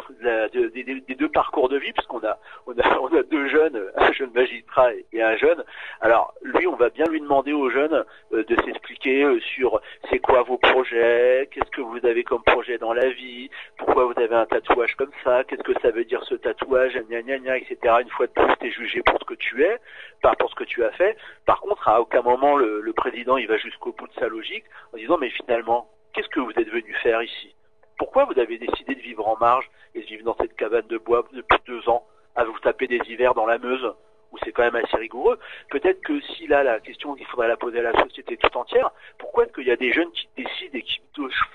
de 0.53 0.67
des, 0.67 1.15
deux 1.15 1.29
parcours 1.29 1.69
de 1.69 1.77
vie, 1.77 1.93
parce 1.93 2.07
qu'on 2.07 2.23
a, 2.25 2.37
on 2.65 2.77
a, 2.77 2.99
on 3.01 3.07
a 3.15 3.23
deux 3.23 3.47
jeunes, 3.47 3.81
un 3.95 4.11
jeune 4.11 4.31
magistrat 4.33 4.91
et 5.13 5.21
un 5.21 5.37
jeune. 5.37 5.63
Alors, 6.01 6.33
lui, 6.43 6.67
on 6.67 6.75
va 6.75 6.89
bien 6.89 7.05
lui 7.05 7.21
demander 7.21 7.53
aux 7.53 7.69
jeunes 7.69 8.03
euh, 8.33 8.43
de 8.43 8.55
s'expliquer 8.63 9.23
euh, 9.23 9.39
sur 9.39 9.81
c'est 10.09 10.19
quoi 10.19 10.43
vos 10.43 10.57
projets, 10.57 11.47
qu'est-ce 11.51 11.71
que 11.71 11.81
vous 11.81 12.05
avez 12.05 12.23
comme 12.23 12.43
projet 12.43 12.77
dans 12.77 12.93
la 12.93 13.09
vie, 13.09 13.49
pourquoi 13.77 14.05
vous 14.05 14.19
avez 14.19 14.35
un 14.35 14.45
tatouage 14.45 14.95
comme 14.95 15.11
ça, 15.23 15.43
qu'est-ce 15.43 15.63
que 15.63 15.79
ça 15.81 15.91
veut 15.91 16.05
dire 16.05 16.23
ce 16.23 16.35
tatouage, 16.35 16.93
gna 17.09 17.21
gna 17.21 17.37
gna, 17.37 17.57
etc. 17.57 17.77
Une 18.01 18.09
fois 18.09 18.27
de 18.27 18.31
plus, 18.31 18.57
t'es 18.59 18.71
jugé 18.71 19.01
pour 19.05 19.19
ce 19.19 19.25
que 19.25 19.35
tu 19.35 19.63
es, 19.63 19.77
pas 20.21 20.35
pour 20.35 20.49
ce 20.49 20.55
que 20.55 20.63
tu 20.63 20.83
as 20.83 20.91
fait. 20.91 21.17
Par 21.45 21.61
contre, 21.61 21.87
à 21.87 22.01
aucun 22.01 22.21
moment 22.21 22.57
le, 22.57 22.81
le 22.81 22.93
président 22.93 23.37
il 23.37 23.47
va 23.47 23.57
jusqu'au 23.57 23.93
bout 23.93 24.07
de 24.07 24.13
sa 24.13 24.27
logique 24.27 24.65
en 24.93 24.97
disant 24.97 25.17
mais 25.17 25.29
finalement, 25.29 25.87
qu'est-ce 26.17 26.29
que 26.29 26.39
vous 26.39 26.51
êtes 26.51 26.69
venu 26.69 26.93
faire 27.03 27.21
ici? 27.21 27.53
Pourquoi 27.99 28.25
vous 28.25 28.39
avez 28.39 28.57
décidé 28.57 28.95
de 28.95 29.01
vivre 29.01 29.27
en 29.27 29.37
marge 29.37 29.69
et 29.93 30.01
de 30.01 30.05
vivre 30.05 30.23
dans 30.23 30.35
cette 30.41 30.55
cabane 30.55 30.87
de 30.87 30.97
bois 30.97 31.23
depuis 31.31 31.59
deux 31.67 31.87
ans 31.87 32.07
à 32.35 32.43
vous 32.43 32.57
taper 32.59 32.87
des 32.87 32.99
hivers 33.07 33.35
dans 33.35 33.45
la 33.45 33.59
Meuse 33.59 33.93
où 34.31 34.37
c'est 34.43 34.51
quand 34.51 34.63
même 34.63 34.75
assez 34.75 34.97
rigoureux? 34.97 35.37
Peut-être 35.69 36.01
que 36.01 36.19
si 36.21 36.47
là 36.47 36.63
la 36.63 36.79
question 36.79 37.13
qu'il 37.13 37.27
faudrait 37.27 37.47
la 37.47 37.55
poser 37.55 37.79
à 37.79 37.91
la 37.91 38.03
société 38.03 38.35
tout 38.35 38.57
entière, 38.57 38.89
pourquoi 39.19 39.43
est-ce 39.43 39.53
qu'il 39.53 39.67
y 39.67 39.71
a 39.71 39.75
des 39.75 39.93
jeunes 39.93 40.11
qui 40.11 40.27
décident 40.35 40.71
et 40.73 40.81
qui 40.81 40.99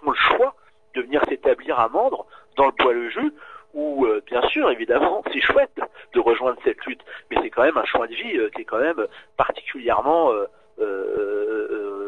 font 0.01 0.13
le 0.13 0.17
choix 0.17 0.55
de 0.95 1.03
venir 1.03 1.25
s'établir 1.29 1.81
à 1.81 1.89
Mandre 1.89 2.25
dans 2.57 2.67
le 2.67 2.73
bois 2.73 2.93
le 2.93 3.11
jus 3.11 3.33
où 3.75 4.07
euh, 4.07 4.23
bien 4.27 4.47
sûr 4.49 4.71
évidemment 4.71 5.25
c'est 5.33 5.41
chouette 5.41 5.81
de 6.13 6.21
rejoindre 6.21 6.59
cette 6.63 6.85
lutte 6.85 7.01
mais 7.31 7.39
c'est 7.43 7.51
quand 7.51 7.63
quand 7.63 7.65
même 7.65 7.79
un 7.79 7.85
choix 7.85 8.07
de 8.07 8.15
vie 8.15 8.39
qui 8.55 8.63
est 8.63 8.65
quand 8.65 8.81
même 8.81 9.07
particulièrement 9.37 10.31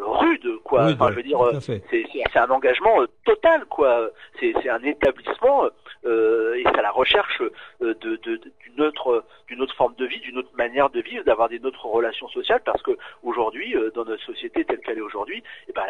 rude, 0.03 0.59
quoi. 0.65 0.85
enfin, 0.85 1.11
je 1.11 1.17
veux 1.17 1.23
dire, 1.23 1.39
c'est 1.61 2.39
un 2.39 2.51
engagement 2.51 3.05
total, 3.25 3.65
quoi. 3.67 4.11
C'est 4.41 4.69
un 4.69 4.83
établissement 4.83 5.67
et 6.05 6.65
c'est 6.75 6.83
la 6.83 6.91
recherche 6.91 7.43
de, 7.81 7.95
de, 7.95 8.41
d'une 8.61 8.81
autre, 8.83 9.25
d'une 9.49 9.63
autre 9.63 9.75
forme 9.75 9.95
de 9.95 10.05
vie, 10.05 10.21
d'une 10.21 10.39
autre 10.39 10.51
manière 10.57 10.91
de 10.91 11.01
vivre, 11.01 11.25
d'avoir 11.25 11.49
des 11.49 11.65
autres 11.65 11.87
relations 11.87 12.29
sociales, 12.29 12.61
parce 12.65 12.83
que 12.83 12.97
aujourd'hui, 13.23 13.75
dans 13.95 14.05
notre 14.05 14.23
société 14.25 14.65
telle 14.65 14.81
qu'elle 14.81 14.99
est 14.99 15.03
aujourd'hui, 15.03 15.43
il 15.69 15.71
eh 15.71 15.73
ben, 15.73 15.85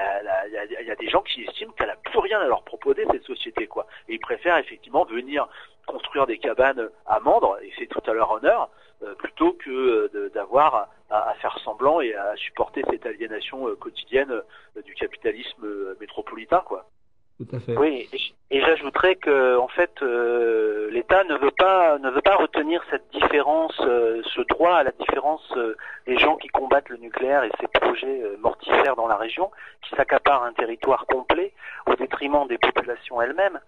y, 0.53 0.77
a, 0.77 0.83
y 0.83 0.91
a 0.91 0.97
des 0.97 1.09
gens 1.09 1.23
qui 1.23 1.43
estiment 1.43 1.73
qu'elle 1.73 1.91
a 1.91 1.97
plus 1.97 2.19
rien 2.19 2.41
à 2.41 2.47
leur 2.47 2.63
proposer 2.63 3.05
cette 3.11 3.25
société, 3.25 3.67
quoi. 3.67 3.87
Et 4.09 4.15
ils 4.15 4.21
préfèrent 4.21 4.59
effectivement 4.59 5.05
venir 5.05 5.49
construire 5.87 6.27
des 6.27 6.39
cabanes 6.39 6.89
à 7.07 7.21
Mandre, 7.21 7.59
et 7.63 7.71
c'est 7.79 7.87
tout 7.87 8.01
à 8.07 8.15
leur 8.15 8.31
honneur, 8.31 8.69
euh, 9.03 9.15
plutôt 9.15 9.53
que 9.53 9.71
euh, 10.15 10.31
d'avoir 10.35 10.89
à, 11.11 11.35
faire 11.35 11.59
semblant 11.59 12.01
et 12.01 12.15
à 12.15 12.35
supporter 12.37 12.83
cette 12.91 13.07
aliénation 13.07 13.69
euh, 13.69 13.77
quotidienne 13.77 14.33
du 14.85 14.95
capitalisme 14.95 15.67
métropolitain, 16.01 16.63
quoi. 16.67 16.87
Tout 17.39 17.57
à 17.57 17.59
fait. 17.59 17.77
Oui, 17.77 18.09
et, 18.51 18.61
j'ajouterais 18.61 19.17
que 19.17 19.57
en 19.59 19.67
fait 19.67 20.01
l'État 20.01 21.25
ne 21.25 21.37
veut 21.37 21.51
pas 21.51 21.99
ne 21.99 22.09
veut 22.11 22.23
pas 22.23 22.37
retenir 22.37 22.81
cette 22.91 23.11
différence, 23.11 23.75
ce 23.77 24.41
droit 24.49 24.77
à 24.77 24.85
la 24.85 24.93
différence 24.93 25.53
des 26.07 26.17
gens 26.17 26.37
qui 26.37 26.47
combattent 26.47 26.91
le 26.91 26.99
nucléaire 26.99 27.43
et 27.43 27.51
ces 27.61 27.67
projets 27.67 28.23
mortifères 28.39 28.95
dans 28.95 29.09
la 29.09 29.17
région, 29.17 29.51
qui 29.83 29.97
s'accaparent 29.97 30.45
un 30.45 30.53
territoire 30.53 31.07
complet 31.07 31.53
au 31.89 31.97
détriment 31.97 32.47
des 32.47 32.59
populations 32.59 33.21
elles-mêmes. 33.21 33.59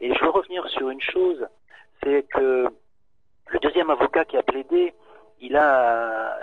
et 0.00 0.12
je 0.12 0.24
veux 0.24 0.30
revenir 0.30 0.68
sur 0.70 0.90
une 0.90 1.00
chose, 1.00 1.46
c'est 2.02 2.24
que 2.34 2.68
le 3.50 3.58
deuxième 3.60 3.90
avocat 3.90 4.24
qui 4.24 4.36
a 4.36 4.42
plaidé, 4.42 4.92
il 5.40 5.56
a, 5.56 6.38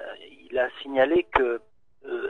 il 0.49 0.57
a 0.57 0.69
signalé 0.81 1.23
que 1.33 1.61
euh, 2.07 2.29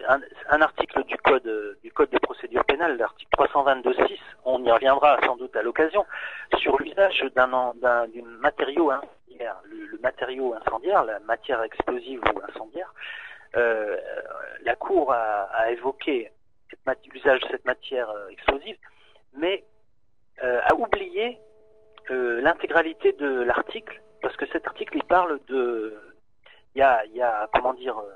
un, 0.49 0.61
article 0.61 1.03
du 1.03 1.17
code 1.17 1.77
du 1.83 1.91
code 1.91 2.09
de 2.09 2.19
procédure 2.19 2.63
pénale, 2.63 2.97
l'article 2.97 3.29
322.6, 3.37 4.17
on 4.45 4.63
y 4.63 4.71
reviendra 4.71 5.19
sans 5.25 5.35
doute 5.35 5.55
à 5.55 5.63
l'occasion, 5.63 6.05
sur 6.59 6.77
l'usage 6.79 7.25
d'un 7.35 7.73
matériau 8.39 8.91
incendiaire, 8.91 9.57
le, 9.65 9.97
matériau 10.01 10.53
incendiaire, 10.53 11.03
la 11.03 11.19
matière 11.19 11.61
explosive 11.63 12.21
ou 12.21 12.39
incendiaire. 12.49 12.93
Euh, 13.57 13.97
la 14.63 14.75
Cour 14.75 15.11
a, 15.11 15.71
évoqué 15.71 16.31
l'usage 17.13 17.41
de 17.41 17.47
cette 17.49 17.65
matière 17.65 18.09
euh, 18.09 18.29
explosive, 18.29 18.77
mais 19.33 19.63
a 20.41 20.75
oublié 20.75 21.39
l'intégralité 22.09 23.13
de 23.13 23.41
l'article 23.43 24.01
parce 24.25 24.37
que 24.37 24.47
cet 24.47 24.65
article, 24.65 24.97
il 24.97 25.03
parle 25.03 25.39
de... 25.47 25.93
Il 26.75 26.79
y 26.79 26.81
a, 26.81 27.05
y 27.07 27.21
a 27.21 27.49
comment 27.53 27.73
dire, 27.73 27.97
euh, 27.97 28.15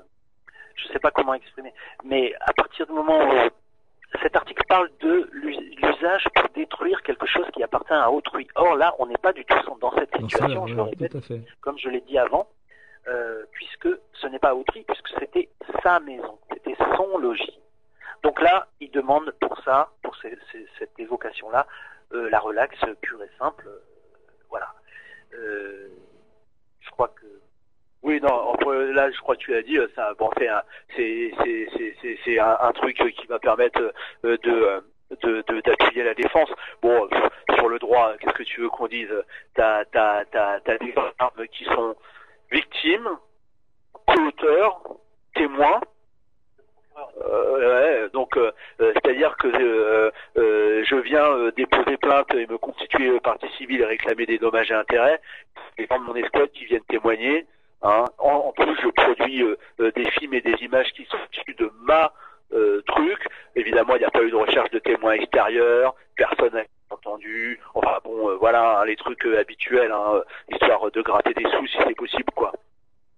je 0.76 0.88
ne 0.88 0.92
sais 0.92 0.98
pas 0.98 1.10
comment 1.10 1.34
exprimer, 1.34 1.72
mais 2.04 2.34
à 2.40 2.52
partir 2.52 2.86
du 2.86 2.92
moment 2.92 3.18
où 3.18 3.50
cet 4.22 4.36
article 4.36 4.64
parle 4.68 4.90
de 5.00 5.30
l'usage 5.32 6.28
pour 6.34 6.48
détruire 6.50 7.02
quelque 7.02 7.26
chose 7.26 7.46
qui 7.54 7.62
appartient 7.62 7.92
à 7.92 8.10
autrui. 8.10 8.48
Or 8.56 8.76
là, 8.76 8.94
on 8.98 9.06
n'est 9.06 9.16
pas 9.16 9.32
du 9.32 9.44
tout 9.44 9.78
dans 9.80 9.92
cette 9.92 10.14
situation, 10.16 10.66
je 10.66 10.74
le 10.74 10.82
répète, 10.82 11.16
comme 11.60 11.78
je 11.78 11.88
l'ai 11.88 12.00
dit 12.02 12.18
avant, 12.18 12.48
euh, 13.08 13.44
puisque 13.52 13.88
ce 14.12 14.26
n'est 14.26 14.38
pas 14.38 14.54
autrui, 14.54 14.84
puisque 14.86 15.08
c'était 15.18 15.48
sa 15.82 16.00
maison, 16.00 16.38
c'était 16.52 16.76
son 16.96 17.18
logis. 17.18 17.58
Donc 18.22 18.40
là, 18.42 18.68
il 18.80 18.90
demande 18.90 19.32
pour 19.40 19.58
ça, 19.62 19.90
pour 20.02 20.14
cette 20.16 20.98
évocation-là, 20.98 21.66
euh, 22.12 22.28
la 22.28 22.40
relaxe 22.40 22.80
pure 23.00 23.22
et 23.22 23.30
simple. 23.38 23.68
voilà. 24.50 24.74
Euh, 25.32 25.88
je 26.80 26.90
crois 26.90 27.08
que 27.08 27.26
oui, 28.02 28.20
non, 28.20 28.54
là, 28.92 29.10
je 29.10 29.18
crois 29.20 29.36
que 29.36 29.40
tu 29.42 29.52
l'as 29.52 29.62
dit, 29.62 29.78
bon, 30.18 30.30
c'est 30.38 30.48
un, 30.48 30.62
c'est, 30.96 31.32
c'est, 31.42 32.18
c'est, 32.24 32.38
un, 32.38 32.56
un, 32.60 32.72
truc 32.72 32.96
qui 32.96 33.26
va 33.26 33.38
permettre 33.38 33.92
euh, 34.24 34.36
de, 34.42 34.82
de, 35.22 35.60
d'appuyer 35.60 36.04
la 36.04 36.14
défense. 36.14 36.48
Bon, 36.82 37.08
sur 37.54 37.68
le 37.68 37.78
droit, 37.78 38.14
qu'est-ce 38.18 38.34
que 38.34 38.42
tu 38.42 38.62
veux 38.62 38.70
qu'on 38.70 38.86
dise? 38.86 39.12
T'as, 39.54 39.84
t'as, 39.86 40.24
t'as, 40.26 40.60
t'as 40.60 40.78
des 40.78 40.94
armes 41.18 41.46
qui 41.52 41.64
sont 41.64 41.94
victimes, 42.50 43.08
co-auteurs, 44.06 44.82
témoins, 45.34 45.80
euh, 47.24 48.02
ouais, 48.04 48.08
donc 48.12 48.36
euh, 48.36 48.50
euh, 48.80 48.92
c'est-à-dire 48.94 49.36
que 49.36 49.50
je 50.36 50.96
viens 50.96 51.50
déposer 51.56 51.96
plainte 51.96 52.34
et 52.34 52.46
me 52.46 52.58
constituer 52.58 53.18
partie 53.20 53.48
civile 53.56 53.82
et 53.82 53.84
réclamer 53.84 54.26
des 54.26 54.38
dommages 54.38 54.70
et 54.70 54.74
intérêts. 54.74 55.20
Les 55.78 55.86
gens 55.86 55.98
de 55.98 56.04
mon 56.04 56.14
escouade 56.16 56.50
qui 56.52 56.64
viennent 56.64 56.84
témoigner. 56.88 57.46
Hein. 57.82 58.04
En, 58.18 58.52
plus, 58.52 58.76
je 58.82 58.88
produis 58.88 59.44
des 59.78 60.10
films 60.12 60.34
et 60.34 60.40
des 60.40 60.56
images 60.62 60.92
qui 60.92 61.04
sont 61.06 61.18
issus 61.32 61.54
de 61.54 61.70
ma 61.82 62.12
truc. 62.86 63.26
Évidemment, 63.54 63.96
il 63.96 64.00
n'y 64.00 64.04
a 64.04 64.10
pas 64.10 64.22
eu 64.22 64.30
de 64.30 64.36
recherche 64.36 64.70
de 64.70 64.78
témoins 64.78 65.12
extérieurs, 65.12 65.94
personne 66.16 66.52
n'a 66.52 66.64
entendu. 66.90 67.60
Enfin 67.74 67.98
bon, 68.04 68.36
voilà 68.38 68.80
hein, 68.80 68.84
les 68.84 68.96
trucs 68.96 69.24
habituels, 69.24 69.92
hein, 69.92 70.22
histoire 70.50 70.90
de 70.90 71.02
gratter 71.02 71.32
des 71.34 71.48
sous 71.50 71.66
si 71.66 71.78
c'est 71.86 71.96
possible, 71.96 72.30
quoi. 72.34 72.52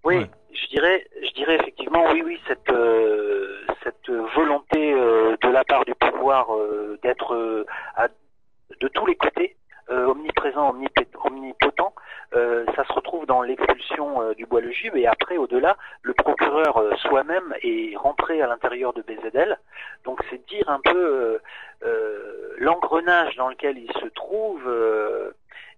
Oui, 0.04 0.26
je 0.52 0.66
dirais, 0.66 1.06
je 1.22 1.30
dirais 1.32 1.56
effectivement, 1.56 2.04
oui, 2.12 2.22
oui, 2.24 2.40
cette 2.48 2.70
euh, 2.70 3.64
cette 3.82 4.10
volonté 4.34 4.92
euh, 4.92 5.36
de 5.42 5.48
la 5.48 5.64
part 5.64 5.84
du 5.84 5.94
pouvoir 5.94 6.54
euh, 6.54 6.98
d'être 7.02 7.66
de 8.80 8.88
tous 8.88 9.06
les 9.06 9.14
côtés, 9.14 9.56
omniprésent, 9.88 10.74
omnipotent, 11.24 11.94
ça 12.32 12.84
se 12.86 12.92
retrouve 12.92 13.26
dans 13.26 13.42
l'expulsion 13.42 14.32
du 14.32 14.46
bois 14.46 14.60
le 14.60 14.70
juve 14.70 14.96
et 14.96 15.06
après, 15.06 15.36
au-delà, 15.36 15.76
le 16.02 16.14
procureur 16.14 16.82
soi-même 16.98 17.54
est 17.62 17.96
rentré 17.96 18.40
à 18.42 18.46
l'intérieur 18.46 18.92
de 18.92 19.02
BZL. 19.02 19.58
Donc 20.04 20.20
c'est 20.30 20.46
dire 20.48 20.68
un 20.68 20.80
peu 20.80 21.40
l'engrenage 22.58 23.36
dans 23.36 23.48
lequel 23.48 23.78
il 23.78 23.92
se 24.00 24.06
trouve 24.06 24.68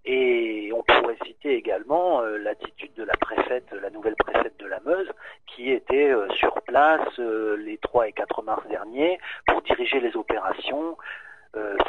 et 0.05 0.71
on 0.71 0.83
pourrait 0.83 1.17
citer 1.25 1.55
également 1.55 2.21
euh, 2.21 2.37
l'attitude 2.37 2.93
de 2.93 3.03
la 3.03 3.15
préfète, 3.17 3.65
la 3.81 3.89
nouvelle 3.89 4.15
préfète 4.15 4.57
de 4.59 4.67
la 4.67 4.79
Meuse, 4.81 5.09
qui 5.47 5.71
était 5.71 6.11
euh, 6.11 6.29
sur 6.33 6.61
place 6.61 7.07
euh, 7.19 7.57
les 7.57 7.77
3 7.79 8.09
et 8.09 8.11
4 8.11 8.43
mars 8.43 8.67
derniers 8.67 9.19
pour 9.47 9.61
diriger 9.63 9.99
les 9.99 10.15
opérations. 10.15 10.97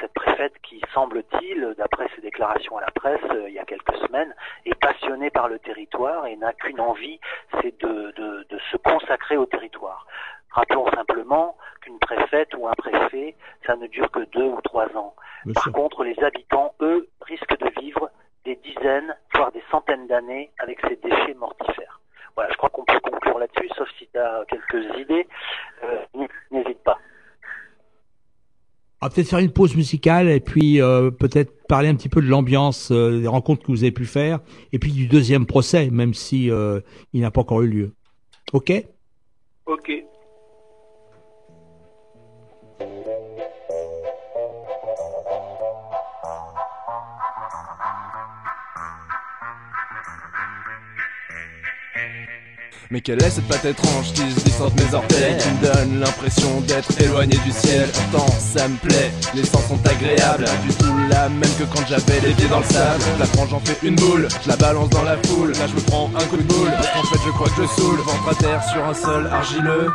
Cette 0.00 0.12
préfète 0.14 0.54
qui, 0.62 0.80
semble-t-il, 0.94 1.74
d'après 1.76 2.08
ses 2.14 2.22
déclarations 2.22 2.76
à 2.78 2.82
la 2.82 2.90
presse 2.90 3.20
il 3.48 3.52
y 3.52 3.58
a 3.58 3.64
quelques 3.64 3.96
semaines, 3.96 4.34
est 4.64 4.78
passionnée 4.80 5.30
par 5.30 5.48
le 5.48 5.58
territoire 5.58 6.26
et 6.26 6.36
n'a 6.36 6.52
qu'une 6.52 6.80
envie, 6.80 7.18
c'est 7.60 7.78
de, 7.80 8.12
de, 8.12 8.46
de 8.48 8.58
se 8.70 8.76
consacrer 8.76 9.36
au 9.36 9.46
territoire. 9.46 10.06
Rappelons 10.50 10.90
simplement 10.92 11.56
qu'une 11.82 11.98
préfète 11.98 12.54
ou 12.56 12.66
un 12.66 12.74
préfet, 12.74 13.36
ça 13.66 13.76
ne 13.76 13.86
dure 13.88 14.10
que 14.10 14.20
deux 14.20 14.44
ou 14.44 14.60
trois 14.62 14.86
ans. 14.96 15.14
Par 15.54 15.70
contre, 15.72 16.02
les 16.02 16.18
habitants, 16.24 16.74
eux, 16.80 17.08
risquent 17.20 17.58
de 17.58 17.80
vivre 17.80 18.10
des 18.44 18.56
dizaines, 18.56 19.14
voire 19.34 19.52
des 19.52 19.62
centaines 19.70 20.06
d'années 20.06 20.50
avec 20.58 20.80
ces 20.88 20.96
déchets 20.96 21.34
mortifères. 21.34 22.00
Voilà, 22.34 22.50
je 22.52 22.56
crois 22.56 22.70
qu'on 22.70 22.84
peut 22.84 23.00
conclure 23.00 23.38
là-dessus, 23.38 23.68
sauf 23.76 23.88
si 23.98 24.08
tu 24.08 24.18
as 24.18 24.44
quelques 24.48 24.98
idées, 24.98 25.26
euh, 25.84 26.26
n'hésite 26.50 26.82
pas. 26.84 26.98
On 29.00 29.06
va 29.06 29.10
peut-être 29.10 29.28
faire 29.28 29.38
une 29.40 29.50
pause 29.50 29.76
musicale 29.76 30.28
et 30.28 30.40
puis 30.40 30.80
euh, 30.80 31.10
peut-être 31.10 31.66
parler 31.68 31.88
un 31.88 31.94
petit 31.94 32.08
peu 32.08 32.22
de 32.22 32.26
l'ambiance 32.28 32.90
euh, 32.90 33.20
des 33.20 33.26
rencontres 33.26 33.62
que 33.62 33.70
vous 33.70 33.84
avez 33.84 33.92
pu 33.92 34.06
faire 34.06 34.40
et 34.72 34.78
puis 34.78 34.92
du 34.92 35.06
deuxième 35.06 35.46
procès, 35.46 35.90
même 35.90 36.14
si 36.14 36.50
il 37.12 37.20
n'a 37.20 37.30
pas 37.30 37.40
encore 37.40 37.62
eu 37.62 37.68
lieu. 37.68 37.92
Ok? 38.52 38.72
Ok. 39.66 39.92
Mais 52.90 53.00
quelle 53.00 53.22
est 53.22 53.30
cette 53.30 53.48
patte 53.48 53.64
étrange 53.64 54.12
qui 54.12 54.30
se 54.30 54.40
glisse 54.40 54.60
entre 54.60 54.76
mes 54.76 54.94
orteils 54.94 55.36
Qui 55.38 55.48
me 55.48 55.72
donne 55.72 56.00
l'impression 56.00 56.60
d'être 56.60 56.88
éloigné 57.00 57.36
du 57.44 57.50
ciel? 57.50 57.88
Pourtant 57.92 58.26
ça 58.38 58.68
me 58.68 58.76
plaît, 58.76 59.10
les 59.34 59.44
sens 59.44 59.66
sont 59.66 59.80
agréables. 59.86 60.44
Du 60.62 60.72
tout 60.74 60.96
la 61.10 61.28
même 61.28 61.50
que 61.58 61.64
quand 61.64 61.84
j'avais 61.88 62.20
les 62.20 62.32
pieds 62.34 62.48
dans 62.48 62.60
le 62.60 62.64
sable. 62.64 63.02
La 63.18 63.26
prends 63.26 63.46
j'en 63.46 63.60
fais 63.60 63.76
une 63.82 63.96
boule, 63.96 64.28
je 64.42 64.48
la 64.48 64.56
balance 64.56 64.88
dans 64.90 65.02
la 65.02 65.16
foule. 65.24 65.52
Là 65.52 65.66
je 65.66 65.74
me 65.74 65.80
prends 65.80 66.10
un 66.14 66.24
coup 66.26 66.36
de 66.36 66.42
boule. 66.42 66.70
Qu'en 66.94 67.02
fait 67.02 67.18
je 67.24 67.30
crois 67.30 67.48
que 67.48 67.62
je 67.62 67.66
saoule. 67.80 67.98
Ventre 67.98 68.28
à 68.30 68.34
terre 68.34 68.62
sur 68.70 68.84
un 68.84 68.94
sol 68.94 69.28
argileux 69.32 69.88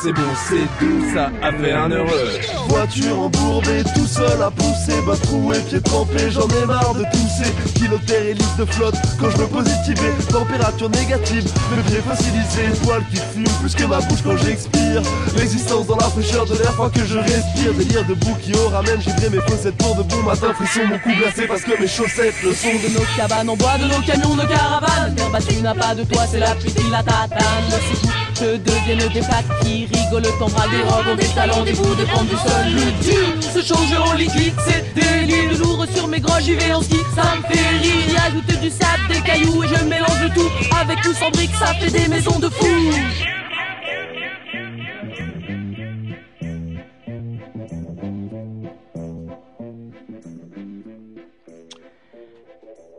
C'est 0.00 0.12
bon, 0.12 0.22
c'est 0.48 0.84
doux, 0.84 1.12
ça 1.12 1.30
a 1.42 1.50
fait 1.50 1.72
un 1.72 1.90
heureux. 1.90 2.30
Voiture 2.68 3.18
embourbée, 3.18 3.82
tout 3.96 4.06
seul 4.06 4.40
à 4.40 4.48
pousser, 4.48 5.00
bas 5.04 5.16
troué, 5.16 5.58
pied 5.68 5.80
trempé, 5.80 6.30
j'en 6.30 6.46
ai 6.46 6.66
marre 6.66 6.94
de 6.94 7.02
tousser. 7.02 7.50
Pilotaire 7.74 8.22
et 8.22 8.34
liste 8.34 8.58
de 8.58 8.64
flotte, 8.64 8.94
quand 9.18 9.28
je 9.30 9.38
me 9.38 9.46
positiver, 9.46 10.12
température 10.30 10.88
négative, 10.90 11.44
mes 11.74 11.82
pieds 11.82 12.00
fossilisés, 12.00 12.78
poils 12.84 13.02
qui 13.10 13.16
fument 13.16 13.58
plus 13.60 13.74
que 13.74 13.84
ma 13.84 13.98
bouche 14.02 14.22
quand 14.22 14.36
j'expire. 14.36 15.02
Résistance 15.36 15.86
dans 15.88 15.96
la 15.96 16.04
fraîcheur 16.04 16.46
de 16.46 16.54
l'air 16.54 16.72
froid 16.74 16.90
que 16.90 17.04
je 17.04 17.18
respire, 17.18 17.74
délire 17.74 18.04
debout 18.06 18.36
qui 18.40 18.54
aura 18.54 18.82
même 18.82 19.00
givré 19.00 19.30
mes 19.30 19.40
chaussettes 19.48 19.76
pour 19.78 19.96
de 19.96 20.02
bon 20.04 20.22
matin, 20.22 20.54
frisson, 20.54 20.86
mon 20.88 20.98
cou 21.00 21.10
glacé 21.18 21.48
parce 21.48 21.62
que 21.62 21.80
mes 21.80 21.88
chaussettes 21.88 22.40
le 22.44 22.52
sont. 22.52 22.68
De 22.68 22.94
nos 22.94 23.04
cabanes 23.16 23.50
en 23.50 23.56
bois, 23.56 23.78
de 23.78 23.88
nos 23.88 24.00
camions, 24.02 24.36
nos 24.36 24.46
caravanes, 24.46 25.14
terre 25.16 25.30
battue 25.30 25.60
n'a 25.60 25.74
pas 25.74 25.96
de 25.96 26.04
toi, 26.04 26.22
c'est 26.30 26.38
la 26.38 26.54
pluie 26.54 26.72
qui 26.72 26.88
la 26.88 27.02
tatane. 27.02 28.17
Que 28.38 28.56
deviennent 28.56 29.12
des 29.12 29.20
plaques 29.20 29.60
qui 29.62 29.86
rigolent, 29.86 30.22
ton 30.38 30.48
bras 30.48 30.68
des 30.68 30.80
robes, 30.82 31.18
des 31.18 31.26
talons, 31.34 31.64
des 31.64 31.72
bouts, 31.72 31.94
des 31.96 32.04
pentes 32.04 32.28
du 32.28 32.36
sol. 32.36 32.66
Le 32.66 33.02
dur 33.02 33.42
se 33.42 33.60
change 33.60 33.92
en 33.98 34.12
liquide, 34.12 34.54
c'est 34.64 34.94
délire. 34.94 35.50
De 35.50 35.58
lourd 35.58 35.84
sur 35.92 36.06
mes 36.06 36.20
grands, 36.20 36.38
j'y 36.38 36.54
vais 36.54 36.72
en 36.72 36.80
ça 36.80 37.34
me 37.36 37.42
fait 37.52 37.68
rire. 37.80 38.12
Y 38.12 38.16
ajoute 38.16 38.60
du 38.60 38.70
sable, 38.70 39.08
des 39.08 39.20
cailloux 39.22 39.64
et 39.64 39.66
je 39.66 39.84
mélange 39.86 40.22
le 40.22 40.30
tout. 40.30 40.50
Avec 40.80 40.98
ou 41.04 41.12
sans 41.14 41.30
briques, 41.30 41.54
ça 41.58 41.74
fait 41.74 41.90
des 41.90 42.06
maisons 42.06 42.38
de 42.38 42.48
fous. 42.48 42.92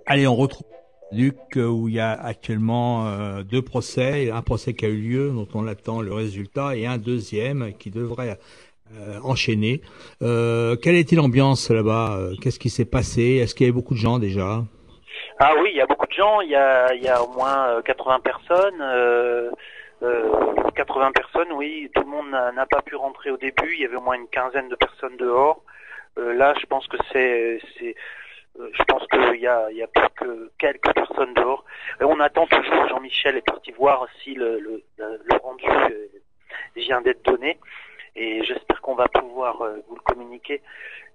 Allez, 0.06 0.28
on 0.28 0.36
retrouve 0.36 0.66
Luc 1.12 1.38
où 1.56 1.88
il 1.88 1.96
y 1.96 2.00
a 2.00 2.12
actuellement 2.12 3.08
euh, 3.08 3.44
deux 3.44 3.62
procès, 3.62 4.30
un 4.32 4.42
procès 4.42 4.74
qui 4.74 4.86
a 4.86 4.90
eu 4.90 4.98
lieu 4.98 5.32
dont 5.32 5.48
on 5.54 5.68
attend 5.68 6.02
le 6.02 6.14
résultat 6.14 6.76
et 6.76 6.86
un 6.86 6.98
deuxième 6.98 7.74
qui 7.80 7.90
devrait 7.90 8.38
euh, 8.96 9.20
enchaîner. 9.24 9.82
Euh, 10.22 10.76
quelle 10.76 10.96
était 10.96 11.16
l'ambiance 11.16 11.70
là-bas? 11.70 12.18
Euh, 12.18 12.36
Qu'est-ce 12.42 12.60
qui 12.60 12.70
s'est 12.70 12.86
passé? 12.86 13.38
Est-ce 13.38 13.56
qu'il 13.56 13.66
y 13.66 13.70
avait 13.70 13.76
beaucoup 13.76 13.94
de 13.94 14.00
gens 14.00 14.20
déjà? 14.20 14.64
Ah 15.40 15.54
oui, 15.62 15.70
il 15.72 15.78
y 15.78 15.82
a 15.82 15.86
beaucoup 15.86 16.08
de 16.08 16.14
gens. 16.14 16.42
Il 16.42 16.50
y 16.50 16.56
a, 16.56 16.94
il 16.94 17.02
y 17.02 17.08
a 17.08 17.22
au 17.24 17.32
moins 17.34 17.70
euh, 17.70 17.82
80 17.82 18.20
personnes. 18.20 18.82
Euh, 18.82 19.50
euh, 20.04 20.32
80 20.76 21.12
personnes, 21.12 21.52
oui. 21.54 21.90
Tout 21.94 22.02
le 22.02 22.08
monde 22.08 22.32
n'a 22.32 22.66
pas 22.66 22.82
pu 22.82 22.96
rentrer 22.96 23.32
au 23.32 23.38
début. 23.38 23.74
Il 23.74 23.82
y 23.82 23.86
avait 23.86 23.96
au 23.96 24.02
moins 24.02 24.16
une 24.16 24.28
quinzaine 24.28 24.70
de 24.70 24.76
personnes 24.76 25.18
dehors. 25.18 25.64
Euh, 26.18 26.34
là, 26.34 26.54
je 26.60 26.66
pense 26.66 26.88
que 26.88 26.98
c'est, 27.12 27.60
euh, 27.82 27.94
je 28.58 28.84
pense 28.84 29.06
qu'il 29.08 29.40
y 29.42 29.48
a, 29.48 29.72
y 29.72 29.82
a 29.84 29.88
plus 29.88 30.10
que 30.16 30.52
quelques 30.58 30.94
personnes 30.94 31.34
dehors. 31.34 31.64
On 32.02 32.20
attend 32.20 32.46
toujours. 32.48 32.88
Jean-Michel 32.88 33.38
est 33.38 33.46
parti 33.46 33.72
voir 33.72 34.08
si 34.22 34.34
le, 34.36 34.60
le, 34.60 34.84
le- 34.98 35.38
rendu 35.42 35.66
euh, 35.68 36.08
vient 36.76 37.02
d'être 37.02 37.24
donné. 37.24 37.58
Et 38.16 38.44
j'espère 38.44 38.82
qu'on 38.82 38.96
va 38.96 39.08
pouvoir 39.08 39.62
euh, 39.62 39.78
vous 39.88 39.96
le 39.96 40.02
communiquer. 40.02 40.62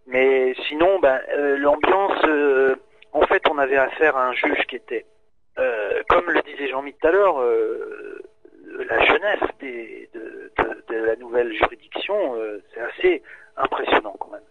Mais 0.07 0.55
sinon, 0.69 0.99
ben, 1.01 1.21
euh, 1.31 1.57
l'ambiance, 1.59 2.23
euh, 2.27 2.77
en 3.13 3.23
fait, 3.27 3.43
on 3.51 3.59
avait 3.59 3.77
affaire 3.77 4.17
à 4.17 4.27
un 4.29 4.33
juge 4.33 4.65
qui 4.69 4.77
était, 4.77 5.05
euh, 5.59 6.03
comme 6.09 6.31
le 6.31 6.41
disait 6.43 6.69
Jean-Mi 6.69 6.95
tout 6.95 7.07
à 7.07 7.11
l'heure, 7.13 7.41
euh, 7.41 8.23
la 8.89 9.05
jeunesse 9.05 9.41
des, 9.61 10.09
de, 10.15 10.53
de- 10.59 10.85
de 10.89 11.05
la 11.05 11.17
nouvelle 11.17 11.53
juridiction, 11.53 12.37
euh, 12.37 12.63
c'est 12.73 12.81
assez 12.81 13.23
impressionnant 13.57 14.17
quand 14.19 14.31
même. 14.31 14.43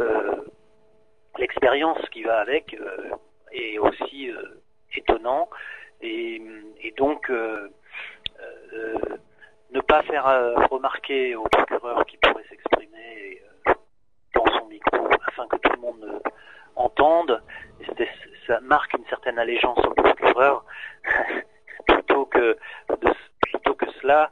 Euh, 0.00 0.36
L'expérience 1.38 1.98
qui 2.10 2.22
va 2.22 2.40
avec 2.40 2.74
euh, 2.74 3.10
est 3.52 3.78
aussi 3.78 4.30
euh, 4.30 4.62
étonnant. 4.94 5.48
Et, 6.00 6.42
et 6.82 6.92
donc 6.92 7.30
euh, 7.30 7.70
ne 9.70 9.80
pas 9.80 10.02
faire 10.02 10.24
remarquer 10.70 11.34
au 11.34 11.44
procureur 11.44 12.04
qui 12.06 12.18
pourrait 12.18 12.44
s'exprimer 12.50 13.40
dans 14.34 14.44
son 14.58 14.66
micro 14.66 15.08
afin 15.26 15.46
que 15.48 15.56
tout 15.56 15.72
le 15.72 15.80
monde 15.80 16.22
entende, 16.74 17.42
ça 18.46 18.60
marque 18.60 18.92
une 18.94 19.06
certaine 19.06 19.38
allégeance 19.38 19.78
au 19.86 19.94
procureur 19.94 20.64
plutôt 21.88 22.26
que 22.26 22.58
de, 22.90 23.14
plutôt 23.40 23.74
que 23.74 23.90
cela 24.02 24.30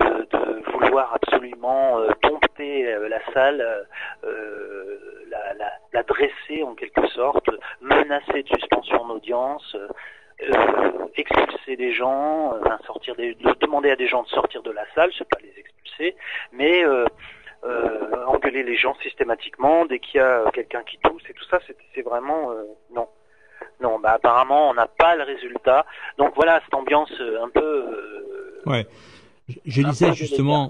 de, 0.00 0.26
de 0.36 0.70
vouloir 0.72 1.14
absolument 1.14 1.98
euh, 1.98 2.08
dompter 2.22 2.92
euh, 2.92 3.08
la 3.08 3.20
salle, 3.32 3.86
euh, 4.24 4.98
la, 5.28 5.54
la, 5.54 5.72
la 5.92 6.02
dresser 6.02 6.62
en 6.62 6.74
quelque 6.74 7.06
sorte, 7.08 7.48
menacer 7.80 8.42
de 8.42 8.48
suspension 8.48 9.06
d'audience, 9.06 9.76
euh, 10.42 11.08
expulser 11.16 11.76
des 11.76 11.92
gens, 11.92 12.54
euh, 12.54 12.60
sortir 12.86 13.14
des, 13.16 13.34
de- 13.34 13.54
demander 13.60 13.90
à 13.90 13.96
des 13.96 14.08
gens 14.08 14.22
de 14.22 14.28
sortir 14.28 14.62
de 14.62 14.70
la 14.70 14.84
salle, 14.94 15.10
c'est 15.16 15.28
pas 15.28 15.38
les 15.42 15.54
expulser, 15.58 16.16
mais 16.52 16.84
euh, 16.84 17.06
engueuler 18.26 18.62
les 18.62 18.76
gens 18.76 18.94
systématiquement 18.96 19.86
dès 19.86 19.98
qu'il 19.98 20.18
y 20.18 20.22
a 20.22 20.44
quelqu'un 20.52 20.82
qui 20.82 20.98
tousse 20.98 21.22
et 21.30 21.32
tout 21.34 21.44
ça, 21.44 21.58
c'est 21.94 22.02
vraiment 22.02 22.52
non. 22.90 23.08
Non, 23.80 23.98
bah 23.98 24.12
apparemment 24.12 24.68
on 24.70 24.74
n'a 24.74 24.86
pas 24.86 25.16
le 25.16 25.22
résultat. 25.24 25.86
Donc 26.18 26.34
voilà 26.34 26.60
cette 26.64 26.74
ambiance 26.74 27.10
un 27.40 27.48
peu. 27.48 28.60
Ouais. 28.66 28.86
Je, 29.48 29.82
disais 29.82 30.14
justement 30.14 30.68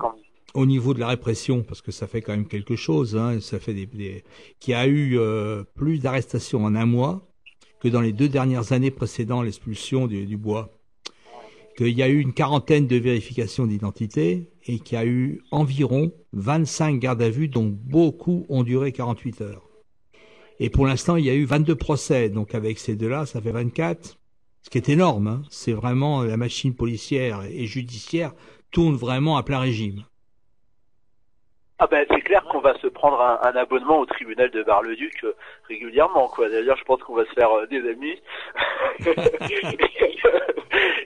au 0.55 0.67
niveau 0.67 0.95
de 0.95 1.01
la 1.01 1.09
répression, 1.09 1.63
parce 1.63 1.83
que 1.83 1.93
ça 1.93 2.07
fait 2.07 2.23
quand 2.23 2.33
même 2.33 2.47
quelque 2.47 2.77
chose, 2.77 3.17
hein, 3.17 3.41
ça 3.41 3.59
fait 3.59 3.75
des, 3.75 4.25
y 4.67 4.73
a 4.73 4.87
eu 4.87 5.19
euh, 5.19 5.65
plus 5.75 5.99
d'arrestations 5.99 6.65
en 6.65 6.75
un 6.75 6.87
mois 6.87 7.27
que 7.81 7.89
dans 7.89 8.01
les 8.01 8.13
deux 8.13 8.29
dernières 8.29 8.73
années 8.73 8.91
précédant 8.91 9.43
l'expulsion 9.43 10.07
du, 10.07 10.27
du 10.27 10.37
bois. 10.37 10.79
Qu'il 11.77 11.89
y 11.89 12.03
a 12.03 12.09
eu 12.09 12.21
une 12.21 12.33
quarantaine 12.33 12.87
de 12.87 12.97
vérifications 12.97 13.67
d'identité 13.67 14.49
et 14.65 14.79
qu'il 14.79 14.97
y 14.97 15.01
a 15.01 15.05
eu 15.05 15.43
environ 15.51 16.13
25 16.33 17.01
gardes 17.01 17.23
à 17.23 17.31
vue, 17.31 17.49
dont 17.49 17.67
beaucoup 17.67 18.47
ont 18.49 18.63
duré 18.63 18.93
48 18.93 19.41
heures. 19.41 19.69
Et 20.61 20.71
pour 20.71 20.87
l'instant, 20.87 21.17
il 21.17 21.25
y 21.25 21.31
a 21.31 21.35
eu 21.35 21.45
22 21.45 21.75
procès, 21.75 22.29
donc 22.29 22.55
avec 22.55 22.79
ces 22.79 22.95
deux-là, 22.95 23.27
ça 23.27 23.41
fait 23.41 23.51
24, 23.51 24.19
ce 24.63 24.71
qui 24.71 24.79
est 24.79 24.89
énorme. 24.89 25.27
Hein. 25.27 25.43
C'est 25.51 25.73
vraiment 25.73 26.23
la 26.23 26.37
machine 26.37 26.75
policière 26.75 27.43
et 27.51 27.67
judiciaire 27.67 28.33
tourne 28.75 28.97
vraiment 28.97 29.37
à 29.37 29.45
plein 29.45 29.61
régime. 29.61 30.05
Ah 31.85 31.87
ben 31.91 32.07
c'est 32.11 32.23
clair 32.23 32.43
qu'on 32.45 32.61
va 32.61 32.73
se 32.79 32.87
prendre 32.87 33.21
un, 33.21 33.39
un 33.43 33.57
abonnement 33.57 33.99
au 33.99 34.07
tribunal 34.07 34.51
de 34.51 34.63
Bar-le-Duc 34.63 35.23
euh, 35.25 35.35
régulièrement 35.69 36.29
quoi. 36.29 36.49
D'ailleurs 36.49 36.79
je 36.79 36.85
pense 36.85 37.03
qu'on 37.03 37.13
va 37.15 37.27
se 37.27 37.33
faire 37.33 37.51
euh, 37.53 37.67
des 37.67 37.87
amis. 37.87 38.23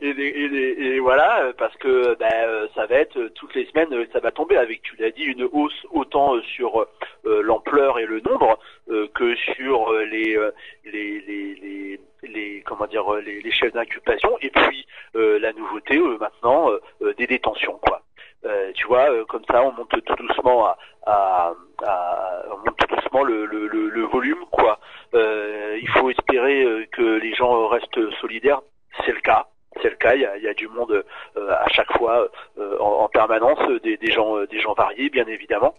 et, 0.01 0.15
des- 0.15 0.23
et 0.29 0.49
des- 0.49 0.77
et 0.79 1.01
voilà 1.01 1.53
parce 1.59 1.75
que 1.79 2.15
ben, 2.21 2.31
euh, 2.33 2.69
ça 2.77 2.87
va 2.87 2.95
être 2.95 3.17
euh, 3.19 3.29
toutes 3.35 3.57
les 3.57 3.67
semaines 3.67 4.07
ça 4.13 4.21
va 4.21 4.31
tomber 4.31 4.57
avec 4.57 4.83
tu 4.83 4.95
l'as 5.01 5.11
dit 5.11 5.25
une 5.25 5.49
hausse 5.53 5.85
autant 5.91 6.41
sur 6.43 6.83
euh, 7.27 7.43
l'ampleur 7.43 7.99
et 7.99 8.07
le 8.07 8.21
nombre 8.21 8.57
euh, 8.91 9.09
que 9.17 9.35
sur 9.57 9.93
les, 9.93 10.39
les, 10.85 11.21
les, 11.27 11.55
les 11.57 12.01
les 12.23 12.63
comment 12.65 12.87
dire 12.87 13.11
les, 13.15 13.41
les 13.41 13.51
chefs 13.51 13.73
d'inculpation 13.73 14.37
et 14.43 14.51
puis 14.51 14.87
euh, 15.17 15.41
la 15.41 15.53
nouveauté 15.55 15.97
euh, 15.99 16.19
maintenant 16.19 16.71
euh, 17.03 17.15
des 17.15 17.27
détentions 17.27 17.79
quoi. 17.85 18.01
Euh, 18.45 18.73
tu 18.75 18.87
vois, 18.87 19.11
euh, 19.11 19.25
comme 19.25 19.45
ça, 19.51 19.63
on 19.63 19.73
monte 19.73 19.91
tout 20.05 20.15
doucement 20.17 20.67
à, 20.67 20.79
à, 21.07 21.53
à- 21.85 22.43
on 22.53 22.59
monte 22.59 22.77
tout 22.79 22.95
doucement 22.95 23.25
le, 23.25 23.47
le, 23.47 23.67
le, 23.67 24.03
volume, 24.05 24.45
quoi. 24.51 24.79
Euh, 25.15 25.79
il 25.83 25.89
faut 25.89 26.09
espérer 26.11 26.89
que 26.93 27.03
les 27.19 27.35
gens 27.35 27.67
restent 27.69 28.11
solidaires. 28.21 28.61
C'est 29.05 29.13
le 29.13 29.21
cas. 29.21 29.47
C'est 29.83 29.91
le 29.91 29.97
cas. 29.97 30.15
Il 30.15 30.21
y 30.23 30.27
a, 30.27 30.37
y 30.39 30.49
a 30.49 30.55
du 30.55 30.69
monde 30.69 31.05
euh, 31.37 31.51
à 31.53 31.69
chaque 31.71 31.93
fois, 31.99 32.29
euh, 32.59 32.77
en, 32.81 33.05
en 33.05 33.09
permanence, 33.09 33.59
des, 33.83 33.97
des 33.97 34.11
gens, 34.13 34.37
euh, 34.37 34.47
des 34.47 34.61
gens 34.61 34.75
variés, 34.75 35.11
bien 35.11 35.27
évidemment. 35.27 35.75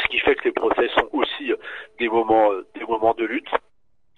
Ce 0.00 0.06
qui 0.08 0.18
fait 0.20 0.34
que 0.36 0.44
les 0.44 0.52
procès 0.52 0.88
sont 0.88 1.08
aussi 1.12 1.52
des 1.98 2.08
moments, 2.08 2.50
des 2.74 2.84
moments 2.86 3.14
de 3.14 3.24
lutte. 3.24 3.48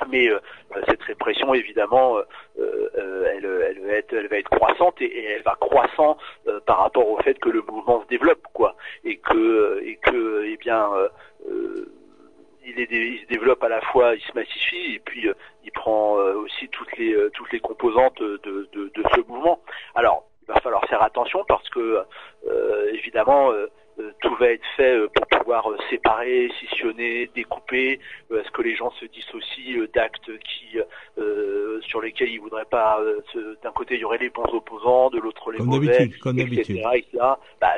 Mais 0.09 0.29
euh, 0.29 0.41
cette 0.89 1.03
répression, 1.03 1.55
évidemment, 1.55 2.19
euh, 2.19 2.23
euh, 2.59 3.27
elle, 3.35 3.45
elle, 3.45 3.81
va 3.81 3.93
être, 3.93 4.13
elle 4.13 4.29
va 4.29 4.37
être 4.39 4.49
croissante 4.49 5.01
et, 5.01 5.25
elle 5.25 5.43
va 5.43 5.57
croissant 5.61 6.17
euh, 6.47 6.61
par 6.61 6.79
rapport 6.79 7.09
au 7.09 7.19
fait 7.19 7.39
que 7.39 7.49
le 7.49 7.63
mouvement 7.63 8.03
se 8.03 8.07
développe, 8.09 8.43
quoi, 8.53 8.77
et 9.05 9.19
que, 9.19 9.81
et 9.85 9.97
que, 9.97 10.45
eh 10.47 10.57
bien, 10.57 10.93
euh, 10.93 11.09
euh, 11.49 11.93
il, 12.65 12.79
il 12.79 13.21
se 13.21 13.27
développe 13.27 13.63
à 13.63 13.69
la 13.69 13.81
fois, 13.81 14.15
il 14.15 14.21
se 14.23 14.33
massifie 14.35 14.95
et 14.95 14.99
puis 15.01 15.29
euh, 15.29 15.35
il 15.65 15.73
prend 15.73 16.19
euh, 16.19 16.35
aussi 16.35 16.69
toutes 16.69 16.97
les, 16.97 17.15
euh, 17.15 17.31
toutes 17.31 17.53
les 17.53 17.61
composantes 17.61 18.21
de, 18.23 18.41
de, 18.45 18.91
de 18.95 19.03
ce 19.15 19.21
mouvement. 19.29 19.61
Alors, 19.95 20.27
il 20.43 20.53
va 20.53 20.61
falloir 20.61 20.85
faire 20.87 21.03
attention 21.03 21.45
parce 21.47 21.69
que, 21.71 22.05
euh, 22.47 22.91
évidemment. 22.93 23.53
Euh, 23.99 24.12
tout 24.22 24.34
va 24.36 24.51
être 24.51 24.64
fait 24.76 24.97
euh, 24.97 25.09
pour 25.14 25.26
pouvoir 25.26 25.70
euh, 25.70 25.76
séparer, 25.91 26.51
scissionner, 26.59 27.30
découper. 27.34 27.99
Est-ce 28.30 28.51
que 28.51 28.62
les 28.62 28.76
gens 28.76 28.91
se 28.93 29.05
dissocient 29.07 29.84
d'actes 29.95 30.30
qui, 30.38 30.78
euh, 31.18 31.80
sur 31.82 32.01
lesquels 32.01 32.30
ils 32.30 32.41
voudraient 32.41 32.64
pas. 32.64 33.01
euh, 33.01 33.20
D'un 33.62 33.72
côté, 33.72 33.95
il 33.97 34.01
y 34.01 34.05
aurait 34.05 34.18
les 34.18 34.30
bons 34.30 34.45
opposants, 34.53 35.11
de 35.11 35.18
l'autre 35.18 35.51
les 35.51 35.59
Comme 35.59 35.66
mauvais, 35.68 36.11
comme 36.20 36.38
etc. 36.38 36.51
d'habitude. 36.55 36.76
etc. 36.95 37.18
Bah, 37.61 37.74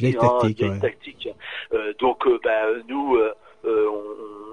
Vieille 0.00 0.16
hein, 0.20 0.38
tactique, 0.40 0.60
ouais. 0.62 0.80
tactiques. 0.80 1.28
Euh, 1.72 1.92
donc, 1.98 2.26
bah, 2.42 2.66
nous, 2.88 3.18
on, 3.64 4.02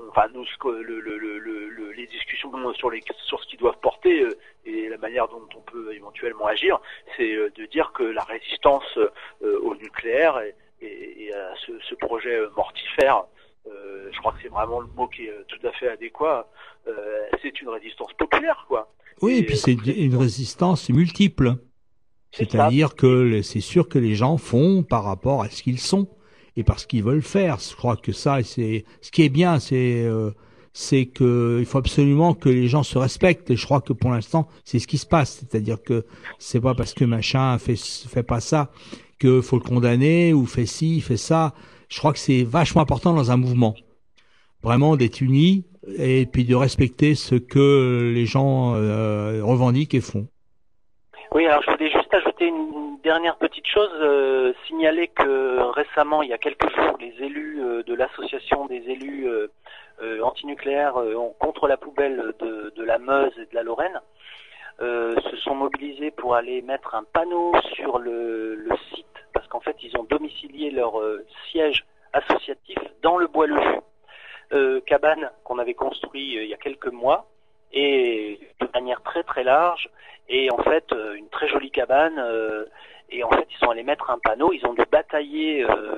enfin 0.10 0.28
nous, 0.34 0.46
ce 0.46 0.58
que- 0.58 0.68
le, 0.68 1.00
le, 1.00 1.18
le, 1.18 1.38
le- 1.40 1.92
les 1.92 2.08
discussions 2.08 2.52
sur 2.74 2.90
les 2.90 3.02
sur 3.26 3.40
ce 3.42 3.48
qu'ils 3.48 3.60
doivent 3.60 3.80
porter 3.82 4.22
euh, 4.24 4.38
et 4.66 4.90
la 4.90 4.98
manière 4.98 5.28
dont 5.28 5.48
on 5.56 5.62
peut 5.72 5.94
éventuellement 5.94 6.48
agir, 6.48 6.80
c'est 7.16 7.34
euh, 7.34 7.50
de 7.56 7.66
dire 7.66 7.92
que 7.94 8.04
la 8.04 8.24
résistance 8.24 8.98
euh, 8.98 9.60
au 9.62 9.76
nucléaire 9.76 10.40
et, 10.40 10.56
et- 10.82 11.26
et 11.26 11.34
à 11.34 11.54
ce, 11.66 11.72
ce 11.88 11.96
projet 11.96 12.40
mortifère, 12.56 13.24
je 14.12 14.18
crois 14.20 14.32
que 14.34 14.40
c'est 14.42 14.50
vraiment 14.50 14.80
le 14.80 14.88
mot 14.98 15.08
qui 15.08 15.26
est 15.26 15.34
tout 15.48 15.68
à 15.68 15.72
fait 15.74 15.90
adéquat. 15.90 16.48
c'est 17.42 17.62
une 17.62 17.70
résistance 17.70 18.12
populaire, 18.14 18.66
quoi. 18.68 18.92
Oui, 19.22 19.34
et 19.34 19.38
Et, 19.40 19.46
puis 19.46 19.58
c'est 19.58 19.74
une 19.74 20.16
résistance 20.16 20.90
multiple. 20.90 21.54
C'est-à-dire 22.32 22.96
que 22.96 23.42
c'est 23.42 23.60
sûr 23.60 23.88
que 23.90 24.00
les 24.00 24.16
gens 24.16 24.38
font 24.38 24.84
par 24.84 25.04
rapport 25.04 25.42
à 25.44 25.50
ce 25.50 25.62
qu'ils 25.64 25.80
sont 25.80 26.08
et 26.56 26.64
parce 26.64 26.86
qu'ils 26.86 27.04
veulent 27.04 27.22
faire. 27.22 27.58
Je 27.60 27.76
crois 27.76 27.96
que 27.96 28.12
ça, 28.12 28.42
c'est 28.44 28.86
ce 29.02 29.12
qui 29.12 29.24
est 29.24 29.30
bien, 29.30 29.60
c'est 29.60 30.04
euh, 30.06 30.32
c'est 30.74 31.06
que 31.08 31.64
faut 31.66 31.78
absolument 31.78 32.34
que 32.34 32.50
les 32.50 32.68
gens 32.68 32.84
se 32.84 32.98
respectent. 32.98 33.50
Et 33.50 33.56
je 33.56 33.66
crois 33.66 33.82
que 33.82 33.94
pour 33.94 34.12
l'instant, 34.12 34.48
c'est 34.64 34.80
ce 34.80 34.88
qui 34.88 34.98
se 34.98 35.06
passe. 35.06 35.40
C'est-à-dire 35.40 35.82
que 35.82 36.06
c'est 36.38 36.62
pas 36.62 36.76
parce 36.76 36.94
que 36.94 37.06
machin 37.06 37.58
fait 37.58 37.76
fait 37.76 38.24
pas 38.24 38.40
ça 38.40 38.72
que 39.20 39.42
faut 39.42 39.58
le 39.58 39.64
condamner 39.64 40.34
ou 40.34 40.46
fait 40.46 40.66
ci, 40.66 41.02
fait 41.02 41.18
ça. 41.18 41.54
Je 41.90 41.98
crois 42.00 42.14
que 42.14 42.20
c'est 42.20 42.44
vachement 42.44 42.82
important 42.82 43.14
dans 43.14 43.32
un 43.32 43.38
mouvement, 43.38 43.76
vraiment 44.64 44.96
d'être 44.96 45.22
unis 45.22 45.66
et 45.98 46.26
puis 46.26 46.46
de 46.46 46.56
respecter 46.56 47.16
ce 47.16 47.36
que 47.36 48.12
les 48.14 48.26
gens 48.26 48.76
euh, 48.76 49.42
revendiquent 49.44 49.96
et 49.96 50.02
font. 50.02 50.28
Oui, 51.34 51.46
alors 51.46 51.62
je 51.64 51.72
voulais 51.72 51.92
juste 51.92 52.14
ajouter 52.14 52.29
une 52.48 52.98
dernière 53.04 53.38
petite 53.38 53.68
chose, 53.68 53.92
euh, 54.02 54.54
signaler 54.68 55.08
que 55.08 55.60
récemment, 55.72 56.22
il 56.22 56.30
y 56.30 56.34
a 56.34 56.38
quelques 56.38 56.70
jours, 56.76 56.98
les 57.00 57.14
élus 57.24 57.62
euh, 57.62 57.84
de 57.84 57.94
l'association 57.94 58.66
des 58.68 58.78
élus 58.90 59.28
euh, 59.28 59.48
euh, 60.02 60.22
antinucléaires 60.22 60.96
ont- 60.98 61.34
contre 61.40 61.68
la 61.68 61.78
poubelle 61.78 62.34
de, 62.40 62.72
de 62.76 62.84
la 62.84 62.98
Meuse 63.00 63.34
et 63.38 63.46
de 63.46 63.54
la 63.56 63.64
Lorraine 63.64 64.00
se 64.82 65.36
sont 65.44 65.56
mobilisés 65.56 66.10
pour 66.10 66.36
aller 66.36 66.62
mettre 66.62 66.96
un 66.96 67.04
panneau 67.04 67.52
sur 67.74 68.00
le, 68.00 68.56
le 68.56 68.72
site, 68.94 69.06
parce 69.34 69.46
qu'en 69.48 69.60
fait, 69.60 69.76
ils 69.84 69.98
ont 69.98 70.04
domicilié 70.04 70.72
leur 70.72 70.94
siège 71.52 71.84
associatif 72.14 72.78
dans 73.02 73.18
le 73.18 73.28
Bois-le-Jus, 73.28 73.82
euh, 74.54 74.80
cabane 74.86 75.32
qu'on 75.44 75.60
avait 75.60 75.74
construit 75.74 76.34
il 76.36 76.46
y 76.48 76.54
a 76.54 76.58
quelques 76.58 76.88
mois, 76.94 77.28
et 77.74 78.40
de 78.60 78.68
manière 78.74 79.02
très 79.04 79.24
très 79.24 79.44
large, 79.44 79.90
et 80.30 80.52
en 80.52 80.58
fait 80.58 80.86
euh, 80.94 81.16
une 81.16 81.28
très 81.30 81.48
jolie 81.48 81.72
cabane 81.72 82.18
euh, 82.20 82.66
et 83.10 83.24
en 83.24 83.30
fait 83.32 83.48
ils 83.50 83.58
sont 83.58 83.72
allés 83.72 83.84
mettre 83.84 84.10
un 84.10 84.20
panneau. 84.20 84.54
Ils 84.54 84.66
ont 84.66 84.74
dû 84.74 84.84
batailler 84.92 85.64
euh, 85.64 85.96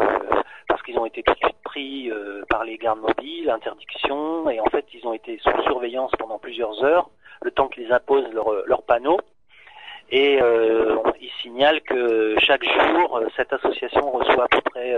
parce 0.67 0.82
qu'ils 0.84 0.97
ont 0.97 1.05
été 1.05 1.22
tout 1.24 1.34
de 1.34 1.39
suite 1.39 1.61
pris 1.63 2.11
par 2.49 2.63
les 2.63 2.78
gardes 2.78 3.01
mobiles 3.01 3.49
interdiction. 3.49 4.49
Et 4.49 4.59
en 4.61 4.65
fait 4.65 4.86
ils 4.93 5.05
ont 5.05 5.13
été 5.13 5.38
sous 5.39 5.61
surveillance 5.63 6.11
pendant 6.17 6.39
plusieurs 6.39 6.84
heures 6.84 7.09
le 7.41 7.51
temps 7.51 7.67
qu'ils 7.67 7.91
imposent 7.91 8.32
leur, 8.34 8.49
leur 8.65 8.84
panneau 8.84 9.19
et 10.12 10.39
euh, 10.41 10.97
ils 11.22 11.30
signalent 11.41 11.82
que 11.82 12.36
chaque 12.39 12.64
jour 12.64 13.18
euh, 13.18 13.28
cette 13.36 13.53
association 13.53 14.12
reçoit 14.12 14.45
à 14.45 14.47
peu 14.47 14.62
près 14.72 14.95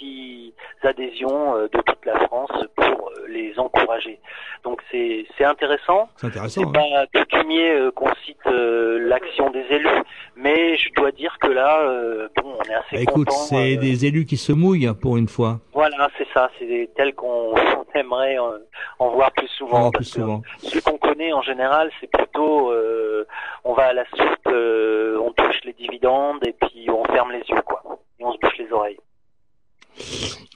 5-6 0.00 0.52
adhésions 0.82 1.56
euh, 1.56 1.62
de 1.72 1.80
toute 1.82 2.04
la 2.04 2.18
France 2.26 2.50
pour 2.76 3.10
euh, 3.10 3.26
les 3.28 3.58
encourager 3.58 4.18
donc 4.64 4.80
c'est 4.90 5.26
c'est 5.36 5.44
intéressant 5.44 6.08
C'est 6.16 6.26
intéressant. 6.28 6.60
c'est 6.72 6.78
hein. 6.78 7.06
pas 7.12 7.20
coutumier 7.20 7.70
euh, 7.70 7.90
qu'on 7.90 8.12
cite 8.24 8.36
euh, 8.46 8.98
l'action 9.08 9.50
des 9.50 9.64
élus, 9.70 9.88
mais 10.36 10.76
je 10.76 10.92
dois 10.94 11.10
dire 11.12 11.36
que 11.40 11.48
là, 11.48 11.80
euh, 11.82 12.28
bon, 12.36 12.54
on 12.58 12.62
est 12.70 12.74
assez 12.74 12.96
Bah, 12.96 13.00
écoute, 13.02 13.30
c'est 13.30 13.76
euh, 13.76 13.80
des 13.80 14.06
élus 14.06 14.24
qui 14.26 14.36
se 14.36 14.52
mouillent 14.52 14.86
hein, 14.86 14.94
pour 15.00 15.16
une 15.16 15.28
fois. 15.28 15.58
Voilà, 15.72 16.08
c'est 16.18 16.26
ça, 16.34 16.50
c'est 16.58 16.88
tel 16.96 17.14
qu'on 17.14 17.54
on 17.54 17.84
aimerait 17.98 18.38
en, 18.38 18.52
en 18.98 19.08
voir 19.10 19.30
plus 19.32 19.48
souvent. 19.48 19.86
Oh, 19.86 19.90
plus 19.90 19.98
parce 19.98 20.10
que 20.14 20.20
souvent. 20.20 20.42
Ceux 20.58 20.80
qu'on 20.80 20.98
connaît 20.98 21.32
en 21.32 21.42
général, 21.42 21.90
c'est 22.00 22.10
plutôt, 22.10 22.70
euh, 22.70 23.26
on 23.64 23.72
va 23.74 23.86
à 23.86 23.92
la 23.92 24.04
euh, 24.46 25.18
on 25.18 25.32
touche 25.32 25.60
les 25.64 25.72
dividendes 25.72 26.40
et 26.46 26.52
puis 26.52 26.88
on 26.90 27.04
ferme 27.04 27.32
les 27.32 27.42
yeux, 27.48 27.62
quoi, 27.64 27.82
et 28.18 28.24
on 28.24 28.32
se 28.32 28.38
bouche 28.38 28.58
les 28.58 28.72
oreilles. 28.72 28.98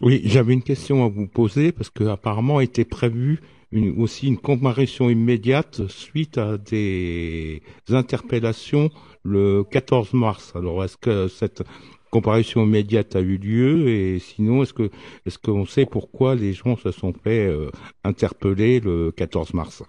Oui, 0.01 0.23
j'avais 0.25 0.53
une 0.53 0.63
question 0.63 1.05
à 1.05 1.09
vous 1.09 1.27
poser 1.27 1.73
parce 1.73 1.91
que 1.91 2.05
apparemment 2.05 2.61
était 2.61 2.85
prévue 2.85 3.41
une, 3.73 4.01
aussi 4.01 4.29
une 4.29 4.39
comparution 4.39 5.11
immédiate 5.11 5.87
suite 5.89 6.39
à 6.39 6.59
des 6.59 7.63
interpellations 7.89 8.91
le 9.25 9.65
14 9.65 10.13
mars. 10.15 10.53
Alors 10.55 10.85
est-ce 10.85 10.97
que 10.97 11.29
cette 11.29 11.63
comparution 12.11 12.65
immédiate 12.65 13.17
a 13.17 13.21
eu 13.21 13.39
lieu? 13.39 13.89
Et 13.89 14.19
sinon 14.19 14.63
est-ce 14.63 14.75
que 14.75 14.91
est-ce 15.27 15.39
qu'on 15.39 15.65
sait 15.67 15.87
pourquoi 15.87 16.35
les 16.35 16.53
gens 16.53 16.77
se 16.77 16.91
sont 16.91 17.13
fait 17.13 17.47
euh, 17.47 17.71
interpeller 18.05 18.81
le 18.81 19.11
14 19.13 19.55
mars? 19.55 19.83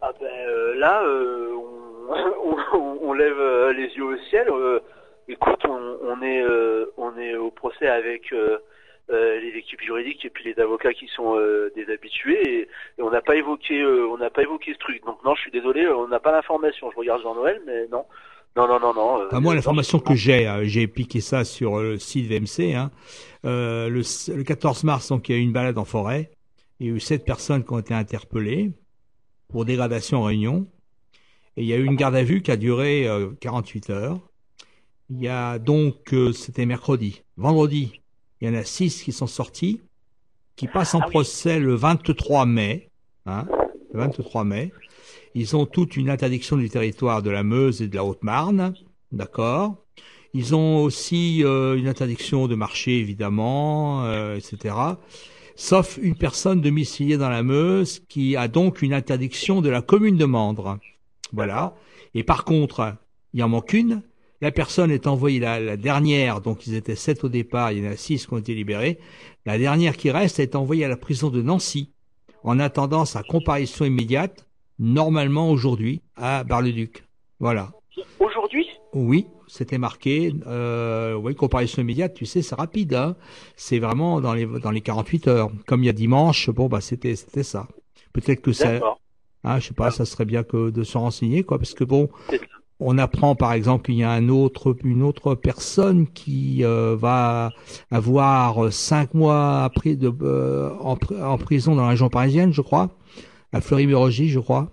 Ah 0.00 0.12
ben 0.20 0.26
euh, 0.26 0.74
là, 0.76 1.02
euh, 1.04 1.45
lève 3.16 3.38
euh, 3.38 3.72
les 3.72 3.88
yeux 3.94 4.04
au 4.04 4.16
ciel. 4.30 4.48
euh, 4.50 4.80
écoute, 5.28 5.60
on, 5.68 5.96
on 6.02 6.22
est 6.22 6.42
euh, 6.42 6.86
on 6.96 7.16
est 7.18 7.34
au 7.36 7.50
procès 7.50 7.88
avec 7.88 8.32
les 9.08 9.52
équipes 9.56 9.80
juridiques 9.82 10.24
et 10.24 10.30
puis 10.30 10.44
les 10.44 10.60
avocats 10.60 10.92
qui 10.92 11.06
sont 11.14 11.36
des 11.76 11.92
habitués 11.92 12.42
et, 12.42 12.60
et 12.98 13.02
on 13.02 13.10
n'a 13.10 13.20
pas 13.22 13.36
évoqué 13.36 13.84
on 13.84 14.18
n'a 14.18 14.30
pas 14.30 14.42
évoqué 14.42 14.72
ce 14.72 14.78
truc. 14.78 15.04
Donc 15.04 15.22
non, 15.24 15.34
je 15.36 15.42
suis 15.42 15.50
désolé, 15.52 15.86
on 15.88 16.08
n'a 16.08 16.18
pas 16.20 16.32
l'information. 16.32 16.90
Je 16.90 16.96
regarde 16.96 17.22
Jean-Noël, 17.22 17.60
mais 17.66 17.86
non, 17.88 18.04
non, 18.56 18.66
non, 18.66 18.80
non, 18.80 18.94
non. 18.94 19.20
euh, 19.20 19.28
Ah, 19.30 19.38
moi, 19.40 19.54
l'information 19.54 19.98
que 20.00 20.14
j'ai, 20.14 20.48
euh, 20.48 20.64
j'ai 20.64 20.86
piqué 20.88 21.20
ça 21.20 21.44
sur 21.44 21.78
le 21.78 21.98
site 21.98 22.26
VMC. 22.26 22.74
Hein. 22.74 22.90
Euh, 23.44 23.88
le, 23.88 24.00
le 24.34 24.42
14 24.42 24.82
mars, 24.84 25.08
donc, 25.10 25.28
il 25.28 25.32
y 25.32 25.38
a 25.38 25.38
eu 25.38 25.42
une 25.44 25.52
balade 25.52 25.78
en 25.78 25.84
forêt. 25.84 26.30
Il 26.80 26.86
y 26.86 26.90
a 26.90 26.94
eu 26.94 27.00
sept 27.00 27.24
personnes 27.24 27.64
qui 27.64 27.72
ont 27.72 27.78
été 27.78 27.94
interpellées 27.94 28.72
pour 29.48 29.64
dégradation 29.66 30.18
en 30.18 30.24
réunion. 30.24 30.66
Et 31.56 31.62
il 31.62 31.66
y 31.66 31.72
a 31.72 31.76
eu 31.76 31.84
une 31.84 31.96
garde 31.96 32.14
à 32.14 32.22
vue 32.22 32.42
qui 32.42 32.50
a 32.50 32.56
duré 32.56 33.08
euh, 33.08 33.30
48 33.40 33.90
heures. 33.90 34.20
Il 35.08 35.22
y 35.22 35.28
a 35.28 35.58
donc, 35.58 36.12
euh, 36.12 36.32
c'était 36.32 36.66
mercredi. 36.66 37.22
Vendredi, 37.36 38.02
il 38.40 38.48
y 38.48 38.50
en 38.50 38.54
a 38.54 38.64
six 38.64 39.02
qui 39.02 39.12
sont 39.12 39.26
sortis, 39.26 39.80
qui 40.56 40.66
passent 40.66 40.94
en 40.94 41.00
procès 41.00 41.60
le 41.60 41.74
23 41.74 42.46
mai. 42.46 42.90
Hein, 43.26 43.46
le 43.92 44.00
23 44.00 44.44
mai. 44.44 44.72
Ils 45.34 45.54
ont 45.56 45.66
toute 45.66 45.96
une 45.96 46.10
interdiction 46.10 46.56
du 46.56 46.70
territoire 46.70 47.22
de 47.22 47.30
la 47.30 47.42
Meuse 47.42 47.82
et 47.82 47.88
de 47.88 47.96
la 47.96 48.04
Haute-Marne, 48.04 48.74
d'accord. 49.12 49.76
Ils 50.32 50.54
ont 50.54 50.82
aussi 50.82 51.44
euh, 51.44 51.76
une 51.76 51.88
interdiction 51.88 52.46
de 52.46 52.54
marché, 52.54 52.98
évidemment, 52.98 54.04
euh, 54.04 54.36
etc. 54.36 54.74
Sauf 55.54 55.98
une 56.00 56.14
personne 56.14 56.60
domiciliée 56.60 57.16
dans 57.16 57.28
la 57.28 57.42
Meuse 57.42 58.00
qui 58.08 58.36
a 58.36 58.48
donc 58.48 58.82
une 58.82 58.92
interdiction 58.92 59.62
de 59.62 59.70
la 59.70 59.82
commune 59.82 60.16
de 60.16 60.24
Mandres. 60.24 60.78
Voilà. 61.32 61.74
Et 62.14 62.22
par 62.22 62.44
contre, 62.44 62.94
il 63.32 63.42
en 63.42 63.48
manque 63.48 63.72
une. 63.72 64.02
La 64.40 64.50
personne 64.50 64.90
est 64.90 65.06
envoyée, 65.06 65.40
la, 65.40 65.60
la 65.60 65.76
dernière, 65.76 66.40
donc 66.40 66.66
ils 66.66 66.74
étaient 66.74 66.94
sept 66.94 67.24
au 67.24 67.28
départ, 67.28 67.72
il 67.72 67.82
y 67.82 67.88
en 67.88 67.90
a 67.90 67.96
six 67.96 68.26
qui 68.26 68.32
ont 68.34 68.38
été 68.38 68.54
libérés. 68.54 68.98
La 69.46 69.58
dernière 69.58 69.96
qui 69.96 70.10
reste 70.10 70.40
est 70.40 70.54
envoyée 70.54 70.84
à 70.84 70.88
la 70.88 70.96
prison 70.96 71.30
de 71.30 71.40
Nancy 71.40 71.90
en 72.44 72.58
attendant 72.58 73.04
sa 73.04 73.22
comparution 73.22 73.84
immédiate, 73.84 74.46
normalement 74.78 75.50
aujourd'hui, 75.50 76.02
à 76.16 76.44
Bar-le-Duc. 76.44 77.04
Voilà. 77.40 77.72
Aujourd'hui? 78.20 78.66
Oui, 78.92 79.26
c'était 79.48 79.78
marqué. 79.78 80.32
Euh, 80.46 81.14
oui, 81.14 81.34
comparution 81.34 81.82
immédiate, 81.82 82.14
tu 82.14 82.24
sais, 82.24 82.42
c'est 82.42 82.54
rapide. 82.54 82.94
Hein 82.94 83.16
c'est 83.56 83.78
vraiment 83.78 84.20
dans 84.20 84.34
les 84.34 84.46
dans 84.46 84.70
les 84.70 84.80
48 84.80 85.28
heures. 85.28 85.50
Comme 85.66 85.82
il 85.82 85.86
y 85.86 85.90
a 85.90 85.92
dimanche, 85.92 86.50
bon 86.50 86.68
bah 86.68 86.80
c'était 86.80 87.16
c'était 87.16 87.42
ça. 87.42 87.68
Peut-être 88.12 88.40
que 88.40 88.52
ça, 88.52 88.80
Ah, 89.48 89.60
je 89.60 89.68
sais 89.68 89.74
pas, 89.74 89.90
ça 89.92 90.04
serait 90.04 90.24
bien 90.24 90.42
que 90.42 90.70
de 90.70 90.82
se 90.82 90.98
renseigner 90.98 91.44
quoi, 91.44 91.58
parce 91.58 91.72
que 91.72 91.84
bon, 91.84 92.08
on 92.80 92.98
apprend 92.98 93.34
par 93.36 93.52
exemple 93.52 93.86
qu'il 93.86 93.94
y 93.94 94.02
a 94.02 94.10
un 94.10 94.28
autre 94.28 94.76
une 94.84 95.02
autre 95.02 95.34
personne 95.36 96.06
qui 96.08 96.64
euh, 96.64 96.96
va 96.98 97.52
avoir 97.90 98.72
cinq 98.72 99.14
mois 99.14 99.62
après 99.62 99.94
de 99.94 100.12
euh, 100.22 100.70
en, 100.80 100.96
pr- 100.96 101.22
en 101.22 101.38
prison 101.38 101.74
dans 101.76 101.82
la 101.82 101.90
région 101.90 102.08
parisienne, 102.08 102.52
je 102.52 102.60
crois, 102.60 102.90
à 103.52 103.60
Fleury-Mérogis, 103.60 104.28
je 104.28 104.40
crois, 104.40 104.68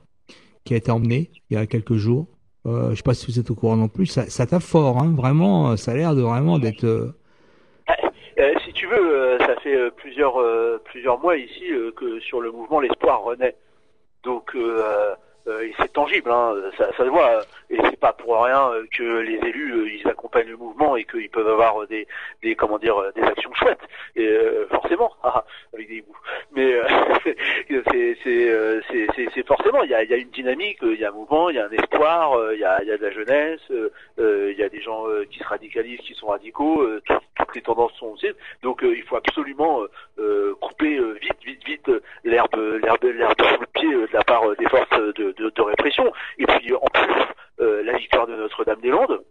qui 0.65 0.73
a 0.73 0.77
été 0.77 0.91
emmené 0.91 1.29
il 1.49 1.53
y 1.53 1.57
a 1.57 1.65
quelques 1.67 1.95
jours. 1.95 2.25
Euh, 2.65 2.89
je 2.91 2.95
sais 2.95 3.03
pas 3.03 3.13
si 3.13 3.27
vous 3.27 3.39
êtes 3.39 3.51
au 3.51 3.55
courant 3.55 3.75
non 3.77 3.89
plus. 3.89 4.07
Ça, 4.07 4.25
ça 4.29 4.45
tape 4.47 4.63
fort, 4.63 4.97
hein, 5.01 5.13
vraiment. 5.15 5.77
Ça 5.77 5.91
a 5.91 5.95
l'air 5.95 6.15
de 6.15 6.21
vraiment 6.21 6.57
d'être. 6.59 6.83
euh, 6.85 7.13
Euh, 8.39 8.53
si 8.65 8.73
tu 8.73 8.87
veux, 8.87 9.37
ça 9.39 9.55
fait 9.63 9.77
plusieurs 9.97 10.35
plusieurs 10.85 11.19
mois 11.21 11.37
ici 11.37 11.65
que 11.95 12.19
sur 12.21 12.41
le 12.41 12.51
mouvement 12.51 12.79
l'espoir 12.79 13.21
renaît. 13.23 13.55
Donc 14.23 14.55
euh, 14.55 15.15
euh, 15.47 15.69
c'est 15.77 15.91
tangible, 15.93 16.31
hein, 16.31 16.53
ça, 16.77 16.87
ça 16.97 17.03
se 17.03 17.09
voit. 17.09 17.41
Et 17.73 17.77
c'est 17.89 17.99
pas 17.99 18.13
pour 18.13 18.43
rien 18.43 18.69
euh, 18.71 18.85
que 18.95 19.03
les 19.19 19.39
élus 19.49 19.73
euh, 19.73 19.89
ils 19.89 20.07
accompagnent 20.07 20.49
le 20.49 20.57
mouvement 20.57 20.95
et 20.95 21.05
qu'ils 21.05 21.29
peuvent 21.29 21.47
avoir 21.47 21.81
euh, 21.81 21.87
des 21.87 22.07
des 22.43 22.55
comment 22.55 22.77
dire 22.77 22.95
des 23.15 23.23
actions 23.23 23.51
chouettes. 23.55 23.81
Et 24.15 24.29
forcément, 24.69 25.11
ah, 25.23 25.43
avec 25.73 25.87
des 25.87 26.01
bouts. 26.01 26.15
Mais 26.55 26.75
c'est 29.33 29.47
forcément 29.47 29.83
il 29.83 29.89
y 29.89 29.95
a 29.95 30.03
y 30.03 30.13
a 30.13 30.17
une 30.17 30.29
dynamique, 30.29 30.77
il 30.83 30.99
y 30.99 31.05
a 31.05 31.09
un 31.09 31.13
mouvement, 31.13 31.49
il 31.49 31.55
y 31.55 31.59
a 31.59 31.65
un 31.65 31.71
espoir, 31.71 32.37
il 32.53 32.59
y 32.59 32.63
a 32.65 32.83
y 32.83 32.91
a 32.91 32.97
de 32.97 33.03
la 33.03 33.11
jeunesse, 33.11 33.61
il 34.17 34.55
y 34.57 34.63
a 34.63 34.69
des 34.69 34.81
gens 34.81 35.05
qui 35.31 35.39
se 35.39 35.45
radicalisent, 35.47 36.01
qui 36.01 36.13
sont 36.13 36.27
radicaux. 36.27 36.85
tout- 37.05 37.13
toutes 37.35 37.55
les 37.55 37.61
tendances 37.61 37.93
sont 37.93 38.07
aussi. 38.07 38.27
Donc 38.61 38.81
il 38.83 39.01
faut 39.03 39.15
absolument 39.17 39.81
couper 40.61 40.99
vite, 41.21 41.43
vite, 41.43 41.65
vite 41.65 41.91
l'herbe 42.23 42.55
l'herbe 42.83 43.03
l'herbe 43.03 43.41
sous 43.41 43.59
le 43.61 43.67
pied 43.73 43.91
de 43.93 44.07
la 44.13 44.23
part 44.23 44.43
des 44.55 44.67
forces 44.69 44.89
de, 45.15 45.31
de 45.37 45.61
répression. 45.61 46.11
Et 46.37 46.45
puis 46.45 46.73
en 46.73 46.85
plus, 46.93 47.13
euh, 47.63 47.83
la 47.83 47.97
victoire 47.97 48.27
de 48.27 48.35
Notre-Dame-des-Landes, 48.35 49.23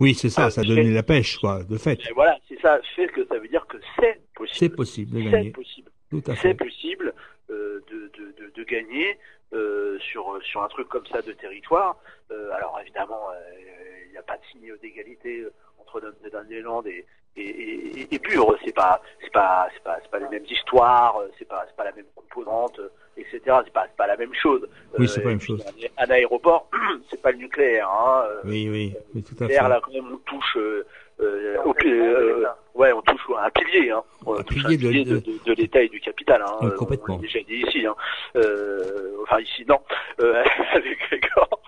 Oui, 0.00 0.14
c'est 0.14 0.30
ça, 0.30 0.46
Ah, 0.46 0.50
ça 0.50 0.62
c'est- 0.62 0.68
donnait 0.68 0.90
la 0.90 1.02
pêche, 1.02 1.38
quoi, 1.38 1.62
de 1.62 1.76
fait. 1.76 2.00
et 2.08 2.12
voilà, 2.14 2.38
c'est 2.48 2.58
ça 2.60 2.80
fait 2.96 3.06
que 3.08 3.22
ça 3.26 3.38
veut 3.38 3.48
dire 3.48 3.66
que 3.66 3.76
c'est 3.98 4.18
possible. 4.34 4.58
C'est 4.58 4.68
possible 4.74 5.10
de 5.18 5.22
C'est 5.24 5.30
gagner. 5.30 5.50
possible. 5.50 5.90
Tout 6.10 6.22
à 6.26 6.34
C'est 6.36 6.40
fait. 6.48 6.54
possible 6.54 7.14
euh, 7.50 7.80
de, 7.90 8.10
de, 8.18 8.32
de, 8.46 8.50
de 8.54 8.64
gagner 8.64 9.18
euh, 9.52 9.98
sur 10.00 10.38
sur 10.42 10.62
un 10.62 10.68
truc 10.68 10.88
comme 10.88 11.04
ça 11.06 11.20
de 11.22 11.32
territoire. 11.32 11.96
Euh, 12.30 12.50
alors 12.52 12.78
évidemment, 12.82 13.20
euh, 13.34 13.40
il 14.06 14.12
n'y 14.12 14.16
a 14.18 14.22
pas 14.22 14.36
de 14.38 14.42
signe 14.50 14.72
d'égalité 14.80 15.40
euh, 15.40 15.52
entre 15.78 16.00
Notre-Dame-des-Landes 16.00 16.86
et 16.86 17.04
et, 17.36 17.42
et, 18.02 18.14
et 18.14 18.18
Bure. 18.18 18.56
C'est 18.64 18.74
pas 18.74 19.00
c'est 19.22 19.32
pas 19.32 19.68
c'est 19.74 19.82
pas 19.82 19.98
c'est 20.02 20.10
pas 20.10 20.18
les 20.18 20.28
mêmes 20.28 20.46
histoires. 20.48 21.16
euh, 21.18 21.28
C'est 21.38 21.48
pas 21.48 21.64
c'est 21.68 21.76
pas 21.76 21.84
la 21.84 21.92
même 21.92 22.06
composante, 22.14 22.78
euh, 22.78 22.88
etc. 23.16 23.40
C'est 23.64 23.72
pas 23.72 23.84
c'est 23.88 23.96
pas 23.96 24.06
la 24.06 24.16
même 24.16 24.34
chose. 24.34 24.68
Oui, 24.98 25.08
c'est 25.08 25.20
Euh, 25.20 25.22
pas 25.22 25.28
la 25.28 25.34
même 25.34 25.40
chose. 25.40 25.64
Un, 25.98 26.04
un 26.04 26.10
aéroport, 26.10 26.68
c'est 27.10 27.20
pas 27.22 27.30
le 27.32 27.38
nucléaire. 27.38 27.88
Hein, 27.88 28.24
euh, 28.26 28.40
Oui, 28.44 28.68
oui, 28.70 28.94
oui, 29.14 29.22
tout 29.22 29.34
à 29.34 29.38
fait. 29.38 29.44
nucléaire, 29.44 29.68
là, 29.68 29.80
quand 29.84 29.92
même, 29.92 30.12
on 30.12 30.16
touche 30.18 30.56
euh, 30.56 30.86
euh, 31.20 31.56
au 31.64 31.74
euh, 31.84 32.46
ouais, 32.74 32.92
on 32.92 33.02
touche 33.02 33.20
à 33.36 33.44
un 33.46 33.50
pilier, 33.50 33.90
hein. 33.90 34.02
On 34.24 34.34
touche 34.42 34.64
un 34.64 34.68
pilier 34.68 34.76
de- 34.78 34.88
pilier 34.88 35.04
de, 35.04 35.14
de- 35.16 35.20
de, 35.20 35.38
de 35.44 35.52
l'État 35.52 35.82
et 35.82 35.88
du 35.88 36.00
capital, 36.00 36.42
hein. 36.42 36.56
Oui, 36.62 36.68
Euh, 36.68 36.76
complètement. 36.76 37.14
On 37.14 37.16
l'a 37.18 37.22
déjà 37.22 37.40
dit 37.40 37.56
ici, 37.66 37.86
hein. 37.86 37.94
Euh, 38.36 39.16
enfin 39.22 39.38
ici, 39.40 39.64
non, 39.68 39.80
euh, 40.20 40.42
avec 40.74 40.98
Grégor. 41.08 41.60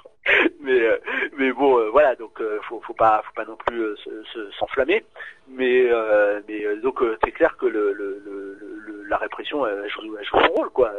Mais 0.60 0.80
euh, 0.80 0.98
euh, 1.40 1.90
voilà, 1.90 2.14
donc 2.16 2.40
euh, 2.40 2.58
faut 2.68 2.80
faut 2.86 2.91
pas 3.02 3.22
faut 3.26 3.34
pas 3.34 3.44
non 3.44 3.56
plus 3.56 3.80
euh, 3.82 3.96
se- 3.96 4.22
se- 4.32 4.50
s'enflammer. 4.58 5.04
Mais 5.48 5.86
euh, 5.90 6.40
mais 6.48 6.64
euh, 6.64 6.76
donc 6.80 7.00
c'est 7.24 7.32
clair 7.32 7.56
que 7.56 7.66
le, 7.66 7.92
le, 7.92 8.08
le, 8.26 8.58
le- 8.86 9.02
la 9.12 9.16
répression 9.16 9.66
elle 9.66 9.88
joue, 9.90 10.16
elle 10.18 10.24
joue 10.24 10.38
son 10.38 10.52
rôle, 10.54 10.70
quoi, 10.70 10.90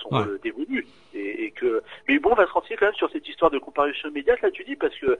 son 0.00 0.08
Ouais. 0.14 0.22
rôle 0.22 0.38
dévolu. 0.42 0.86
Et, 1.14 1.44
et 1.44 1.50
que 1.52 1.82
mais 2.06 2.18
bon, 2.18 2.30
on 2.32 2.34
va 2.34 2.46
se 2.46 2.52
renseigner 2.52 2.76
quand 2.76 2.86
même 2.86 2.94
sur 3.02 3.10
cette 3.10 3.26
histoire 3.28 3.50
de 3.50 3.58
comparution 3.58 4.08
immédiate 4.10 4.40
là, 4.42 4.50
tu 4.50 4.62
dis, 4.64 4.76
parce 4.76 4.94
que 5.00 5.18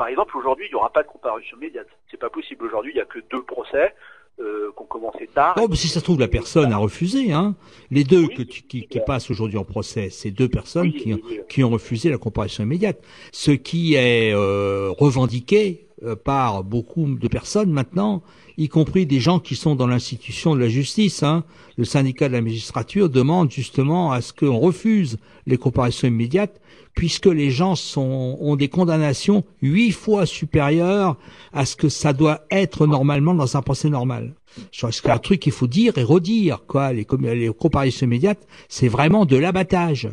par 0.00 0.06
exemple 0.08 0.36
aujourd'hui 0.36 0.66
il 0.68 0.72
y 0.72 0.74
aura 0.74 0.90
pas 0.90 1.02
de 1.02 1.08
comparution 1.08 1.56
immédiate. 1.56 1.88
C'est 2.10 2.20
pas 2.20 2.30
possible 2.30 2.64
aujourd'hui. 2.66 2.92
Il 2.94 2.98
y 2.98 3.00
a 3.00 3.06
que 3.14 3.20
deux 3.30 3.42
procès 3.42 3.94
euh, 4.40 4.70
commencé 4.90 5.28
tard. 5.34 5.54
Oh, 5.58 5.66
mais 5.70 5.76
si 5.76 5.88
ça 5.88 6.00
se 6.00 6.04
trouve, 6.04 6.20
la 6.20 6.28
personne 6.28 6.72
a 6.72 6.76
refusé. 6.76 7.32
Hein. 7.32 7.54
Les 7.90 8.04
deux 8.04 8.26
que 8.28 8.42
tu- 8.42 8.62
qui, 8.62 8.86
qui 8.86 9.00
passent 9.06 9.30
aujourd'hui 9.30 9.56
en 9.58 9.64
procès, 9.64 10.08
c'est 10.10 10.30
deux 10.30 10.48
personnes 10.48 10.92
qui, 10.92 11.14
ont- 11.14 11.20
qui 11.48 11.64
ont 11.64 11.70
refusé 11.70 12.10
la 12.10 12.18
comparution 12.18 12.64
immédiate. 12.64 13.00
Ce 13.32 13.52
qui 13.52 13.94
est 13.94 14.32
euh, 14.34 14.90
revendiqué 14.98 15.86
euh, 16.02 16.16
par 16.16 16.64
beaucoup 16.64 17.06
de 17.06 17.28
personnes 17.28 17.70
maintenant, 17.70 18.22
y 18.58 18.68
compris 18.68 19.06
des 19.06 19.20
gens 19.20 19.38
qui 19.38 19.54
sont 19.56 19.74
dans 19.74 19.86
l'institution 19.86 20.54
de 20.54 20.60
la 20.60 20.68
justice. 20.68 21.22
Hein. 21.22 21.44
Le 21.78 21.84
syndicat 21.84 22.28
de 22.28 22.34
la 22.34 22.42
magistrature 22.42 23.08
demande 23.08 23.50
justement 23.50 24.12
à 24.12 24.20
ce 24.20 24.32
qu'on 24.32 24.58
refuse 24.58 25.18
les 25.46 25.56
comparaisons 25.56 26.08
immédiates, 26.08 26.60
puisque 26.94 27.26
les 27.26 27.50
gens 27.50 27.74
sont, 27.76 28.36
ont 28.40 28.56
des 28.56 28.68
condamnations 28.68 29.44
huit 29.62 29.92
fois 29.92 30.26
supérieures 30.26 31.16
à 31.52 31.64
ce 31.64 31.76
que 31.76 31.88
ça 31.88 32.12
doit 32.12 32.40
être 32.50 32.86
normalement 32.86 33.34
dans 33.34 33.56
un 33.56 33.62
procès 33.62 33.88
normal. 33.88 34.34
C'est 34.72 35.08
un 35.10 35.18
truc 35.18 35.40
qu'il 35.40 35.52
faut 35.52 35.66
dire 35.66 35.96
et 35.98 36.02
redire, 36.02 36.60
quoi. 36.66 36.92
Les, 36.92 37.06
les 37.34 37.52
comparaisons 37.52 38.06
immédiates, 38.06 38.46
c'est 38.68 38.88
vraiment 38.88 39.24
de 39.24 39.36
l'abattage. 39.36 40.06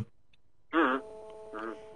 Mhm. 0.74 0.80
Mhm. 0.82 1.00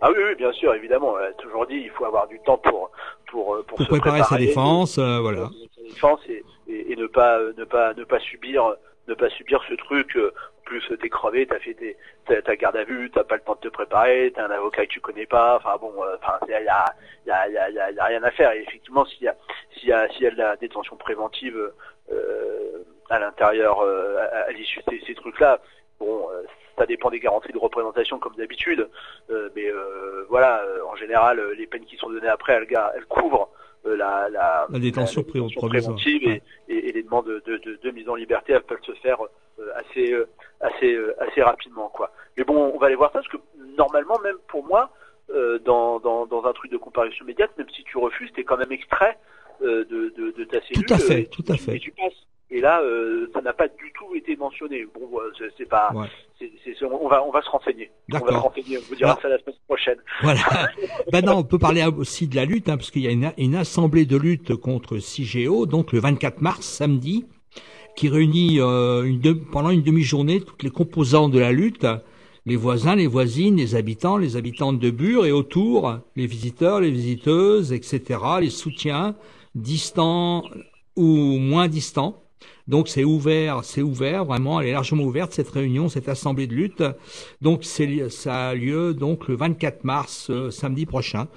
Ah 0.02 0.10
oui, 0.12 0.18
oui, 0.28 0.36
bien 0.36 0.52
sûr, 0.54 0.74
évidemment. 0.74 1.16
A 1.16 1.32
toujours 1.34 1.66
dit 1.68 1.76
il 1.76 1.90
faut 1.92 2.06
avoir 2.06 2.28
du 2.28 2.40
temps 2.46 2.58
pour 2.58 2.92
pour 3.28 3.56
euh, 3.56 3.64
pour, 3.68 3.78
Pour 3.78 3.86
se 3.86 3.90
préparer 3.92 4.20
sa 4.20 4.26
préparer, 4.26 4.46
défense, 4.48 4.98
euh, 4.98 5.20
voilà. 5.20 5.50
sa 5.76 5.84
défense 5.84 6.20
et, 6.30 6.44
et, 6.68 6.92
et 6.94 6.96
ne 6.96 7.08
pas 7.08 7.40
euh, 7.40 7.54
ne 7.58 7.64
pas 7.64 7.94
ne 7.94 8.04
pas 8.04 8.20
subir 8.20 8.74
ne 9.08 9.14
pas 9.14 9.30
subir 9.30 9.62
ce 9.70 9.76
truc. 9.76 10.16
euh, 10.16 10.32
plus, 10.64 10.84
t'es 11.02 11.10
crevé, 11.10 11.46
t'as 11.46 11.60
fait 11.60 11.74
tes, 11.74 11.98
ta, 12.44 12.56
garde 12.56 12.78
à 12.78 12.86
vue, 12.86 13.12
t'as 13.14 13.26
pas 13.26 13.36
le 13.36 13.42
temps 13.42 13.56
de 13.56 13.60
te 13.68 13.74
préparer, 13.74 14.32
t'as 14.34 14.46
un 14.46 14.52
avocat 14.52 14.86
que 14.86 14.92
tu 14.92 15.02
connais 15.02 15.26
pas. 15.26 15.58
Enfin 15.58 15.76
bon, 15.82 15.92
euh, 16.02 16.16
enfin 16.22 16.40
il 16.48 16.52
y 16.52 16.54
a, 16.54 16.62
y, 16.62 16.70
a, 16.70 17.50
y, 17.50 17.58
a, 17.58 17.70
y, 17.92 18.00
a, 18.00 18.06
rien 18.06 18.24
à 18.24 18.32
faire. 18.32 18.52
Et 18.54 18.62
effectivement, 18.62 19.04
s'il 19.06 19.24
y 19.24 19.28
a 19.28 19.36
s'il 19.76 19.90
y 19.90 19.92
a 19.92 20.08
s'il 20.10 20.22
y 20.24 20.28
a 20.28 20.32
de 20.32 20.38
la 20.38 20.56
détention 20.56 20.96
préventive 20.96 21.58
euh, 21.58 21.76
à 23.10 23.20
l'intérieur 23.20 23.82
euh, 23.82 24.18
à, 24.20 24.48
à 24.48 24.52
l'issue 24.52 24.80
de 24.80 24.84
ces, 25.00 25.06
ces 25.08 25.16
trucs-là, 25.16 25.60
bon, 26.00 26.28
euh, 26.32 26.44
ça 26.78 26.86
dépend 26.86 27.10
des 27.10 27.20
garanties 27.20 27.52
de 27.52 27.58
représentation 27.58 28.18
comme 28.20 28.36
d'habitude. 28.36 28.88
Euh, 29.30 29.50
mais 29.56 29.68
euh, 29.70 30.26
voilà, 30.30 30.62
euh, 30.64 30.80
en 30.92 30.96
général, 30.96 31.40
euh, 31.40 31.54
les 31.56 31.68
peines 31.68 31.86
qui 31.86 31.98
sont 31.98 32.10
données 32.10 32.28
après, 32.30 32.54
elles, 32.54 33.06
couvrent 33.06 33.50
euh, 33.86 33.96
la, 33.98 34.30
la, 34.30 34.68
La 35.24 35.30
détention 35.34 35.60
préventive 35.70 36.24
et, 36.68 36.74
et- 36.74 36.90
et 36.90 36.92
les 36.94 37.04
demandes 37.04 37.26
de, 37.26 37.40
de, 37.46 37.58
de, 37.58 37.76
de 37.82 37.92
mise 37.92 38.08
en 38.08 38.16
liberté, 38.16 38.54
elles 38.54 38.62
peuvent 38.64 38.84
se 38.84 38.94
faire 38.94 39.18
euh, 39.60 39.72
assez, 39.76 40.14
euh, 40.14 40.28
assez, 40.62 40.94
euh, 40.94 41.14
assez 41.22 41.42
rapidement, 41.42 41.90
quoi. 41.90 42.12
Mais 42.38 42.44
bon, 42.44 42.72
on 42.74 42.78
va 42.78 42.88
aller 42.88 42.96
voir 42.96 43.12
ça 43.12 43.20
parce 43.20 43.28
que 43.28 43.38
normalement, 43.78 44.18
même 44.20 44.38
pour 44.48 44.66
moi, 44.66 44.90
euh, 45.32 45.60
dans, 45.60 46.00
dans, 46.00 46.26
dans 46.26 46.46
un 46.46 46.54
truc 46.54 46.72
de 46.72 46.78
comparution 46.78 47.26
immédiate, 47.26 47.52
même 47.58 47.70
si 47.76 47.84
tu 47.84 47.98
refuses, 47.98 48.32
t'es 48.34 48.44
quand 48.44 48.58
même 48.58 48.72
extrait 48.72 49.18
euh, 49.18 49.20
de, 49.62 50.14
de, 50.18 50.34
de 50.38 50.44
ta 50.46 50.60
cellule. 50.68 50.86
Tout 50.86 50.94
à 50.94 50.98
fait, 50.98 51.22
euh, 51.22 51.30
tout 51.32 51.46
à 51.50 51.56
et 51.56 51.58
fait. 51.58 51.80
tu 51.80 51.92
passes. 51.92 52.14
Et 52.54 52.60
là, 52.60 52.82
euh, 52.82 53.30
ça 53.34 53.42
n'a 53.42 53.54
pas 53.54 53.68
du 53.70 53.94
tout 53.98 54.14
été 54.14 54.36
mentionné. 54.36 54.86
Bon, 54.94 55.08
c'est- 55.58 55.66
pas. 55.70 55.90
Ouais. 55.96 56.08
on 57.02 57.08
va, 57.08 57.24
on 57.24 57.32
va 57.32 57.42
se 57.42 57.50
renseigner. 57.50 57.90
On 58.12 58.18
va 58.20 58.32
se 58.32 58.38
renseigner. 58.38 58.78
On 58.78 58.82
vous 58.90 58.96
dira 58.96 59.18
ça 59.22 59.30
la 59.30 59.40
semaine 59.40 59.56
prochaine. 59.68 59.96
Voilà. 60.22 60.42
ben 61.14 61.24
non, 61.24 61.38
on 61.38 61.44
peut 61.44 61.60
parler 61.60 61.82
aussi 61.86 62.28
de 62.28 62.36
la 62.36 62.44
lutte, 62.44 62.68
hein, 62.68 62.76
parce 62.76 62.92
qu'il 62.92 63.04
y 63.04 63.08
a 63.08 63.12
une, 63.12 63.32
une 63.38 63.56
assemblée 63.56 64.06
de 64.06 64.18
lutte 64.18 64.56
contre 64.56 64.98
CIGEO, 64.98 65.66
donc 65.66 65.94
le 65.94 66.00
24 66.00 66.42
mars, 66.42 66.66
samedi, 66.66 67.26
qui 67.96 68.10
réunit 68.10 68.60
euh, 68.60 69.04
une 69.04 69.22
de- 69.22 69.32
pendant 69.32 69.70
une 69.70 69.84
demi-journée 69.84 70.42
toutes 70.42 70.64
les 70.64 70.72
composants 70.72 71.30
de 71.30 71.40
la 71.40 71.54
lutte, 71.54 71.88
les 72.46 72.58
voisins, 72.58 72.96
les 72.96 73.08
voisines, 73.08 73.56
les 73.56 73.76
habitants, 73.76 74.18
les 74.18 74.36
habitantes 74.36 74.78
de 74.80 74.90
Bure 74.90 75.26
et 75.26 75.32
autour, 75.32 76.00
les 76.18 76.26
visiteurs, 76.26 76.82
les 76.82 76.92
visiteuses, 76.92 77.72
etc., 77.72 78.20
les 78.42 78.50
soutiens, 78.50 79.16
distants 79.56 80.44
ou 80.96 81.38
moins 81.38 81.68
distants. 81.68 82.24
Donc 82.68 82.88
c'est 82.88 83.04
ouvert, 83.04 83.64
c'est 83.64 83.82
ouvert 83.82 84.26
vraiment, 84.26 84.62
elle 84.62 84.70
est 84.70 84.72
largement 84.72 85.04
ouverte 85.04 85.34
cette 85.34 85.50
réunion, 85.50 85.90
cette 85.90 86.08
assemblée 86.08 86.48
de 86.48 86.54
lutte. 86.54 86.84
Donc 87.42 87.64
c'est 87.64 88.10
ça 88.10 88.50
a 88.50 88.56
lieu 88.56 88.94
donc 88.94 89.28
le 89.28 89.36
24 89.36 89.84
mars 89.84 90.30
euh, 90.30 90.52
samedi 90.52 90.86
prochain. 90.86 91.28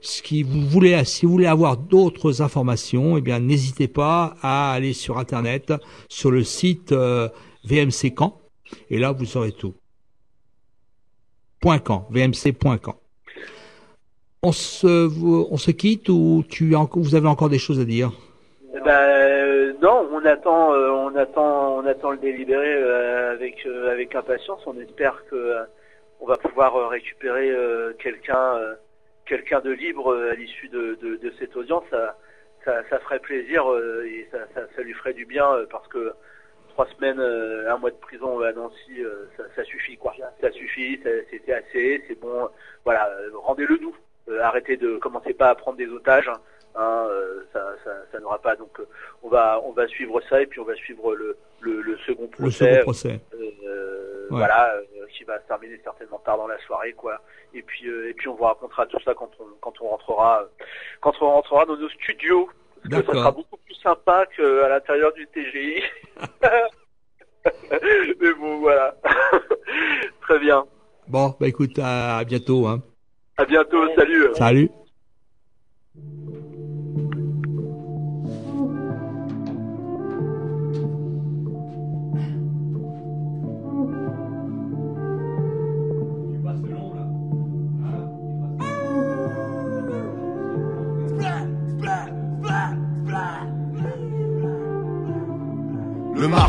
Ce 0.00 0.22
qui 0.22 0.42
vous 0.42 0.60
voulez 0.60 1.04
si 1.04 1.26
vous 1.26 1.32
voulez 1.32 1.46
avoir 1.46 1.76
d'autres 1.76 2.42
informations, 2.42 3.16
eh 3.16 3.20
bien 3.20 3.40
n'hésitez 3.40 3.88
pas 3.88 4.36
à 4.42 4.72
aller 4.72 4.92
sur 4.92 5.18
internet 5.18 5.72
sur 6.08 6.30
le 6.30 6.44
site 6.44 6.92
euh, 6.92 7.28
VMC 7.64 8.14
Camp 8.14 8.40
et 8.90 8.98
là 8.98 9.12
vous 9.12 9.24
saurez 9.24 9.52
tout. 9.52 9.74
.camp, 11.82 12.06
vmc.camp. 12.10 13.03
On 14.46 14.52
se 14.52 15.70
quitte 15.70 16.10
ou 16.10 16.44
tu 16.50 16.74
vous 16.94 17.14
avez 17.14 17.28
encore 17.28 17.48
des 17.48 17.58
choses 17.58 17.80
à 17.80 17.84
dire? 17.84 18.12
Eh 18.76 18.80
Ben 18.80 18.90
euh, 18.90 19.72
non, 19.80 20.06
on 20.12 20.22
attend, 20.26 20.74
euh, 20.74 20.90
on 20.90 21.16
attend, 21.16 21.78
on 21.78 21.86
attend 21.86 22.10
le 22.10 22.18
délibéré 22.18 22.74
euh, 22.74 23.32
avec 23.32 24.14
impatience. 24.14 24.60
On 24.66 24.78
espère 24.78 25.24
que 25.30 25.54
on 26.20 26.26
va 26.26 26.36
pouvoir 26.36 26.90
récupérer 26.90 27.52
quelqu'un, 27.98 28.58
quelqu'un 29.26 29.60
de 29.60 29.70
libre 29.70 30.14
à 30.30 30.34
l'issue 30.34 30.68
de, 30.68 31.32
cette 31.38 31.56
audience. 31.56 31.84
Ça, 32.64 32.82
ferait 33.00 33.20
plaisir 33.20 33.64
et 34.04 34.28
ça, 34.30 34.82
lui 34.82 34.92
ferait 34.94 35.14
du 35.14 35.26
bien 35.26 35.46
parce 35.70 35.86
que 35.88 36.12
trois 36.70 36.86
semaines, 36.96 37.20
un 37.20 37.76
mois 37.78 37.90
de 37.90 37.96
prison 37.96 38.40
à 38.40 38.52
Nancy, 38.52 39.02
ça, 39.56 39.64
suffit. 39.64 39.98
Ça 40.40 40.50
suffit, 40.52 41.00
c'était 41.30 41.54
assez, 41.54 42.02
c'est 42.08 42.18
bon. 42.18 42.48
Voilà, 42.84 43.10
rendez-le 43.34 43.78
nous. 43.82 43.94
Euh, 44.28 44.40
arrêtez 44.42 44.76
de 44.76 44.96
commencez 44.98 45.34
pas 45.34 45.48
à 45.50 45.54
prendre 45.54 45.76
des 45.78 45.88
otages. 45.88 46.28
hein. 46.28 46.40
Hein, 46.76 47.06
euh, 47.08 47.44
ça, 47.52 47.72
ça, 47.84 47.90
ça 48.10 48.18
n'aura 48.18 48.38
pas. 48.40 48.56
Donc, 48.56 48.80
euh, 48.80 48.88
on 49.22 49.28
va, 49.28 49.60
on 49.64 49.70
va 49.72 49.86
suivre 49.86 50.20
ça 50.28 50.42
et 50.42 50.46
puis 50.46 50.58
on 50.58 50.64
va 50.64 50.74
suivre 50.74 51.14
le, 51.14 51.36
le, 51.60 51.80
le 51.82 51.96
second 51.98 52.26
procès. 52.26 52.44
Le 52.46 52.50
second 52.72 52.82
procès. 52.82 53.20
euh, 53.34 54.00
Ouais. 54.30 54.38
Voilà, 54.38 54.74
euh, 54.76 55.06
qui 55.12 55.22
va 55.24 55.38
se 55.40 55.46
terminer 55.46 55.78
certainement 55.84 56.18
tard 56.24 56.38
dans 56.38 56.46
la 56.46 56.58
soirée, 56.60 56.94
quoi. 56.94 57.20
Et 57.52 57.62
puis, 57.62 57.86
euh, 57.88 58.08
et 58.08 58.14
puis 58.14 58.26
on 58.28 58.34
vous 58.34 58.44
racontera 58.44 58.86
tout 58.86 58.98
ça 59.04 59.12
quand 59.14 59.30
on, 59.38 59.44
quand 59.60 59.74
on 59.82 59.88
rentrera, 59.88 60.48
quand 61.02 61.12
on 61.20 61.26
rentrera 61.30 61.66
dans 61.66 61.76
nos 61.76 61.90
studios. 61.90 62.48
Parce 62.90 63.02
que 63.02 63.06
ça 63.08 63.12
sera 63.18 63.30
beaucoup 63.32 63.58
plus 63.58 63.74
sympa 63.76 64.24
qu'à 64.34 64.68
l'intérieur 64.68 65.12
du 65.12 65.26
TGI. 65.28 65.82
Mais 68.20 68.32
bon, 68.40 68.58
voilà. 68.60 68.96
Très 70.22 70.38
bien. 70.38 70.64
Bon, 71.06 71.34
bah 71.38 71.46
écoute, 71.46 71.78
à, 71.78 72.16
à 72.18 72.24
bientôt. 72.24 72.66
Hein. 72.66 72.82
À 73.36 73.44
bientôt. 73.44 73.88
Salut. 73.96 74.26
Salut. 74.34 74.70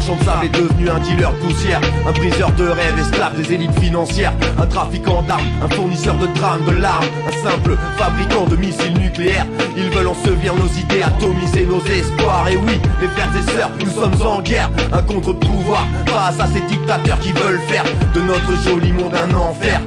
Marchand 0.07 0.41
de 0.41 0.45
est 0.45 0.49
devenu 0.49 0.89
un 0.89 0.99
dealer 0.99 1.31
poussière, 1.35 1.81
un 2.07 2.11
briseur 2.11 2.51
de 2.51 2.67
rêves, 2.67 2.99
esclave 2.99 3.35
des 3.41 3.53
élites 3.53 3.79
financières, 3.79 4.33
un 4.59 4.65
trafiquant 4.65 5.21
d'armes, 5.23 5.45
un 5.63 5.69
fournisseur 5.69 6.15
de 6.15 6.27
drames, 6.27 6.63
de 6.65 6.71
larmes, 6.71 7.05
un 7.27 7.49
simple 7.49 7.77
fabricant 7.97 8.45
de 8.45 8.55
missiles 8.55 8.97
nucléaires. 8.99 9.47
Ils 9.75 9.89
veulent 9.89 10.07
ensevelir 10.07 10.53
nos 10.55 10.67
idées, 10.67 11.01
atomiser 11.01 11.65
nos 11.65 11.83
espoirs. 11.85 12.47
Et 12.49 12.57
oui, 12.57 12.79
les 13.01 13.07
frères 13.07 13.31
et 13.35 13.51
sœurs, 13.51 13.71
nous 13.79 13.91
sommes 13.91 14.21
en 14.21 14.41
guerre, 14.41 14.69
un 14.91 15.01
contre-pouvoir 15.01 15.85
face 16.07 16.39
à 16.39 16.47
ces 16.47 16.61
dictateurs 16.61 17.19
qui 17.19 17.31
veulent 17.31 17.61
faire 17.67 17.85
de 18.13 18.21
notre 18.21 18.55
joli 18.63 18.91
monde 18.91 19.15
un 19.15 19.33
enfer. 19.35 19.81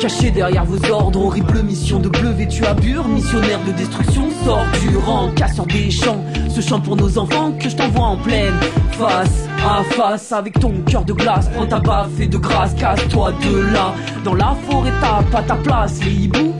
Caché 0.00 0.30
derrière 0.30 0.64
vos 0.64 0.90
ordres, 0.90 1.24
horrible 1.24 1.62
mission 1.62 1.98
de 1.98 2.08
bleu 2.08 2.30
vêtu 2.30 2.64
à 2.66 2.74
bure, 2.74 3.06
missionnaire 3.08 3.60
de 3.66 3.72
destruction, 3.72 4.28
sort 4.44 4.64
du 4.80 4.96
rang, 4.96 5.30
casseur 5.34 5.66
des 5.66 5.90
champs, 5.90 6.22
ce 6.48 6.60
chant 6.60 6.80
pour 6.80 6.96
nos 6.96 7.16
enfants 7.18 7.52
que 7.52 7.68
je 7.68 7.76
t'envoie 7.76 8.04
en 8.04 8.16
pleine 8.16 8.54
face 8.92 9.48
à 9.66 9.82
face 9.82 10.32
avec 10.32 10.58
ton 10.58 10.72
cœur 10.86 11.04
de 11.04 11.12
glace, 11.12 11.48
prends 11.54 11.66
ta 11.66 11.80
baffe 11.80 12.20
et 12.20 12.26
de 12.26 12.36
grâce, 12.36 12.74
casse-toi 12.74 13.32
de 13.32 13.72
là, 13.72 13.94
dans 14.24 14.34
la 14.34 14.54
forêt 14.68 14.92
t'as 15.00 15.22
pas 15.22 15.42
ta 15.42 15.54
place, 15.56 16.02
les 16.04 16.24
hiboux, 16.24 16.54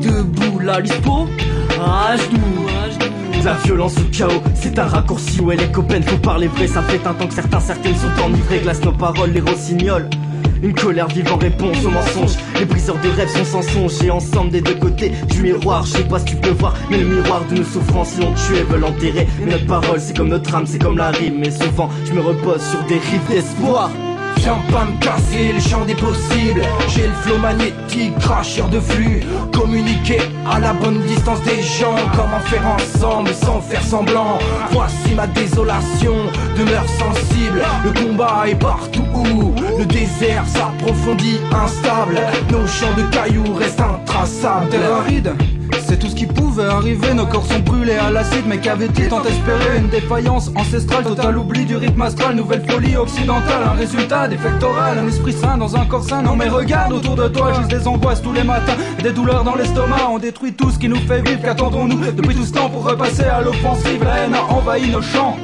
debout, 0.00 0.58
la 0.58 0.80
lispo, 0.80 1.28
à 1.80 2.16
genoux. 2.16 2.62
La 3.44 3.54
violence 3.54 3.96
ou 3.96 4.04
le 4.04 4.16
chaos, 4.16 4.40
c'est 4.54 4.78
un 4.78 4.86
raccourci 4.86 5.40
où 5.40 5.50
les 5.50 5.66
copains 5.72 6.00
faut 6.02 6.16
parler 6.18 6.46
vrai. 6.46 6.68
Ça 6.68 6.80
fait 6.82 7.04
un 7.04 7.12
temps 7.12 7.26
que 7.26 7.34
certains, 7.34 7.58
certaines 7.58 7.96
sont 7.96 8.22
enivrés, 8.24 8.60
glace 8.60 8.80
nos 8.84 8.92
paroles, 8.92 9.32
les 9.32 9.40
rossignols. 9.40 10.08
Une 10.62 10.74
colère 10.74 11.08
vive 11.08 11.32
en 11.32 11.38
réponse 11.38 11.84
aux 11.84 11.90
mensonges. 11.90 12.36
Les 12.58 12.64
briseurs 12.64 12.98
de 13.00 13.08
rêves 13.08 13.28
sont 13.28 13.44
sans 13.44 13.62
songe 13.62 14.04
et 14.04 14.10
ensemble 14.10 14.50
des 14.50 14.60
deux 14.60 14.76
côtés 14.76 15.10
du 15.28 15.42
miroir. 15.42 15.84
Je 15.84 15.92
sais 15.92 16.04
pas 16.04 16.20
si 16.20 16.26
tu 16.26 16.36
peux 16.36 16.50
voir, 16.50 16.74
mais 16.88 16.98
le 16.98 17.06
miroir 17.06 17.44
de 17.50 17.56
nos 17.56 17.64
souffrances, 17.64 18.16
l'ont 18.20 18.32
tué, 18.34 18.62
veulent 18.62 18.84
enterrer. 18.84 19.26
Mais 19.40 19.50
notre 19.50 19.66
parole, 19.66 19.98
c'est 20.00 20.16
comme 20.16 20.28
notre 20.28 20.54
âme, 20.54 20.66
c'est 20.66 20.78
comme 20.78 20.98
la 20.98 21.10
rime. 21.10 21.38
Mais 21.38 21.50
souvent, 21.50 21.90
je 22.04 22.12
me 22.12 22.20
repose 22.20 22.62
sur 22.62 22.82
des 22.84 22.98
rives 22.98 23.28
d'espoir. 23.28 23.90
Viens 24.42 24.58
pas 24.72 24.84
me 24.84 24.98
casser 24.98 25.52
le 25.52 25.60
champ 25.60 25.84
des 25.84 25.94
possibles. 25.94 26.62
J'ai 26.88 27.06
le 27.06 27.12
flot 27.12 27.38
magnétique, 27.38 28.18
cracheur 28.18 28.68
de 28.68 28.80
flux. 28.80 29.20
Communiquer 29.52 30.18
à 30.50 30.58
la 30.58 30.72
bonne 30.72 31.00
distance 31.02 31.40
des 31.42 31.62
gens. 31.62 31.94
Comment 32.16 32.40
faire 32.40 32.66
ensemble 32.66 33.30
sans 33.34 33.60
faire 33.60 33.84
semblant? 33.84 34.40
Voici 34.72 35.14
ma 35.14 35.28
désolation, 35.28 36.16
demeure 36.58 36.88
sensible. 36.88 37.62
Le 37.84 37.92
combat 37.92 38.42
est 38.48 38.56
partout 38.56 39.04
où 39.14 39.54
Le 39.78 39.86
désert 39.86 40.44
s'approfondit, 40.48 41.38
instable. 41.52 42.20
Nos 42.50 42.66
champs 42.66 42.96
de 42.96 43.04
cailloux 43.14 43.54
restent 43.54 43.80
intraçables. 43.80 44.74
Aride 44.74 45.36
c'est 45.92 45.98
tout 45.98 46.08
ce 46.08 46.14
qui 46.14 46.24
pouvait 46.24 46.64
arriver, 46.64 47.12
nos 47.12 47.26
corps 47.26 47.44
sont 47.44 47.58
brûlés 47.58 47.96
à 47.96 48.10
l'acide, 48.10 48.46
mais 48.46 48.56
qu'avait-il 48.56 49.08
tant 49.08 49.22
espéré? 49.24 49.76
Une 49.76 49.88
défaillance 49.88 50.50
ancestrale, 50.54 51.04
total 51.04 51.36
oubli 51.36 51.66
du 51.66 51.76
rythme 51.76 52.00
astral, 52.00 52.34
nouvelle 52.34 52.64
folie 52.66 52.96
occidentale, 52.96 53.62
un 53.66 53.76
résultat 53.76 54.26
défectoral, 54.26 54.98
un 54.98 55.06
esprit 55.06 55.34
sain 55.34 55.58
dans 55.58 55.76
un 55.76 55.84
corps 55.84 56.02
sain. 56.02 56.22
Non 56.22 56.34
mais 56.34 56.48
regarde 56.48 56.94
autour 56.94 57.14
de 57.14 57.28
toi, 57.28 57.52
juste 57.52 57.68
des 57.68 57.86
angoisses 57.86 58.22
tous 58.22 58.32
les 58.32 58.42
matins, 58.42 58.72
des 59.02 59.10
douleurs 59.10 59.44
dans 59.44 59.54
l'estomac, 59.54 60.08
on 60.10 60.18
détruit 60.18 60.54
tout 60.54 60.70
ce 60.70 60.78
qui 60.78 60.88
nous 60.88 60.96
fait 60.96 61.20
vivre, 61.20 61.42
qu'attendons-nous 61.42 62.10
depuis 62.10 62.34
tout 62.34 62.46
ce 62.46 62.52
temps 62.52 62.70
pour 62.70 62.88
repasser 62.88 63.24
à 63.24 63.42
l'offensive? 63.42 64.02
La 64.02 64.20
haine 64.20 64.34
a 64.34 64.44
envahi 64.50 64.90
nos 64.90 65.02
champs. 65.02 65.36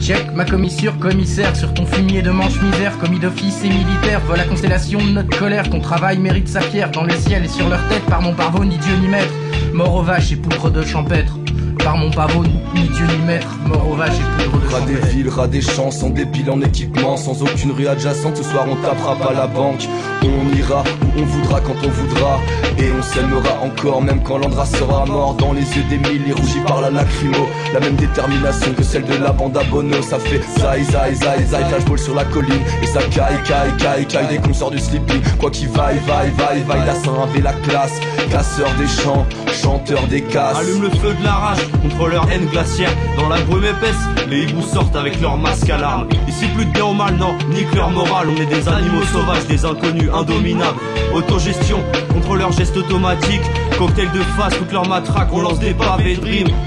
Check 0.00 0.34
ma 0.34 0.44
commissure, 0.44 0.98
commissaire 0.98 1.54
sur 1.54 1.72
ton 1.72 1.86
fumier 1.86 2.22
de 2.22 2.32
manche 2.32 2.60
misère, 2.60 2.98
commis 2.98 3.20
d'office 3.20 3.62
et 3.62 3.68
militaire, 3.68 4.20
vois 4.26 4.36
la 4.36 4.44
constellation 4.44 4.98
de 4.98 5.10
notre 5.10 5.38
colère, 5.38 5.70
ton 5.70 5.78
travail 5.78 6.18
mérite 6.18 6.48
sa 6.48 6.58
pierre 6.58 6.90
dans 6.90 7.04
le 7.04 7.12
ciel 7.12 7.44
et 7.44 7.48
sur 7.48 7.68
leur 7.68 7.86
tête, 7.86 8.02
par 8.06 8.20
mon 8.20 8.32
parvenu 8.32 8.70
ni 8.70 8.78
Dieu 8.78 8.96
ni 9.00 9.06
maître, 9.06 9.32
mort 9.72 9.94
aux 9.94 10.02
vaches 10.02 10.32
et 10.32 10.36
poudre 10.36 10.70
de 10.70 10.82
champêtre. 10.82 11.41
Par 11.84 11.96
mon 11.96 12.10
pavot, 12.10 12.44
ni 12.74 12.88
Dieu 12.88 13.06
ni 13.06 13.26
maître, 13.26 13.48
mort 13.66 13.88
aux 13.90 13.96
vaches 13.96 14.12
et 14.14 14.44
poudre 14.44 14.68
de 14.68 14.72
Ras 14.72 14.80
des 14.82 14.94
villes, 15.10 15.28
ras 15.28 15.48
des 15.48 15.60
champs, 15.60 15.90
sans 15.90 16.10
dépile 16.10 16.50
en 16.50 16.60
équipement, 16.60 17.16
sans 17.16 17.42
aucune 17.42 17.72
rue 17.72 17.88
adjacente, 17.88 18.36
ce 18.36 18.42
soir 18.42 18.66
on 18.70 18.76
tapera 18.76 19.16
pas 19.16 19.32
la 19.34 19.46
banque. 19.46 19.86
On 20.22 20.56
ira 20.56 20.84
où 21.02 21.20
on 21.20 21.24
voudra 21.24 21.60
quand 21.60 21.74
on 21.84 21.90
voudra, 21.90 22.38
et 22.78 22.90
on 22.96 23.02
s'aimera 23.02 23.60
encore, 23.62 24.00
même 24.00 24.22
quand 24.22 24.38
l'Andra 24.38 24.64
sera 24.64 25.04
mort. 25.06 25.34
Dans 25.34 25.52
les 25.52 25.60
yeux 25.60 25.82
d'Emile, 25.90 26.32
rougis 26.34 26.60
par 26.66 26.80
la 26.80 26.90
lacrymo, 26.90 27.48
la 27.74 27.80
même 27.80 27.96
détermination 27.96 28.72
que 28.74 28.82
celle 28.82 29.04
de 29.04 29.16
la 29.16 29.32
bande 29.32 29.56
à 29.56 29.64
Bono, 29.64 30.00
ça 30.02 30.18
fait 30.18 30.40
zai 30.58 30.84
zai 30.84 31.14
zai 31.14 31.44
zai, 31.44 31.64
flashball 31.68 31.98
sur 31.98 32.14
la 32.14 32.24
colline, 32.24 32.62
et 32.82 32.86
ça 32.86 33.00
caille, 33.10 33.42
caille, 33.44 33.76
caille, 33.78 34.06
caille, 34.06 34.26
dès 34.30 34.38
qu'on 34.38 34.54
sort 34.54 34.70
du 34.70 34.78
sleeping. 34.78 35.20
Quoi 35.38 35.50
qu'il 35.50 35.68
vaille, 35.68 35.98
vaille, 36.06 36.30
vaille, 36.30 36.62
vaille, 36.62 36.86
la 36.86 36.94
saint 36.94 37.12
la 37.42 37.52
classe, 37.52 38.00
casseur 38.30 38.70
des 38.78 38.86
champs, 38.86 39.26
chanteur 39.52 40.06
des 40.06 40.22
casses. 40.22 40.58
Allume 40.58 40.82
le 40.82 40.90
feu 40.90 41.14
de 41.14 41.24
la 41.24 41.32
rage 41.32 41.71
contre 41.80 42.08
leur 42.08 42.30
haine 42.30 42.46
glaciaire. 42.46 42.90
Dans 43.16 43.28
la 43.28 43.40
brume 43.40 43.64
épaisse, 43.64 43.96
les 44.28 44.44
hiboux 44.44 44.62
sortent 44.62 44.96
avec 44.96 45.20
leurs 45.20 45.36
masques 45.36 45.70
à 45.70 45.78
larmes. 45.78 46.08
Ici 46.28 46.46
plus 46.54 46.66
de 46.66 46.70
bien 46.70 46.84
ou 46.84 46.92
mal, 46.92 47.16
non, 47.16 47.36
nique 47.50 47.74
leur 47.74 47.90
morale. 47.90 48.28
On 48.30 48.40
est 48.40 48.46
des 48.46 48.68
animaux 48.68 49.02
sauvages, 49.12 49.46
des 49.46 49.64
inconnus 49.64 50.10
indominables. 50.12 50.78
Autogestion 51.14 51.78
contre 52.12 52.36
leurs 52.36 52.52
gestes 52.52 52.76
automatiques. 52.76 53.42
Cocktail 53.82 54.12
de 54.12 54.20
face, 54.38 54.56
toute 54.56 54.70
leur 54.70 54.86
matraque, 54.86 55.30
on 55.32 55.40
lance 55.40 55.58
des 55.58 55.74
pavés 55.74 56.14
de. 56.14 56.22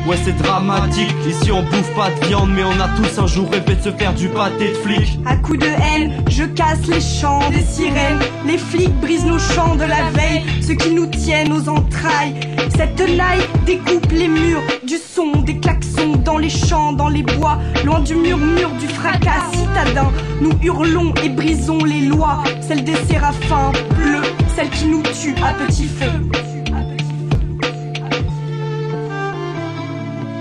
Ouais, 0.05 0.18
c'est 0.26 0.36
dramatique. 0.36 1.16
Ici 1.26 1.49
on 1.49 1.63
bouffe 1.63 1.95
pas 1.95 2.09
de 2.09 2.26
viande, 2.26 2.49
mais 2.53 2.63
on 2.66 2.78
a 2.78 2.89
tous 2.89 3.18
un 3.18 3.26
jour 3.26 3.49
rêvé 3.49 3.76
de 3.76 3.82
se 3.82 3.89
faire 3.89 4.13
du 4.13 4.28
pâté 4.28 4.68
de 4.68 4.74
flic. 4.74 5.18
À 5.26 5.38
coups 5.38 5.59
de 5.59 5.66
haine, 5.66 6.26
je 6.28 6.43
casse 6.43 6.86
les 6.88 6.99
chants 6.99 7.39
des 7.51 7.61
sirènes. 7.61 8.20
Les 8.45 8.57
flics 8.57 8.93
brisent 8.99 9.26
nos 9.26 9.39
chants 9.39 9.76
de 9.76 9.86
la 9.86 10.09
veille, 10.11 10.43
ceux 10.61 10.74
qui 10.74 10.93
nous 10.93 11.05
tiennent 11.05 11.53
aux 11.53 11.70
entrailles. 11.70 12.36
Cette 12.76 12.97
tenaille 12.97 13.47
découpe 13.66 14.11
les 14.11 14.28
murs 14.28 14.63
du 14.86 14.97
son, 14.97 15.41
des 15.43 15.57
klaxons 15.57 16.18
dans 16.18 16.38
les 16.38 16.49
champs, 16.49 16.91
dans 16.91 17.07
les 17.07 17.24
bois, 17.24 17.59
loin 17.86 18.01
du 18.01 18.16
murmure 18.16 18.72
du 18.72 18.89
fracas 18.89 19.39
citadin. 19.53 20.11
Nous 20.41 20.51
hurlons 20.61 21.13
et 21.24 21.30
brisons 21.30 21.82
les 21.86 22.01
lois, 22.01 22.43
celles 22.59 22.84
des 22.84 22.97
séraphins 23.09 23.72
bleus, 23.97 24.34
celles 24.53 24.70
qui 24.70 24.88
nous 24.88 25.01
tuent 25.01 25.41
à 25.41 25.53
petit 25.53 25.88
feu. 25.88 26.44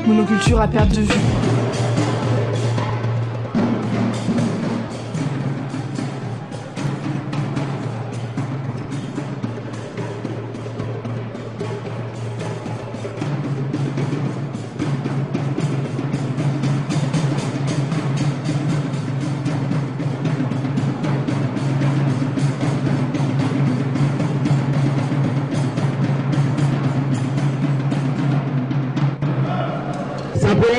Monoculture 0.06 0.60
à 0.60 0.68
perte 0.68 0.94
de 0.94 1.00
vue. 1.00 1.53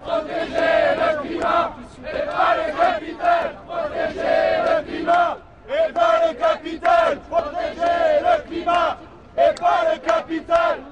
protéger 0.00 0.82
le 1.00 1.22
climat. 1.22 1.76
Et 2.04 2.26
pas 2.26 2.54
le 2.56 2.66
capital, 2.76 3.54
protéger 3.66 4.42
le 4.66 4.82
climat. 4.84 5.38
Et 5.68 5.92
pas 5.92 6.14
le 6.26 6.34
capital, 6.34 7.18
protéger 7.30 8.20
le 8.20 8.48
climat. 8.48 8.98
Et 9.36 9.54
pas 9.60 9.80
le 9.92 9.98
capital. 10.00 10.91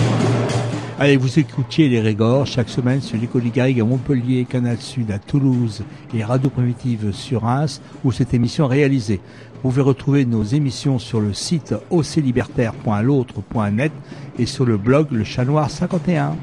Allez, 1.03 1.17
vous 1.17 1.39
écoutiez 1.39 1.89
les 1.89 1.99
Régors 1.99 2.45
chaque 2.45 2.69
semaine 2.69 3.01
sur 3.01 3.17
Garrigue 3.51 3.81
à 3.81 3.83
Montpellier, 3.83 4.45
Canal 4.45 4.77
Sud 4.77 5.09
à 5.09 5.17
Toulouse 5.17 5.83
et 6.13 6.23
Radio 6.23 6.51
Primitive 6.51 7.11
sur 7.11 7.41
Reims, 7.41 7.81
où 8.03 8.11
cette 8.11 8.35
émission 8.35 8.65
est 8.65 8.75
réalisée. 8.75 9.19
Vous 9.55 9.71
pouvez 9.71 9.81
retrouver 9.81 10.25
nos 10.25 10.43
émissions 10.43 10.99
sur 10.99 11.19
le 11.19 11.33
site 11.33 11.73
oclibertaire.l'autre.net 11.89 13.91
et 14.37 14.45
sur 14.45 14.63
le 14.63 14.77
blog 14.77 15.07
Le 15.09 15.23
Chat 15.23 15.43
Noir 15.43 15.71
51. 15.71 16.35